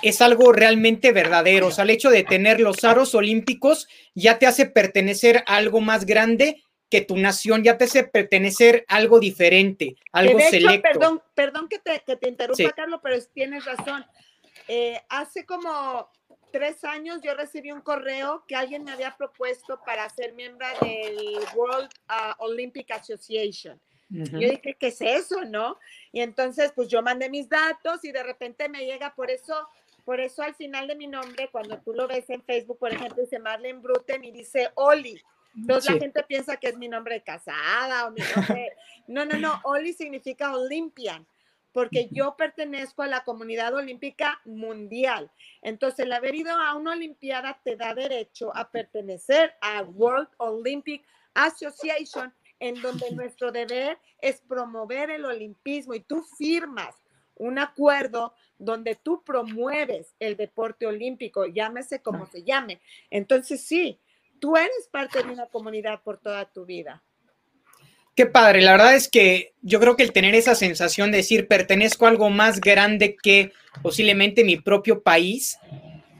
es 0.00 0.22
algo 0.22 0.50
realmente 0.50 1.12
verdadero. 1.12 1.66
O 1.66 1.70
sea, 1.70 1.84
el 1.84 1.90
hecho 1.90 2.08
de 2.08 2.24
tener 2.24 2.58
los 2.58 2.84
aros 2.84 3.14
olímpicos 3.14 3.86
ya 4.14 4.38
te 4.38 4.46
hace 4.46 4.64
pertenecer 4.64 5.44
a 5.46 5.56
algo 5.56 5.82
más 5.82 6.06
grande 6.06 6.64
que 6.88 7.02
tu 7.02 7.18
nación, 7.18 7.64
ya 7.64 7.76
te 7.76 7.84
hace 7.84 8.02
pertenecer 8.02 8.86
a 8.88 8.96
algo 8.96 9.20
diferente, 9.20 9.96
algo 10.10 10.40
selecto. 10.40 10.88
Perdón, 10.88 11.22
perdón 11.34 11.68
que 11.68 11.80
te, 11.80 12.00
que 12.06 12.16
te 12.16 12.30
interrumpa, 12.30 12.70
Carlos, 12.70 13.00
pero 13.02 13.22
tienes 13.34 13.66
razón. 13.66 14.02
Eh, 14.68 14.98
hace 15.10 15.44
como 15.44 16.08
tres 16.50 16.82
años 16.84 17.20
yo 17.22 17.34
recibí 17.34 17.72
un 17.72 17.82
correo 17.82 18.42
que 18.48 18.56
alguien 18.56 18.84
me 18.84 18.92
había 18.92 19.14
propuesto 19.18 19.82
para 19.84 20.08
ser 20.08 20.32
miembro 20.32 20.66
del 20.80 21.40
World 21.54 21.90
uh, 22.08 22.42
Olympic 22.42 22.90
Association. 22.92 23.78
Yo 24.08 24.38
dije, 24.38 24.76
¿qué 24.78 24.86
es 24.88 25.00
eso, 25.00 25.44
no? 25.44 25.78
Y 26.12 26.20
entonces, 26.20 26.72
pues 26.74 26.88
yo 26.88 27.02
mandé 27.02 27.28
mis 27.28 27.48
datos 27.48 28.04
y 28.04 28.12
de 28.12 28.22
repente 28.22 28.68
me 28.68 28.84
llega, 28.84 29.14
por 29.14 29.30
eso, 29.30 29.68
por 30.04 30.20
eso 30.20 30.42
al 30.42 30.54
final 30.54 30.86
de 30.86 30.94
mi 30.94 31.06
nombre, 31.06 31.48
cuando 31.50 31.78
tú 31.80 31.92
lo 31.92 32.06
ves 32.06 32.30
en 32.30 32.42
Facebook, 32.42 32.78
por 32.78 32.92
ejemplo, 32.92 33.22
dice 33.22 33.38
Marlene 33.38 33.80
Bruten 33.80 34.24
y 34.24 34.30
dice 34.30 34.70
Oli. 34.74 35.20
Entonces 35.56 35.94
la 35.94 35.98
gente 35.98 36.22
piensa 36.22 36.58
que 36.58 36.68
es 36.68 36.76
mi 36.76 36.86
nombre 36.86 37.14
de 37.14 37.22
casada 37.22 38.06
o 38.06 38.10
mi 38.10 38.20
nombre. 38.34 38.72
No, 39.08 39.24
no, 39.24 39.38
no, 39.38 39.60
Oli 39.62 39.92
significa 39.92 40.52
Olympian, 40.52 41.24
porque 41.70 42.08
yo 42.10 42.36
pertenezco 42.36 43.02
a 43.02 43.06
la 43.06 43.22
comunidad 43.22 43.72
olímpica 43.72 44.40
mundial. 44.44 45.30
Entonces, 45.62 46.06
el 46.06 46.12
haber 46.12 46.34
ido 46.34 46.52
a 46.52 46.74
una 46.74 46.90
Olimpiada 46.90 47.60
te 47.62 47.76
da 47.76 47.94
derecho 47.94 48.50
a 48.56 48.68
pertenecer 48.68 49.54
a 49.60 49.82
World 49.82 50.28
Olympic 50.38 51.06
Association 51.34 52.34
en 52.60 52.80
donde 52.80 53.10
nuestro 53.12 53.52
deber 53.52 53.98
es 54.20 54.40
promover 54.40 55.10
el 55.10 55.24
olimpismo 55.24 55.94
y 55.94 56.00
tú 56.00 56.24
firmas 56.38 56.94
un 57.36 57.58
acuerdo 57.58 58.34
donde 58.58 58.94
tú 58.94 59.22
promueves 59.24 60.14
el 60.18 60.36
deporte 60.36 60.86
olímpico, 60.86 61.46
llámese 61.46 62.00
como 62.00 62.26
se 62.26 62.42
llame. 62.42 62.80
Entonces 63.10 63.60
sí, 63.60 64.00
tú 64.40 64.56
eres 64.56 64.88
parte 64.90 65.22
de 65.22 65.30
una 65.30 65.46
comunidad 65.46 66.02
por 66.02 66.18
toda 66.18 66.44
tu 66.46 66.64
vida. 66.64 67.02
Qué 68.14 68.24
padre, 68.24 68.62
la 68.62 68.72
verdad 68.72 68.94
es 68.94 69.08
que 69.08 69.52
yo 69.60 69.78
creo 69.78 69.94
que 69.94 70.02
el 70.02 70.12
tener 70.12 70.34
esa 70.34 70.54
sensación 70.54 71.10
de 71.10 71.18
decir 71.18 71.48
pertenezco 71.48 72.06
a 72.06 72.08
algo 72.08 72.30
más 72.30 72.60
grande 72.60 73.14
que 73.14 73.52
posiblemente 73.82 74.42
mi 74.42 74.56
propio 74.56 75.02
país 75.02 75.58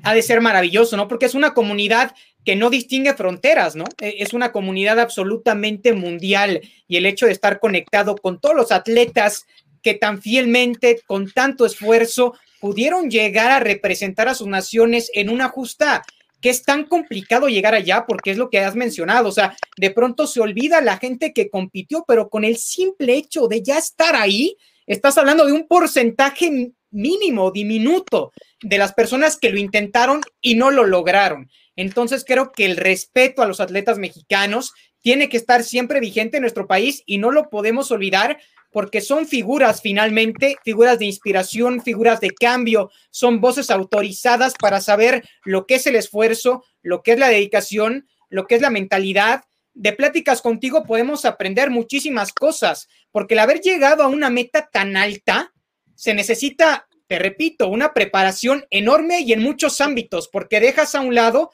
ha 0.06 0.14
de 0.14 0.22
ser 0.22 0.40
maravilloso, 0.40 0.96
¿no? 0.96 1.08
Porque 1.08 1.26
es 1.26 1.34
una 1.34 1.52
comunidad 1.52 2.14
que 2.44 2.54
no 2.54 2.70
distingue 2.70 3.14
fronteras, 3.14 3.74
¿no? 3.74 3.86
E, 4.00 4.18
es 4.20 4.34
una 4.34 4.52
comunidad 4.52 5.00
absolutamente 5.00 5.92
mundial 5.94 6.60
y 6.86 6.96
el 6.96 7.06
hecho 7.06 7.26
de 7.26 7.32
estar 7.32 7.58
conectado 7.58 8.14
con 8.14 8.40
todos 8.40 8.54
los 8.54 8.70
atletas 8.70 9.46
que 9.82 9.94
tan 9.94 10.22
fielmente, 10.22 11.00
con 11.08 11.28
tanto 11.32 11.66
esfuerzo, 11.66 12.34
pudieron 12.60 13.10
llegar 13.10 13.50
a 13.50 13.58
representar 13.58 14.28
a 14.28 14.36
sus 14.36 14.46
naciones 14.46 15.10
en 15.12 15.28
una 15.28 15.48
justa 15.48 16.04
que 16.40 16.50
es 16.50 16.62
tan 16.62 16.84
complicado 16.84 17.48
llegar 17.48 17.74
allá 17.74 18.04
porque 18.06 18.30
es 18.30 18.36
lo 18.36 18.48
que 18.48 18.60
has 18.60 18.76
mencionado, 18.76 19.28
o 19.28 19.32
sea, 19.32 19.56
de 19.76 19.90
pronto 19.90 20.28
se 20.28 20.40
olvida 20.40 20.80
la 20.80 20.98
gente 20.98 21.32
que 21.32 21.50
compitió, 21.50 22.04
pero 22.06 22.28
con 22.28 22.44
el 22.44 22.58
simple 22.58 23.14
hecho 23.14 23.48
de 23.48 23.60
ya 23.60 23.78
estar 23.78 24.14
ahí, 24.14 24.56
estás 24.86 25.18
hablando 25.18 25.46
de 25.46 25.52
un 25.52 25.66
porcentaje 25.66 26.74
mínimo, 26.96 27.50
diminuto, 27.50 28.32
de 28.62 28.78
las 28.78 28.94
personas 28.94 29.36
que 29.36 29.50
lo 29.50 29.58
intentaron 29.58 30.22
y 30.40 30.54
no 30.54 30.70
lo 30.70 30.84
lograron. 30.84 31.50
Entonces 31.76 32.24
creo 32.26 32.52
que 32.52 32.64
el 32.64 32.76
respeto 32.76 33.42
a 33.42 33.46
los 33.46 33.60
atletas 33.60 33.98
mexicanos 33.98 34.72
tiene 35.02 35.28
que 35.28 35.36
estar 35.36 35.62
siempre 35.62 36.00
vigente 36.00 36.38
en 36.38 36.40
nuestro 36.40 36.66
país 36.66 37.02
y 37.06 37.18
no 37.18 37.30
lo 37.30 37.50
podemos 37.50 37.90
olvidar 37.92 38.38
porque 38.72 39.00
son 39.00 39.26
figuras 39.26 39.80
finalmente, 39.80 40.56
figuras 40.64 40.98
de 40.98 41.06
inspiración, 41.06 41.82
figuras 41.82 42.20
de 42.20 42.32
cambio, 42.32 42.90
son 43.10 43.40
voces 43.40 43.70
autorizadas 43.70 44.54
para 44.58 44.80
saber 44.80 45.26
lo 45.44 45.66
que 45.66 45.76
es 45.76 45.86
el 45.86 45.96
esfuerzo, 45.96 46.64
lo 46.82 47.02
que 47.02 47.12
es 47.12 47.18
la 47.18 47.28
dedicación, 47.28 48.08
lo 48.28 48.46
que 48.46 48.56
es 48.56 48.60
la 48.60 48.70
mentalidad. 48.70 49.44
De 49.72 49.92
pláticas 49.92 50.42
contigo 50.42 50.84
podemos 50.84 51.24
aprender 51.24 51.70
muchísimas 51.70 52.32
cosas, 52.32 52.88
porque 53.12 53.34
el 53.34 53.40
haber 53.40 53.60
llegado 53.60 54.02
a 54.02 54.08
una 54.08 54.28
meta 54.28 54.68
tan 54.70 54.96
alta, 54.96 55.52
se 55.94 56.14
necesita, 56.14 56.85
te 57.06 57.18
repito, 57.18 57.68
una 57.68 57.94
preparación 57.94 58.64
enorme 58.70 59.20
y 59.20 59.32
en 59.32 59.42
muchos 59.42 59.80
ámbitos, 59.80 60.28
porque 60.28 60.60
dejas 60.60 60.94
a 60.94 61.00
un 61.00 61.14
lado 61.14 61.50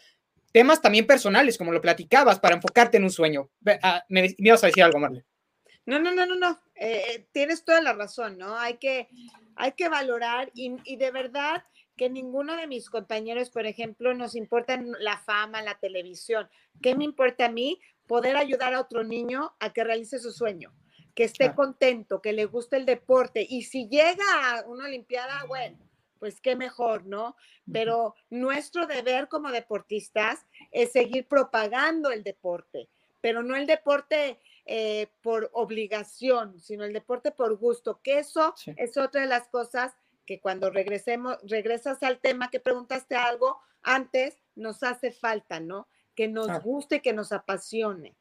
temas 0.53 0.81
también 0.81 1.07
personales, 1.07 1.59
como 1.59 1.73
lo 1.73 1.81
platicabas, 1.81 2.39
para 2.39 2.55
enfocarte 2.55 2.99
en 2.99 3.05
un 3.05 3.11
sueño. 3.11 3.51
Ah, 3.83 4.05
me, 4.09 4.35
ibas 4.39 4.63
a 4.63 4.69
decir 4.69 4.85
algo, 4.85 4.99
Marle. 4.99 5.25
No, 5.85 5.99
no, 5.99 6.15
no, 6.15 6.27
no, 6.27 6.37
no. 6.37 6.61
Eh, 6.75 7.03
eh, 7.09 7.27
tienes 7.33 7.65
toda 7.65 7.81
la 7.81 7.93
razón, 7.93 8.39
¿no? 8.39 8.57
Hay 8.57 8.77
que, 8.79 9.09
hay 9.57 9.73
que 9.73 9.89
valorar 9.89 10.51
y, 10.55 10.77
y, 10.85 10.97
de 10.97 11.11
verdad 11.11 11.65
que 11.97 12.09
ninguno 12.09 12.57
de 12.57 12.67
mis 12.67 12.89
compañeros, 12.89 13.51
por 13.51 13.67
ejemplo, 13.67 14.15
nos 14.15 14.35
importa 14.37 14.81
la 15.01 15.19
fama, 15.19 15.63
la 15.63 15.79
televisión. 15.79 16.49
¿Qué 16.81 16.95
me 16.95 17.05
importa 17.05 17.47
a 17.47 17.51
mí? 17.51 17.81
Poder 18.07 18.37
ayudar 18.37 18.75
a 18.75 18.81
otro 18.81 19.03
niño 19.05 19.55
a 19.59 19.73
que 19.73 19.85
realice 19.85 20.19
su 20.19 20.33
sueño, 20.33 20.73
que 21.15 21.25
esté 21.25 21.55
contento, 21.55 22.23
que 22.23 22.33
le 22.33 22.47
guste 22.47 22.77
el 22.77 22.87
deporte. 22.87 23.47
Y 23.49 23.63
si 23.63 23.89
llega 23.89 24.25
a 24.45 24.65
una 24.67 24.85
Olimpiada, 24.85 25.45
bueno, 25.47 25.79
pues 26.19 26.41
qué 26.41 26.55
mejor, 26.55 27.05
¿no? 27.05 27.37
Pero 27.73 28.15
nuestro 28.31 28.87
deber 28.87 29.29
como 29.29 29.51
deportistas 29.51 30.47
es 30.71 30.93
seguir 30.93 31.27
propagando 31.27 32.11
el 32.11 32.23
deporte, 32.23 32.89
pero 33.21 33.43
no 33.43 33.57
el 33.57 33.67
deporte 33.67 34.39
eh, 34.65 35.09
por 35.21 35.51
obligación, 35.53 36.61
sino 36.61 36.85
el 36.85 36.93
deporte 36.93 37.33
por 37.33 37.57
gusto, 37.57 38.01
que 38.03 38.21
eso 38.21 38.55
es 38.77 38.97
otra 38.97 39.23
de 39.23 39.27
las 39.27 39.49
cosas 39.49 39.95
que 40.25 40.41
cuando 40.41 40.71
regresemos, 40.71 41.39
regresas 41.43 42.03
al 42.05 42.21
tema 42.21 42.51
que 42.51 42.61
preguntaste 42.61 43.17
algo 43.17 43.59
antes, 43.83 44.39
nos 44.55 44.85
hace 44.85 45.11
falta, 45.11 45.59
¿no? 45.59 45.89
Que 46.15 46.29
nos 46.29 46.63
guste, 46.63 47.03
que 47.03 47.13
nos 47.13 47.33
apasione. 47.33 48.15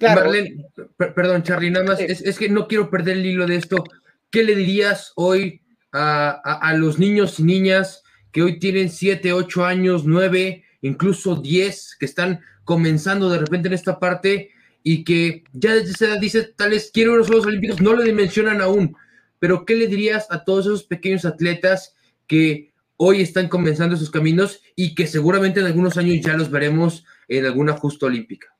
Marlene, 0.00 0.66
perdón, 0.96 1.42
Charlie, 1.42 1.70
nada 1.70 1.86
más, 1.86 2.00
es, 2.00 2.38
que 2.38 2.48
no 2.48 2.66
quiero 2.66 2.90
perder 2.90 3.18
el 3.18 3.26
hilo 3.26 3.46
de 3.46 3.56
esto. 3.56 3.84
¿Qué 4.30 4.42
le 4.42 4.56
dirías 4.56 5.12
hoy 5.16 5.62
a, 5.92 6.74
los 6.76 6.98
niños 6.98 7.38
y 7.38 7.44
niñas 7.44 8.02
que 8.32 8.42
hoy 8.42 8.58
tienen 8.58 8.90
7, 8.90 9.32
8 9.32 9.64
años, 9.64 10.04
9, 10.04 10.64
incluso 10.82 11.36
10, 11.36 11.96
que 11.98 12.06
están 12.06 12.40
comenzando 12.64 13.30
de 13.30 13.38
repente 13.38 13.68
en 13.68 13.74
esta 13.74 14.00
parte 14.00 14.50
y 14.82 15.04
que 15.04 15.44
ya 15.52 15.74
desde 15.74 15.92
esa 15.92 16.06
edad 16.06 16.20
dice, 16.20 16.42
tal 16.56 16.70
vez 16.70 16.90
quiero 16.92 17.16
los 17.16 17.28
Juegos 17.28 17.46
Olímpicos, 17.46 17.80
no 17.80 17.92
lo 17.92 18.02
dimensionan 18.02 18.60
aún, 18.60 18.96
pero 19.38 19.64
¿qué 19.64 19.76
le 19.76 19.86
dirías 19.86 20.26
a 20.30 20.44
todos 20.44 20.66
esos 20.66 20.84
pequeños 20.84 21.24
atletas 21.24 21.94
que 22.26 22.72
hoy 22.96 23.20
están 23.20 23.48
comenzando 23.48 23.96
sus 23.96 24.10
caminos 24.10 24.60
y 24.74 24.94
que 24.94 25.06
seguramente 25.06 25.60
en 25.60 25.66
algunos 25.66 25.96
años 25.96 26.24
ya 26.24 26.36
los 26.36 26.50
veremos 26.50 27.04
en 27.28 27.46
alguna 27.46 27.74
justa 27.74 28.06
olímpica? 28.06 28.53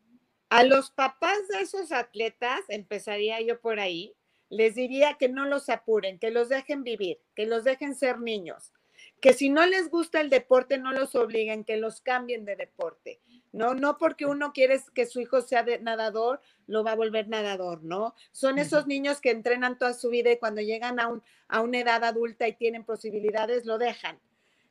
A 0.55 0.63
los 0.63 0.93
papás 0.93 1.49
de 1.49 1.63
esos 1.63 1.91
atletas, 1.91 2.61
empezaría 2.69 3.41
yo 3.41 3.61
por 3.61 3.81
ahí, 3.81 4.15
les 4.51 4.77
diría 4.77 5.15
que 5.15 5.29
no 5.29 5.47
los 5.47 5.69
apuren, 5.69 6.21
que 6.21 6.31
los 6.31 6.49
dejen 6.49 6.85
vivir, 6.85 7.19
que 7.35 7.45
los 7.45 7.65
dejen 7.65 7.97
ser 7.97 8.21
niños, 8.21 8.73
que 9.21 9.33
si 9.33 9.49
no 9.49 9.67
les 9.67 9.91
gusta 9.91 10.21
el 10.21 10.31
deporte, 10.31 10.79
no 10.79 10.93
los 10.93 11.17
obliguen, 11.17 11.65
que 11.65 11.77
los 11.77 12.01
cambien 12.01 12.45
de 12.45 12.55
deporte. 12.55 13.19
No, 13.51 13.75
no 13.75 13.99
porque 13.99 14.27
uno 14.27 14.53
quiere 14.53 14.81
que 14.95 15.07
su 15.07 15.21
hijo 15.21 15.41
sea 15.43 15.65
de 15.65 15.81
nadador, 15.81 16.41
lo 16.69 16.85
va 16.85 16.93
a 16.93 16.97
volver 16.97 17.27
nadador, 17.27 17.83
¿no? 17.83 18.15
Son 18.31 18.61
esos 18.61 18.87
niños 18.87 19.21
que 19.21 19.33
entrenan 19.33 19.77
toda 19.77 19.93
su 19.93 20.09
vida 20.09 20.31
y 20.31 20.39
cuando 20.39 20.61
llegan 20.61 21.01
a, 21.01 21.09
un, 21.09 21.23
a 21.49 21.63
una 21.63 21.81
edad 21.81 22.05
adulta 22.05 22.47
y 22.47 22.53
tienen 22.53 22.85
posibilidades, 22.85 23.67
lo 23.67 23.77
dejan. 23.77 24.21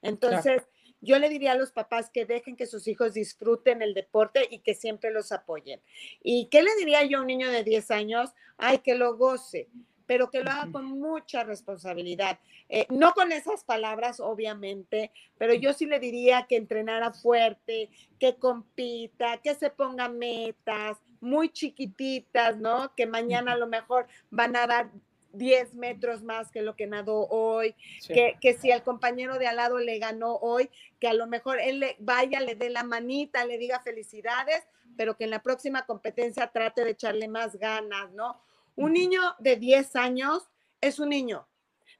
Entonces, 0.01 0.63
yo 1.03 1.19
le 1.19 1.29
diría 1.29 1.51
a 1.51 1.57
los 1.57 1.71
papás 1.71 2.09
que 2.09 2.25
dejen 2.25 2.55
que 2.55 2.65
sus 2.65 2.87
hijos 2.87 3.13
disfruten 3.13 3.81
el 3.81 3.93
deporte 3.93 4.47
y 4.49 4.59
que 4.59 4.73
siempre 4.73 5.11
los 5.11 5.31
apoyen. 5.31 5.81
¿Y 6.23 6.47
qué 6.47 6.63
le 6.63 6.75
diría 6.77 7.03
yo 7.03 7.17
a 7.19 7.21
un 7.21 7.27
niño 7.27 7.49
de 7.49 7.63
10 7.63 7.91
años? 7.91 8.31
Ay, 8.57 8.79
que 8.79 8.95
lo 8.95 9.17
goce, 9.17 9.67
pero 10.05 10.29
que 10.29 10.43
lo 10.43 10.51
haga 10.51 10.71
con 10.71 10.85
mucha 10.85 11.43
responsabilidad. 11.43 12.39
Eh, 12.69 12.87
no 12.89 13.13
con 13.13 13.31
esas 13.31 13.63
palabras, 13.63 14.19
obviamente, 14.19 15.11
pero 15.37 15.53
yo 15.53 15.73
sí 15.73 15.85
le 15.85 15.99
diría 15.99 16.45
que 16.47 16.55
entrenara 16.55 17.11
fuerte, 17.11 17.89
que 18.19 18.35
compita, 18.35 19.37
que 19.37 19.55
se 19.55 19.69
ponga 19.69 20.09
metas 20.09 20.97
muy 21.19 21.49
chiquititas, 21.49 22.57
¿no? 22.57 22.93
Que 22.95 23.07
mañana 23.07 23.53
a 23.53 23.57
lo 23.57 23.67
mejor 23.67 24.07
van 24.29 24.55
a 24.55 24.67
dar 24.67 24.91
10 25.33 25.75
metros 25.75 26.23
más 26.23 26.51
que 26.51 26.61
lo 26.61 26.75
que 26.75 26.87
nadó 26.87 27.27
hoy, 27.27 27.75
que, 28.07 28.37
que, 28.39 28.53
si 28.53 28.71
el 28.71 28.83
compañero 28.83 29.37
de 29.37 29.47
al 29.47 29.57
lado 29.57 29.79
le 29.79 29.99
ganó 29.99 30.35
hoy, 30.35 30.69
que 30.99 31.07
a 31.07 31.13
lo 31.13 31.27
mejor 31.27 31.59
él 31.59 31.79
le 31.79 31.95
vaya, 31.99 32.39
le 32.39 32.55
dé 32.55 32.69
la 32.69 32.83
manita, 32.83 33.45
le 33.45 33.57
diga 33.57 33.81
felicidades, 33.81 34.63
pero 34.95 35.17
que 35.17 35.25
en 35.25 35.31
la 35.31 35.41
próxima 35.41 35.85
competencia 35.85 36.47
trate 36.47 36.85
de 36.85 36.91
echarle 36.91 37.27
más 37.27 37.57
ganas, 37.57 38.11
¿no? 38.13 38.39
Un 38.75 38.93
niño 38.93 39.21
de 39.39 39.55
10 39.55 39.95
años 39.95 40.49
es 40.81 40.99
un 40.99 41.09
niño. 41.09 41.47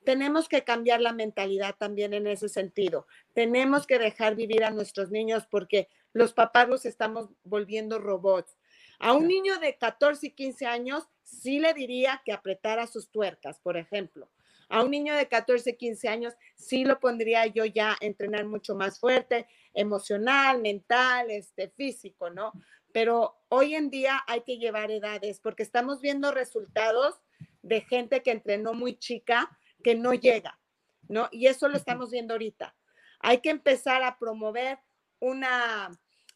Tenemos 0.03 0.49
que 0.49 0.63
cambiar 0.63 1.01
la 1.01 1.13
mentalidad 1.13 1.75
también 1.77 2.13
en 2.13 2.27
ese 2.27 2.49
sentido. 2.49 3.07
Tenemos 3.33 3.87
que 3.87 3.99
dejar 3.99 4.35
vivir 4.35 4.63
a 4.63 4.71
nuestros 4.71 5.11
niños 5.11 5.47
porque 5.49 5.87
los 6.11 6.33
papás 6.33 6.67
los 6.67 6.85
estamos 6.85 7.29
volviendo 7.43 7.99
robots. 7.99 8.57
A 8.99 9.13
un 9.13 9.27
niño 9.27 9.59
de 9.59 9.77
14 9.77 10.27
y 10.27 10.31
15 10.31 10.65
años 10.65 11.07
sí 11.23 11.59
le 11.59 11.73
diría 11.73 12.21
que 12.25 12.33
apretara 12.33 12.87
sus 12.87 13.09
tuercas, 13.09 13.59
por 13.59 13.77
ejemplo. 13.77 14.29
A 14.69 14.83
un 14.83 14.91
niño 14.91 15.15
de 15.15 15.27
14, 15.27 15.77
15 15.77 16.07
años 16.07 16.33
sí 16.55 16.85
lo 16.85 16.99
pondría 16.99 17.45
yo 17.47 17.65
ya 17.65 17.91
a 17.91 17.97
entrenar 18.01 18.45
mucho 18.45 18.75
más 18.75 18.99
fuerte, 18.99 19.47
emocional, 19.73 20.61
mental, 20.61 21.29
este, 21.31 21.69
físico, 21.69 22.29
¿no? 22.29 22.53
Pero 22.91 23.35
hoy 23.49 23.75
en 23.75 23.89
día 23.89 24.23
hay 24.27 24.41
que 24.41 24.57
llevar 24.57 24.91
edades 24.91 25.39
porque 25.39 25.63
estamos 25.63 26.01
viendo 26.01 26.31
resultados 26.31 27.21
de 27.61 27.81
gente 27.81 28.21
que 28.23 28.31
entrenó 28.31 28.73
muy 28.73 28.97
chica 28.97 29.57
que 29.83 29.95
no 29.95 30.13
llega, 30.13 30.59
¿no? 31.07 31.27
Y 31.31 31.47
eso 31.47 31.67
lo 31.67 31.77
estamos 31.77 32.11
viendo 32.11 32.33
ahorita. 32.33 32.75
Hay 33.19 33.39
que 33.39 33.49
empezar 33.49 34.03
a 34.03 34.17
promover 34.17 34.79
una, 35.19 35.91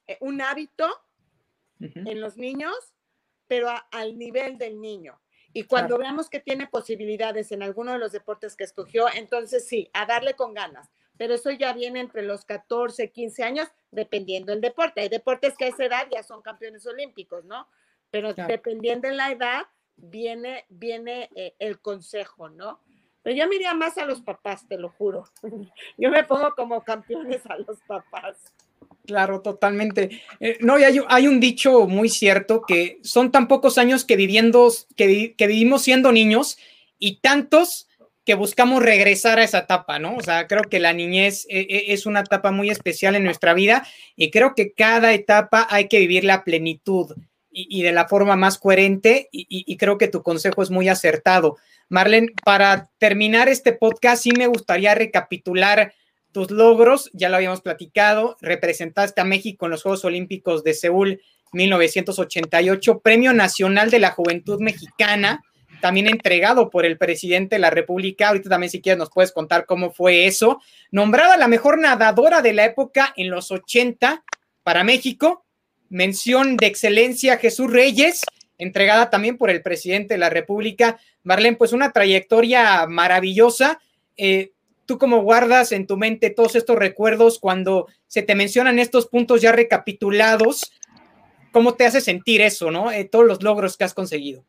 eh, 0.07 0.17
un 0.21 0.41
hábito 0.41 0.87
en 1.79 2.21
los 2.21 2.37
niños 2.37 2.73
pero 3.47 3.69
al 3.91 4.17
nivel 4.17 4.57
del 4.57 4.79
niño. 4.79 5.19
Y 5.53 5.63
cuando 5.63 5.97
veamos 5.97 6.29
que 6.29 6.39
tiene 6.39 6.67
posibilidades 6.67 7.51
en 7.51 7.63
alguno 7.63 7.93
de 7.93 7.97
los 7.97 8.11
deportes 8.11 8.55
que 8.55 8.63
escogió, 8.63 9.07
entonces 9.13 9.67
sí, 9.67 9.89
a 9.93 10.05
darle 10.05 10.35
con 10.35 10.53
ganas. 10.53 10.89
Pero 11.17 11.33
eso 11.33 11.49
ya 11.49 11.73
viene 11.73 11.99
entre 11.99 12.21
los 12.21 12.45
14, 12.45 13.11
15 13.11 13.43
años, 13.43 13.67
dependiendo 13.89 14.51
del 14.51 14.61
deporte. 14.61 15.01
Hay 15.01 15.09
deportes 15.09 15.55
que 15.57 15.65
a 15.65 15.69
esa 15.69 15.85
edad 15.85 16.07
ya 16.11 16.21
son 16.21 16.43
campeones 16.43 16.85
olímpicos, 16.85 17.43
¿no? 17.45 17.67
Pero 18.11 18.33
dependiendo 18.33 19.07
de 19.07 19.15
la 19.15 19.31
edad, 19.31 19.65
viene, 19.95 20.65
viene 20.69 21.29
eh, 21.35 21.55
el 21.59 21.81
consejo, 21.81 22.49
¿no? 22.49 22.79
Pero 23.23 23.35
yo 23.35 23.47
miraría 23.47 23.73
más 23.73 23.97
a 23.97 24.05
los 24.05 24.21
papás, 24.21 24.67
te 24.67 24.77
lo 24.77 24.89
juro. 24.89 25.25
Yo 25.97 26.09
me 26.09 26.23
pongo 26.23 26.55
como 26.55 26.81
campeones 26.83 27.45
a 27.47 27.57
los 27.57 27.81
papás. 27.81 28.53
Claro, 29.07 29.39
totalmente. 29.39 30.21
Eh, 30.41 30.57
no, 30.59 30.77
y 30.77 30.83
hay, 30.83 31.27
un 31.27 31.39
dicho 31.39 31.87
muy 31.87 32.09
cierto 32.09 32.61
que 32.67 32.99
son 33.03 33.31
tan 33.31 33.47
pocos 33.47 33.77
años 33.77 34.03
que, 34.03 34.17
viviendo, 34.17 34.69
que, 34.97 35.33
vivimos 35.39 35.83
siendo 35.83 36.11
niños 36.11 36.57
y 36.99 37.21
tantos 37.21 37.87
que 38.25 38.33
buscamos 38.33 38.83
regresar 38.83 39.39
a 39.39 39.45
esa 39.45 39.59
etapa, 39.59 39.97
¿no? 39.97 40.17
O 40.17 40.21
sea, 40.21 40.45
creo 40.47 40.63
que 40.63 40.81
la 40.81 40.91
niñez 40.91 41.45
eh, 41.49 41.65
eh, 41.69 41.85
es 41.87 42.05
una 42.05 42.19
etapa 42.19 42.51
muy 42.51 42.69
especial 42.69 43.15
en 43.15 43.23
nuestra 43.23 43.53
vida 43.53 43.87
y 44.17 44.29
creo 44.29 44.53
que 44.55 44.73
cada 44.73 45.13
etapa 45.13 45.65
hay 45.69 45.87
que 45.87 45.99
vivir 45.99 46.25
la 46.25 46.43
plenitud 46.43 47.15
y, 47.49 47.81
de 47.81 47.93
la 47.93 48.09
forma 48.09 48.35
más 48.35 48.59
coherente 48.59 49.29
y, 49.31 49.77
creo 49.77 49.97
que 49.97 50.09
tu 50.09 50.21
consejo 50.21 50.61
es 50.61 50.69
muy 50.69 50.89
acertado. 50.89 51.55
Marlene, 51.87 52.33
para 52.43 52.89
terminar 52.97 53.47
este 53.47 53.71
podcast, 53.71 54.21
sí 54.21 54.31
me 54.37 54.47
gustaría 54.47 54.93
recapitular 54.93 55.93
tus 56.31 56.51
logros, 56.51 57.09
ya 57.13 57.29
lo 57.29 57.37
habíamos 57.37 57.61
platicado, 57.61 58.37
representaste 58.41 59.21
a 59.21 59.25
México 59.25 59.65
en 59.65 59.71
los 59.71 59.83
Juegos 59.83 60.05
Olímpicos 60.05 60.63
de 60.63 60.73
Seúl 60.73 61.21
1988, 61.53 62.99
Premio 62.99 63.33
Nacional 63.33 63.89
de 63.89 63.99
la 63.99 64.11
Juventud 64.11 64.59
Mexicana, 64.59 65.41
también 65.81 66.07
entregado 66.07 66.69
por 66.69 66.85
el 66.85 66.97
presidente 66.97 67.55
de 67.55 67.59
la 67.59 67.69
República. 67.69 68.29
Ahorita 68.29 68.49
también 68.49 68.71
si 68.71 68.81
quieres 68.81 68.97
nos 68.97 69.09
puedes 69.09 69.31
contar 69.31 69.65
cómo 69.65 69.91
fue 69.91 70.25
eso. 70.25 70.61
Nombrada 70.91 71.37
la 71.37 71.47
mejor 71.47 71.79
nadadora 71.79 72.41
de 72.41 72.53
la 72.53 72.65
época 72.65 73.13
en 73.15 73.29
los 73.29 73.51
80 73.51 74.23
para 74.63 74.83
México. 74.83 75.45
Mención 75.89 76.57
de 76.57 76.67
excelencia 76.67 77.37
Jesús 77.37 77.71
Reyes, 77.71 78.21
entregada 78.57 79.09
también 79.09 79.37
por 79.37 79.49
el 79.49 79.61
presidente 79.61 80.15
de 80.15 80.19
la 80.19 80.29
República. 80.29 80.99
Marlene, 81.23 81.57
pues 81.57 81.73
una 81.73 81.91
trayectoria 81.91 82.85
maravillosa. 82.87 83.79
Eh, 84.17 84.51
¿Tú 84.87 84.97
cómo 84.97 85.21
guardas 85.21 85.73
en 85.73 85.85
tu 85.85 85.97
mente 85.97 86.29
todos 86.29 86.55
estos 86.55 86.77
recuerdos 86.77 87.39
cuando 87.39 87.87
se 88.07 88.23
te 88.23 88.35
mencionan 88.35 88.79
estos 88.79 89.07
puntos 89.07 89.41
ya 89.41 89.51
recapitulados? 89.51 90.71
¿Cómo 91.51 91.75
te 91.75 91.85
hace 91.85 91.99
sentir 91.99 92.39
eso, 92.39 92.71
no? 92.71 92.89
Eh, 92.89 93.03
todos 93.03 93.25
los 93.25 93.43
logros 93.43 93.75
que 93.75 93.83
has 93.83 93.93
conseguido. 93.93 94.45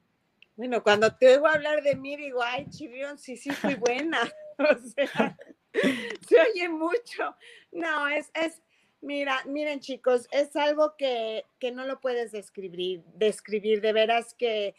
Bueno, 0.54 0.84
cuando 0.84 1.12
te 1.16 1.34
oigo 1.34 1.48
hablar 1.48 1.82
de 1.82 1.96
mí, 1.96 2.16
digo, 2.16 2.40
ay, 2.40 2.66
Chirión, 2.70 3.18
sí, 3.18 3.36
sí, 3.36 3.50
fui 3.50 3.74
buena. 3.74 4.20
o 4.58 4.78
sea, 4.94 5.36
se 5.72 6.40
oye 6.40 6.68
mucho. 6.68 7.36
No, 7.72 8.06
es, 8.06 8.30
es, 8.34 8.62
mira, 9.00 9.42
miren 9.44 9.80
chicos, 9.80 10.28
es 10.30 10.54
algo 10.54 10.94
que, 10.96 11.46
que 11.58 11.72
no 11.72 11.84
lo 11.84 11.98
puedes 11.98 12.30
describir, 12.30 13.02
describir, 13.14 13.80
de 13.80 13.92
veras 13.92 14.34
que 14.34 14.76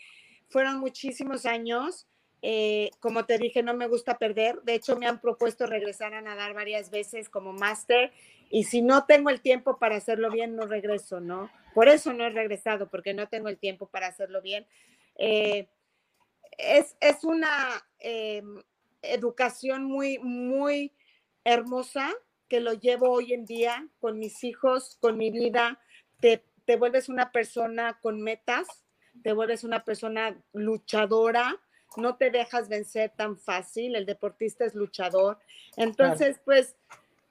fueron 0.48 0.80
muchísimos 0.80 1.46
años 1.46 2.08
eh, 2.42 2.92
como 3.00 3.26
te 3.26 3.38
dije, 3.38 3.64
no 3.64 3.74
me 3.74 3.88
gusta 3.88 4.18
perder. 4.18 4.62
De 4.62 4.76
hecho, 4.76 4.96
me 4.96 5.08
han 5.08 5.20
propuesto 5.20 5.66
regresar 5.66 6.14
a 6.14 6.22
nadar 6.22 6.54
varias 6.54 6.90
veces 6.90 7.30
como 7.30 7.54
máster 7.54 8.12
y 8.50 8.64
si 8.64 8.82
no 8.82 9.06
tengo 9.06 9.30
el 9.30 9.42
tiempo 9.42 9.78
para 9.78 9.98
hacerlo 9.98 10.32
bien, 10.32 10.56
no 10.56 10.66
regreso, 10.66 11.20
¿no? 11.20 11.52
Por 11.74 11.88
eso 11.88 12.14
no 12.14 12.26
he 12.26 12.30
regresado, 12.30 12.90
porque 12.90 13.14
no 13.14 13.28
tengo 13.28 13.50
el 13.50 13.58
tiempo 13.58 13.88
para 13.88 14.08
hacerlo 14.08 14.42
bien. 14.42 14.66
Eh, 15.18 15.68
es, 16.58 16.96
es, 17.00 17.24
una 17.24 17.52
eh, 18.00 18.42
educación 19.02 19.84
muy, 19.84 20.18
muy 20.20 20.94
hermosa 21.44 22.12
que 22.48 22.60
lo 22.60 22.74
llevo 22.74 23.12
hoy 23.12 23.34
en 23.34 23.46
día 23.46 23.88
con 24.00 24.18
mis 24.18 24.44
hijos, 24.44 24.98
con 25.00 25.18
mi 25.18 25.30
vida. 25.30 25.80
Te, 26.20 26.44
te 26.66 26.76
vuelves 26.76 27.08
una 27.10 27.32
persona 27.32 28.00
con 28.02 28.22
metas, 28.22 28.68
te 29.24 29.34
vuelves 29.34 29.64
una 29.64 29.84
persona 29.84 30.42
luchadora, 30.54 31.60
no 31.98 32.16
te 32.16 32.30
dejas 32.32 32.70
vencer 32.70 33.12
tan 33.16 33.38
fácil, 33.38 33.96
el 33.96 34.06
deportista 34.06 34.66
es 34.66 34.76
luchador. 34.76 35.40
Entonces, 35.76 36.40
pues 36.44 36.76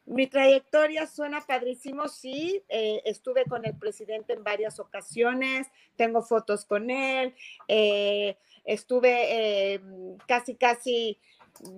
mi 0.09 0.27
trayectoria 0.27 1.07
suena 1.07 1.43
padrísimo, 1.43 2.09
sí, 2.09 2.65
eh, 2.69 3.03
estuve 3.05 3.45
con 3.45 3.67
el 3.67 3.77
presidente 3.77 4.33
en 4.33 4.43
varias 4.43 4.81
ocasiones, 4.81 5.67
tengo 5.97 6.23
fotos 6.23 6.65
con 6.65 6.91
él, 6.91 7.35
eh, 7.69 8.39
estuve 8.65 9.75
eh, 9.75 9.81
casi, 10.27 10.55
casi 10.55 11.19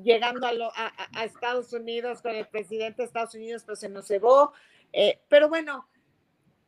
llegando 0.05 0.47
a, 0.47 1.25
Estados 1.25 1.73
Unidos 1.73 2.23
con 2.23 2.35
el 2.35 2.47
presidente 2.47 3.03
de 3.03 3.07
Estados 3.07 3.35
Unidos, 3.35 3.65
pero 3.67 3.77
se 3.77 3.89
nos 3.89 4.07
cebó. 4.07 4.53
pero 5.29 5.49
bueno, 5.49 5.89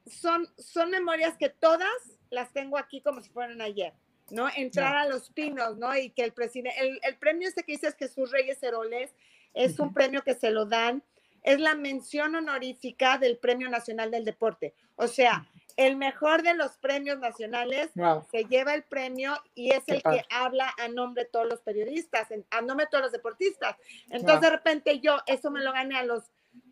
son, 0.07 0.49
son 0.59 0.91
memorias 0.91 1.37
que 1.37 1.49
todas 1.49 2.19
las 2.31 2.53
tengo 2.53 2.77
aquí 2.77 3.01
como 3.03 3.21
si 3.21 3.31
fueran 3.31 3.61
ayer, 3.61 3.93
¿no? 4.33 4.49
Entrar 4.57 4.97
a 4.97 5.07
los 5.07 5.31
pinos, 5.31 5.77
¿no? 5.77 5.95
Y 5.95 6.11
que 6.11 6.25
el 6.25 6.33
presidente, 6.33 6.75
el, 7.03 7.17
premio 7.19 7.47
este 7.47 7.63
que 7.63 7.73
dices 7.73 7.95
Jesús 7.97 8.31
Reyes 8.31 8.63
Heroles 8.63 9.15
es 9.53 9.79
un 9.79 9.93
premio 9.93 10.23
que 10.23 10.35
se 10.35 10.51
lo 10.51 10.65
dan, 10.65 11.03
es 11.43 11.61
la 11.61 11.75
mención 11.75 12.35
honorífica 12.35 13.19
del 13.19 13.37
Premio 13.37 13.69
Nacional 13.69 14.11
del 14.11 14.25
Deporte. 14.25 14.75
O 14.97 15.07
sea, 15.07 15.47
el 15.77 15.97
mejor 15.97 16.43
de 16.43 16.55
los 16.55 16.79
premios 16.79 17.19
nacionales 17.19 17.91
se 18.31 18.45
lleva 18.45 18.75
el 18.75 18.85
premio 18.85 19.35
y 19.55 19.73
es 19.73 19.83
el 19.87 20.03
que 20.03 20.25
habla 20.31 20.73
a 20.79 20.89
nombre 20.89 21.25
de 21.25 21.31
todos 21.31 21.47
los 21.49 21.61
periodistas, 21.61 22.29
a 22.51 22.63
nombre 22.63 22.87
de 22.87 22.91
todos 22.91 23.05
los 23.05 23.13
deportistas. 23.13 23.77
Entonces, 24.09 24.41
de 24.41 24.51
repente 24.51 25.01
yo, 25.01 25.19
eso 25.27 25.51
me 25.51 25.61
lo 25.61 25.73
gané 25.73 25.99
a 25.99 26.05
los 26.05 26.25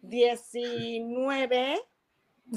19, 0.02 1.78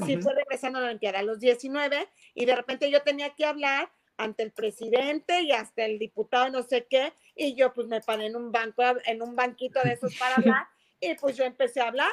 si 0.05 0.17
fue 0.17 0.33
regresando 0.33 0.79
a 0.79 0.81
la 0.81 0.87
Olimpiada, 0.87 1.19
a 1.19 1.23
los 1.23 1.39
19, 1.39 2.07
y 2.35 2.45
de 2.45 2.55
repente 2.55 2.89
yo 2.89 3.01
tenía 3.01 3.31
que 3.31 3.45
hablar 3.45 3.91
ante 4.17 4.43
el 4.43 4.51
presidente 4.51 5.41
y 5.41 5.51
hasta 5.51 5.85
el 5.85 5.99
diputado, 5.99 6.49
no 6.49 6.63
sé 6.63 6.85
qué, 6.89 7.13
y 7.35 7.55
yo 7.55 7.73
pues 7.73 7.87
me 7.87 8.01
paré 8.01 8.27
en 8.27 8.35
un 8.35 8.51
banco, 8.51 8.83
en 9.05 9.21
un 9.21 9.35
banquito 9.35 9.79
de 9.83 9.93
esos 9.93 10.15
para 10.15 10.35
hablar, 10.37 10.67
y 10.99 11.15
pues 11.15 11.35
yo 11.35 11.43
empecé 11.43 11.81
a 11.81 11.87
hablar 11.87 12.11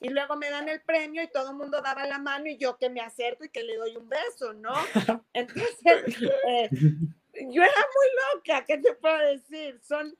y 0.00 0.10
luego 0.10 0.36
me 0.36 0.50
dan 0.50 0.68
el 0.68 0.80
premio 0.82 1.22
y 1.22 1.28
todo 1.28 1.50
el 1.50 1.56
mundo 1.56 1.80
daba 1.82 2.06
la 2.06 2.18
mano 2.18 2.46
y 2.46 2.56
yo 2.56 2.76
que 2.76 2.88
me 2.88 3.00
acerco 3.00 3.44
y 3.44 3.48
que 3.48 3.64
le 3.64 3.76
doy 3.76 3.96
un 3.96 4.08
beso, 4.08 4.52
¿no? 4.52 4.72
Entonces, 5.32 6.22
eh, 6.46 6.68
yo 6.70 7.62
era 7.62 7.86
muy 7.94 8.34
loca, 8.34 8.64
¿qué 8.64 8.78
te 8.78 8.94
puedo 8.94 9.18
decir? 9.18 9.80
Son, 9.82 10.16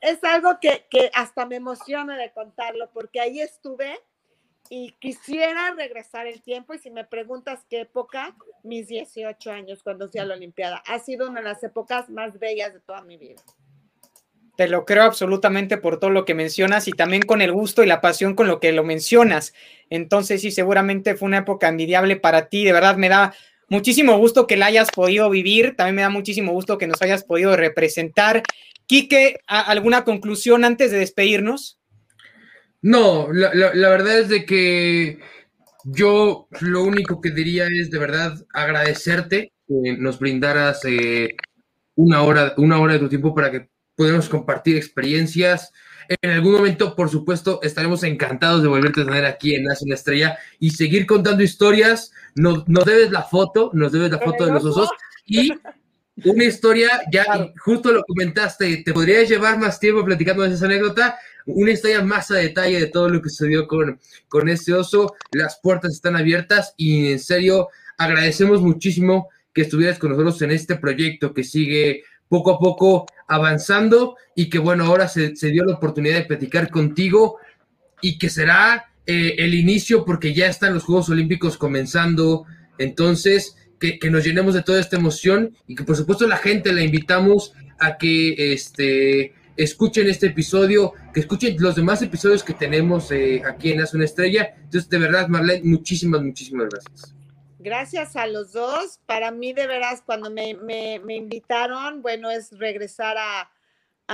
es 0.00 0.22
algo 0.24 0.58
que, 0.60 0.86
que 0.88 1.10
hasta 1.14 1.44
me 1.44 1.56
emociona 1.56 2.16
de 2.16 2.32
contarlo, 2.32 2.90
porque 2.92 3.20
ahí 3.20 3.40
estuve 3.40 4.00
y 4.70 4.92
quisiera 5.00 5.74
regresar 5.74 6.26
el 6.26 6.42
tiempo 6.42 6.74
y 6.74 6.78
si 6.78 6.90
me 6.90 7.04
preguntas 7.04 7.60
qué 7.68 7.82
época, 7.82 8.34
mis 8.62 8.88
18 8.88 9.50
años 9.50 9.82
cuando 9.82 10.08
fui 10.08 10.20
a 10.20 10.24
la 10.24 10.34
Olimpiada, 10.34 10.82
ha 10.86 10.98
sido 10.98 11.28
una 11.28 11.40
de 11.40 11.48
las 11.48 11.62
épocas 11.62 12.08
más 12.08 12.38
bellas 12.38 12.74
de 12.74 12.80
toda 12.80 13.02
mi 13.02 13.16
vida. 13.16 13.40
Te 14.56 14.68
lo 14.68 14.84
creo 14.84 15.04
absolutamente 15.04 15.76
por 15.76 16.00
todo 16.00 16.10
lo 16.10 16.24
que 16.24 16.34
mencionas 16.34 16.88
y 16.88 16.90
también 16.90 17.22
con 17.22 17.42
el 17.42 17.52
gusto 17.52 17.84
y 17.84 17.86
la 17.86 18.00
pasión 18.00 18.34
con 18.34 18.48
lo 18.48 18.58
que 18.58 18.72
lo 18.72 18.82
mencionas. 18.82 19.54
Entonces, 19.88 20.40
sí, 20.40 20.50
seguramente 20.50 21.14
fue 21.14 21.26
una 21.26 21.38
época 21.38 21.68
envidiable 21.68 22.16
para 22.16 22.48
ti. 22.48 22.64
De 22.64 22.72
verdad, 22.72 22.96
me 22.96 23.08
da 23.08 23.34
muchísimo 23.68 24.18
gusto 24.18 24.48
que 24.48 24.56
la 24.56 24.66
hayas 24.66 24.90
podido 24.90 25.30
vivir. 25.30 25.76
También 25.76 25.94
me 25.94 26.02
da 26.02 26.10
muchísimo 26.10 26.50
gusto 26.50 26.76
que 26.76 26.88
nos 26.88 27.00
hayas 27.02 27.22
podido 27.22 27.56
representar. 27.56 28.42
Quique, 28.86 29.38
¿alguna 29.46 30.02
conclusión 30.02 30.64
antes 30.64 30.90
de 30.90 30.98
despedirnos? 30.98 31.77
No, 32.82 33.32
la, 33.32 33.72
verdad 33.72 34.20
es 34.20 34.28
de 34.28 34.44
que 34.44 35.18
yo 35.84 36.48
lo 36.60 36.84
único 36.84 37.20
que 37.20 37.30
diría 37.30 37.66
es 37.66 37.90
de 37.90 37.98
verdad 37.98 38.34
agradecerte 38.52 39.52
que 39.66 39.96
nos 39.98 40.18
brindaras 40.18 40.84
eh, 40.84 41.36
una, 41.96 42.22
hora, 42.22 42.54
una 42.56 42.78
hora 42.78 42.94
de 42.94 43.00
tu 43.00 43.08
tiempo 43.08 43.34
para 43.34 43.50
que 43.50 43.68
podemos 43.96 44.28
compartir 44.28 44.76
experiencias. 44.76 45.72
En 46.08 46.30
algún 46.30 46.52
momento, 46.52 46.94
por 46.94 47.10
supuesto, 47.10 47.60
estaremos 47.62 48.04
encantados 48.04 48.62
de 48.62 48.68
volverte 48.68 49.02
a 49.02 49.04
tener 49.04 49.24
aquí 49.24 49.54
en 49.54 49.64
Nace 49.64 49.84
una 49.84 49.96
Estrella 49.96 50.38
y 50.60 50.70
seguir 50.70 51.04
contando 51.04 51.42
historias. 51.42 52.12
Nos, 52.36 52.64
debes 52.64 53.10
la 53.10 53.24
foto, 53.24 53.70
nos 53.74 53.90
debes 53.90 54.12
la 54.12 54.20
foto 54.20 54.46
de 54.46 54.52
los 54.52 54.64
osos 54.64 54.88
y 55.26 55.50
una 56.24 56.44
historia, 56.44 56.88
ya 57.12 57.24
justo 57.58 57.92
lo 57.92 58.02
comentaste, 58.04 58.82
te 58.84 58.92
podrías 58.92 59.28
llevar 59.28 59.58
más 59.58 59.78
tiempo 59.78 60.04
platicando 60.04 60.42
de 60.42 60.54
esa 60.54 60.66
anécdota, 60.66 61.18
una 61.46 61.70
historia 61.70 62.02
más 62.02 62.30
a 62.30 62.36
detalle 62.36 62.80
de 62.80 62.86
todo 62.86 63.08
lo 63.08 63.22
que 63.22 63.30
sucedió 63.30 63.66
con, 63.66 63.98
con 64.28 64.48
este 64.48 64.74
oso. 64.74 65.14
Las 65.32 65.58
puertas 65.62 65.92
están 65.92 66.16
abiertas 66.16 66.74
y 66.76 67.12
en 67.12 67.18
serio 67.18 67.68
agradecemos 67.96 68.60
muchísimo 68.60 69.28
que 69.52 69.62
estuvieras 69.62 69.98
con 69.98 70.10
nosotros 70.10 70.40
en 70.42 70.50
este 70.50 70.76
proyecto 70.76 71.32
que 71.32 71.44
sigue 71.44 72.02
poco 72.28 72.52
a 72.52 72.58
poco 72.58 73.06
avanzando 73.26 74.16
y 74.34 74.50
que 74.50 74.58
bueno, 74.58 74.84
ahora 74.84 75.08
se, 75.08 75.30
dio 75.30 75.64
la 75.64 75.74
oportunidad 75.74 76.16
de 76.16 76.24
platicar 76.24 76.70
contigo 76.70 77.38
y 78.00 78.18
que 78.18 78.28
será 78.28 78.92
eh, 79.06 79.36
el 79.38 79.54
inicio 79.54 80.04
porque 80.04 80.34
ya 80.34 80.46
están 80.46 80.74
los 80.74 80.84
Juegos 80.84 81.08
Olímpicos 81.08 81.56
comenzando, 81.56 82.44
entonces 82.76 83.56
que, 83.78 84.10
nos 84.10 84.24
llenemos 84.24 84.54
de 84.54 84.62
toda 84.62 84.80
esta 84.80 84.96
emoción 84.96 85.56
y 85.66 85.74
que 85.74 85.84
por 85.84 85.96
supuesto 85.96 86.26
la 86.26 86.36
gente 86.36 86.72
la 86.72 86.82
invitamos 86.82 87.54
a 87.78 87.96
que 87.96 88.52
este, 88.52 89.34
escuchen 89.56 90.08
este 90.08 90.26
episodio, 90.26 90.92
que 91.12 91.20
escuchen 91.20 91.56
los 91.58 91.76
demás 91.76 92.02
episodios 92.02 92.42
que 92.42 92.54
tenemos 92.54 93.10
eh, 93.12 93.42
aquí 93.46 93.72
en 93.72 93.80
Haz 93.80 93.94
una 93.94 94.04
Estrella. 94.04 94.54
Entonces, 94.56 94.88
de 94.88 94.98
verdad, 94.98 95.28
Marlene, 95.28 95.62
muchísimas, 95.64 96.22
muchísimas 96.22 96.68
gracias. 96.68 97.14
Gracias 97.58 98.14
a 98.14 98.26
los 98.28 98.52
dos. 98.52 99.00
Para 99.04 99.32
mí, 99.32 99.52
de 99.52 99.66
veras, 99.66 100.02
cuando 100.02 100.30
me, 100.30 100.50
invitaron, 101.08 102.02
bueno, 102.02 102.30
es 102.30 102.56
regresar 102.56 103.16
a, 103.18 103.50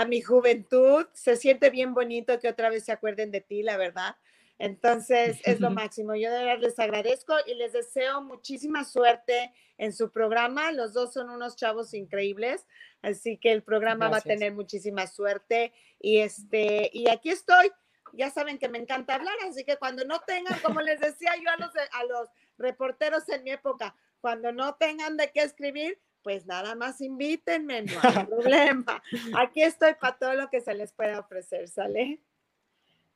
mi 0.07 0.23
juventud. 0.23 1.07
Se 1.13 1.37
siente 1.37 1.71
bien 1.71 1.95
bonito 1.95 2.41
que 2.41 2.49
otra 2.49 2.69
vez 2.69 2.85
se 2.85 2.93
acuerden 2.93 3.31
de 3.31 3.41
ti, 3.41 3.63
la 3.63 3.77
verdad. 3.77 4.17
Entonces, 4.59 5.41
es 5.45 5.61
lo 5.61 5.71
máximo. 5.71 6.15
Yo 6.15 6.31
de 6.31 6.45
verdad 6.45 6.63
les 6.63 6.79
agradezco 6.79 7.35
y 7.47 7.55
les 7.55 7.73
deseo 7.73 8.21
muchísima 8.23 8.85
suerte 8.85 9.53
en 9.79 9.93
su 9.93 10.11
programa. 10.11 10.71
Los 10.73 10.93
dos 10.93 11.13
son 11.13 11.31
unos 11.31 11.57
chavos 11.57 11.93
increíbles, 11.93 12.67
así 13.03 13.37
que 13.37 13.53
el 13.53 13.63
programa 13.63 14.09
va 14.09 14.19
a 14.19 14.23
tener 14.23 14.53
muchísima 14.53 15.07
suerte. 15.07 15.73
Y 15.99 16.19
este, 16.19 16.91
y 16.93 17.09
aquí 17.09 17.31
estoy. 17.31 17.71
Ya 18.13 18.31
saben 18.31 18.59
que 18.59 18.69
me 18.69 18.79
encanta 18.79 19.17
hablar, 19.17 19.35
así 19.49 19.65
que 19.65 19.77
cuando 19.77 20.05
no 20.05 20.21
tengan, 20.21 20.57
como 20.61 20.81
les 20.81 21.01
decía 21.01 21.33
yo 21.43 21.51
a 21.51 21.57
los, 21.57 21.71
a 21.75 22.05
los 22.05 22.29
reporteros 22.59 23.29
en 23.29 23.43
mi 23.43 23.51
época, 23.51 23.97
cuando 24.21 24.53
no 24.53 24.77
tengan 24.77 25.17
de 25.17 25.33
qué 25.33 25.43
escribir, 25.43 25.99
pues 26.23 26.47
nada 26.47 26.77
más 26.77 27.01
invítenme, 27.01 27.83
no 27.83 27.93
hay 28.03 28.25
problema. 28.27 29.03
Aquí 29.37 29.63
estoy 29.63 29.95
para 29.95 30.17
todo 30.17 30.35
lo 30.35 30.49
que 30.49 30.61
se 30.61 30.75
les 30.75 30.93
pueda 30.93 31.19
ofrecer, 31.19 31.69
¿sale? 31.69 32.21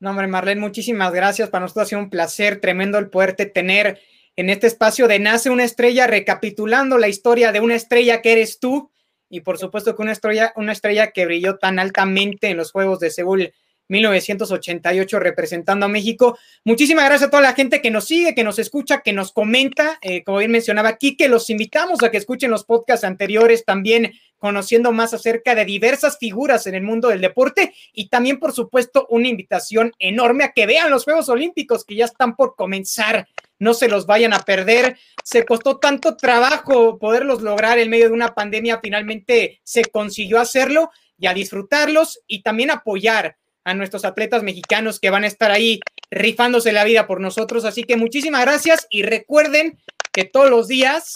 No, 0.00 0.10
hombre, 0.10 0.26
Marlene, 0.28 0.60
muchísimas 0.60 1.12
gracias. 1.12 1.50
Para 1.50 1.62
nosotros 1.62 1.86
ha 1.86 1.88
sido 1.88 2.00
un 2.00 2.10
placer 2.10 2.60
tremendo 2.60 2.98
el 2.98 3.10
poderte 3.10 3.46
tener 3.46 4.00
en 4.36 4.50
este 4.50 4.68
espacio 4.68 5.08
de 5.08 5.18
Nace 5.18 5.50
una 5.50 5.64
estrella, 5.64 6.06
recapitulando 6.06 6.98
la 6.98 7.08
historia 7.08 7.50
de 7.50 7.60
una 7.60 7.74
estrella 7.74 8.22
que 8.22 8.32
eres 8.32 8.60
tú 8.60 8.90
y 9.30 9.40
por 9.40 9.58
supuesto 9.58 9.94
que 9.94 10.02
una 10.02 10.12
estrella, 10.12 10.52
una 10.56 10.72
estrella 10.72 11.10
que 11.10 11.26
brilló 11.26 11.56
tan 11.58 11.78
altamente 11.78 12.48
en 12.48 12.56
los 12.56 12.72
Juegos 12.72 13.00
de 13.00 13.10
Seúl 13.10 13.52
1988 13.88 15.18
representando 15.18 15.86
a 15.86 15.88
México. 15.88 16.38
Muchísimas 16.64 17.06
gracias 17.06 17.28
a 17.28 17.30
toda 17.30 17.42
la 17.42 17.54
gente 17.54 17.80
que 17.80 17.90
nos 17.90 18.04
sigue, 18.04 18.34
que 18.34 18.44
nos 18.44 18.58
escucha, 18.58 19.00
que 19.00 19.12
nos 19.12 19.32
comenta. 19.32 19.98
Eh, 20.02 20.22
como 20.24 20.38
bien 20.38 20.50
mencionaba 20.50 20.90
aquí, 20.90 21.16
que 21.16 21.28
los 21.28 21.48
invitamos 21.50 22.02
a 22.02 22.10
que 22.10 22.18
escuchen 22.18 22.50
los 22.50 22.64
podcasts 22.64 23.04
anteriores 23.04 23.64
también 23.64 24.12
conociendo 24.38 24.92
más 24.92 25.14
acerca 25.14 25.54
de 25.54 25.64
diversas 25.64 26.18
figuras 26.18 26.66
en 26.66 26.74
el 26.74 26.82
mundo 26.82 27.08
del 27.08 27.20
deporte 27.20 27.74
y 27.92 28.08
también, 28.08 28.38
por 28.38 28.52
supuesto, 28.52 29.06
una 29.10 29.28
invitación 29.28 29.92
enorme 29.98 30.44
a 30.44 30.52
que 30.52 30.66
vean 30.66 30.90
los 30.90 31.04
Juegos 31.04 31.28
Olímpicos 31.28 31.84
que 31.84 31.96
ya 31.96 32.04
están 32.04 32.36
por 32.36 32.54
comenzar. 32.56 33.28
No 33.58 33.74
se 33.74 33.88
los 33.88 34.06
vayan 34.06 34.32
a 34.32 34.40
perder. 34.40 34.96
Se 35.24 35.44
costó 35.44 35.78
tanto 35.78 36.16
trabajo 36.16 36.98
poderlos 36.98 37.42
lograr 37.42 37.78
en 37.78 37.90
medio 37.90 38.06
de 38.06 38.14
una 38.14 38.34
pandemia. 38.34 38.80
Finalmente 38.82 39.60
se 39.64 39.84
consiguió 39.84 40.40
hacerlo 40.40 40.90
y 41.18 41.26
a 41.26 41.34
disfrutarlos 41.34 42.20
y 42.26 42.42
también 42.42 42.70
apoyar 42.70 43.36
a 43.64 43.74
nuestros 43.74 44.04
atletas 44.04 44.42
mexicanos 44.42 45.00
que 45.00 45.10
van 45.10 45.24
a 45.24 45.26
estar 45.26 45.50
ahí 45.50 45.80
rifándose 46.10 46.72
la 46.72 46.84
vida 46.84 47.06
por 47.06 47.20
nosotros. 47.20 47.64
Así 47.64 47.82
que 47.84 47.96
muchísimas 47.96 48.42
gracias 48.42 48.86
y 48.88 49.02
recuerden 49.02 49.78
que 50.12 50.24
todos 50.24 50.48
los 50.48 50.68
días 50.68 51.14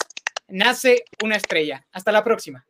nace 0.49 1.05
una 1.23 1.37
estrella. 1.37 1.87
Hasta 1.93 2.13
la 2.13 2.25
próxima. 2.25 2.67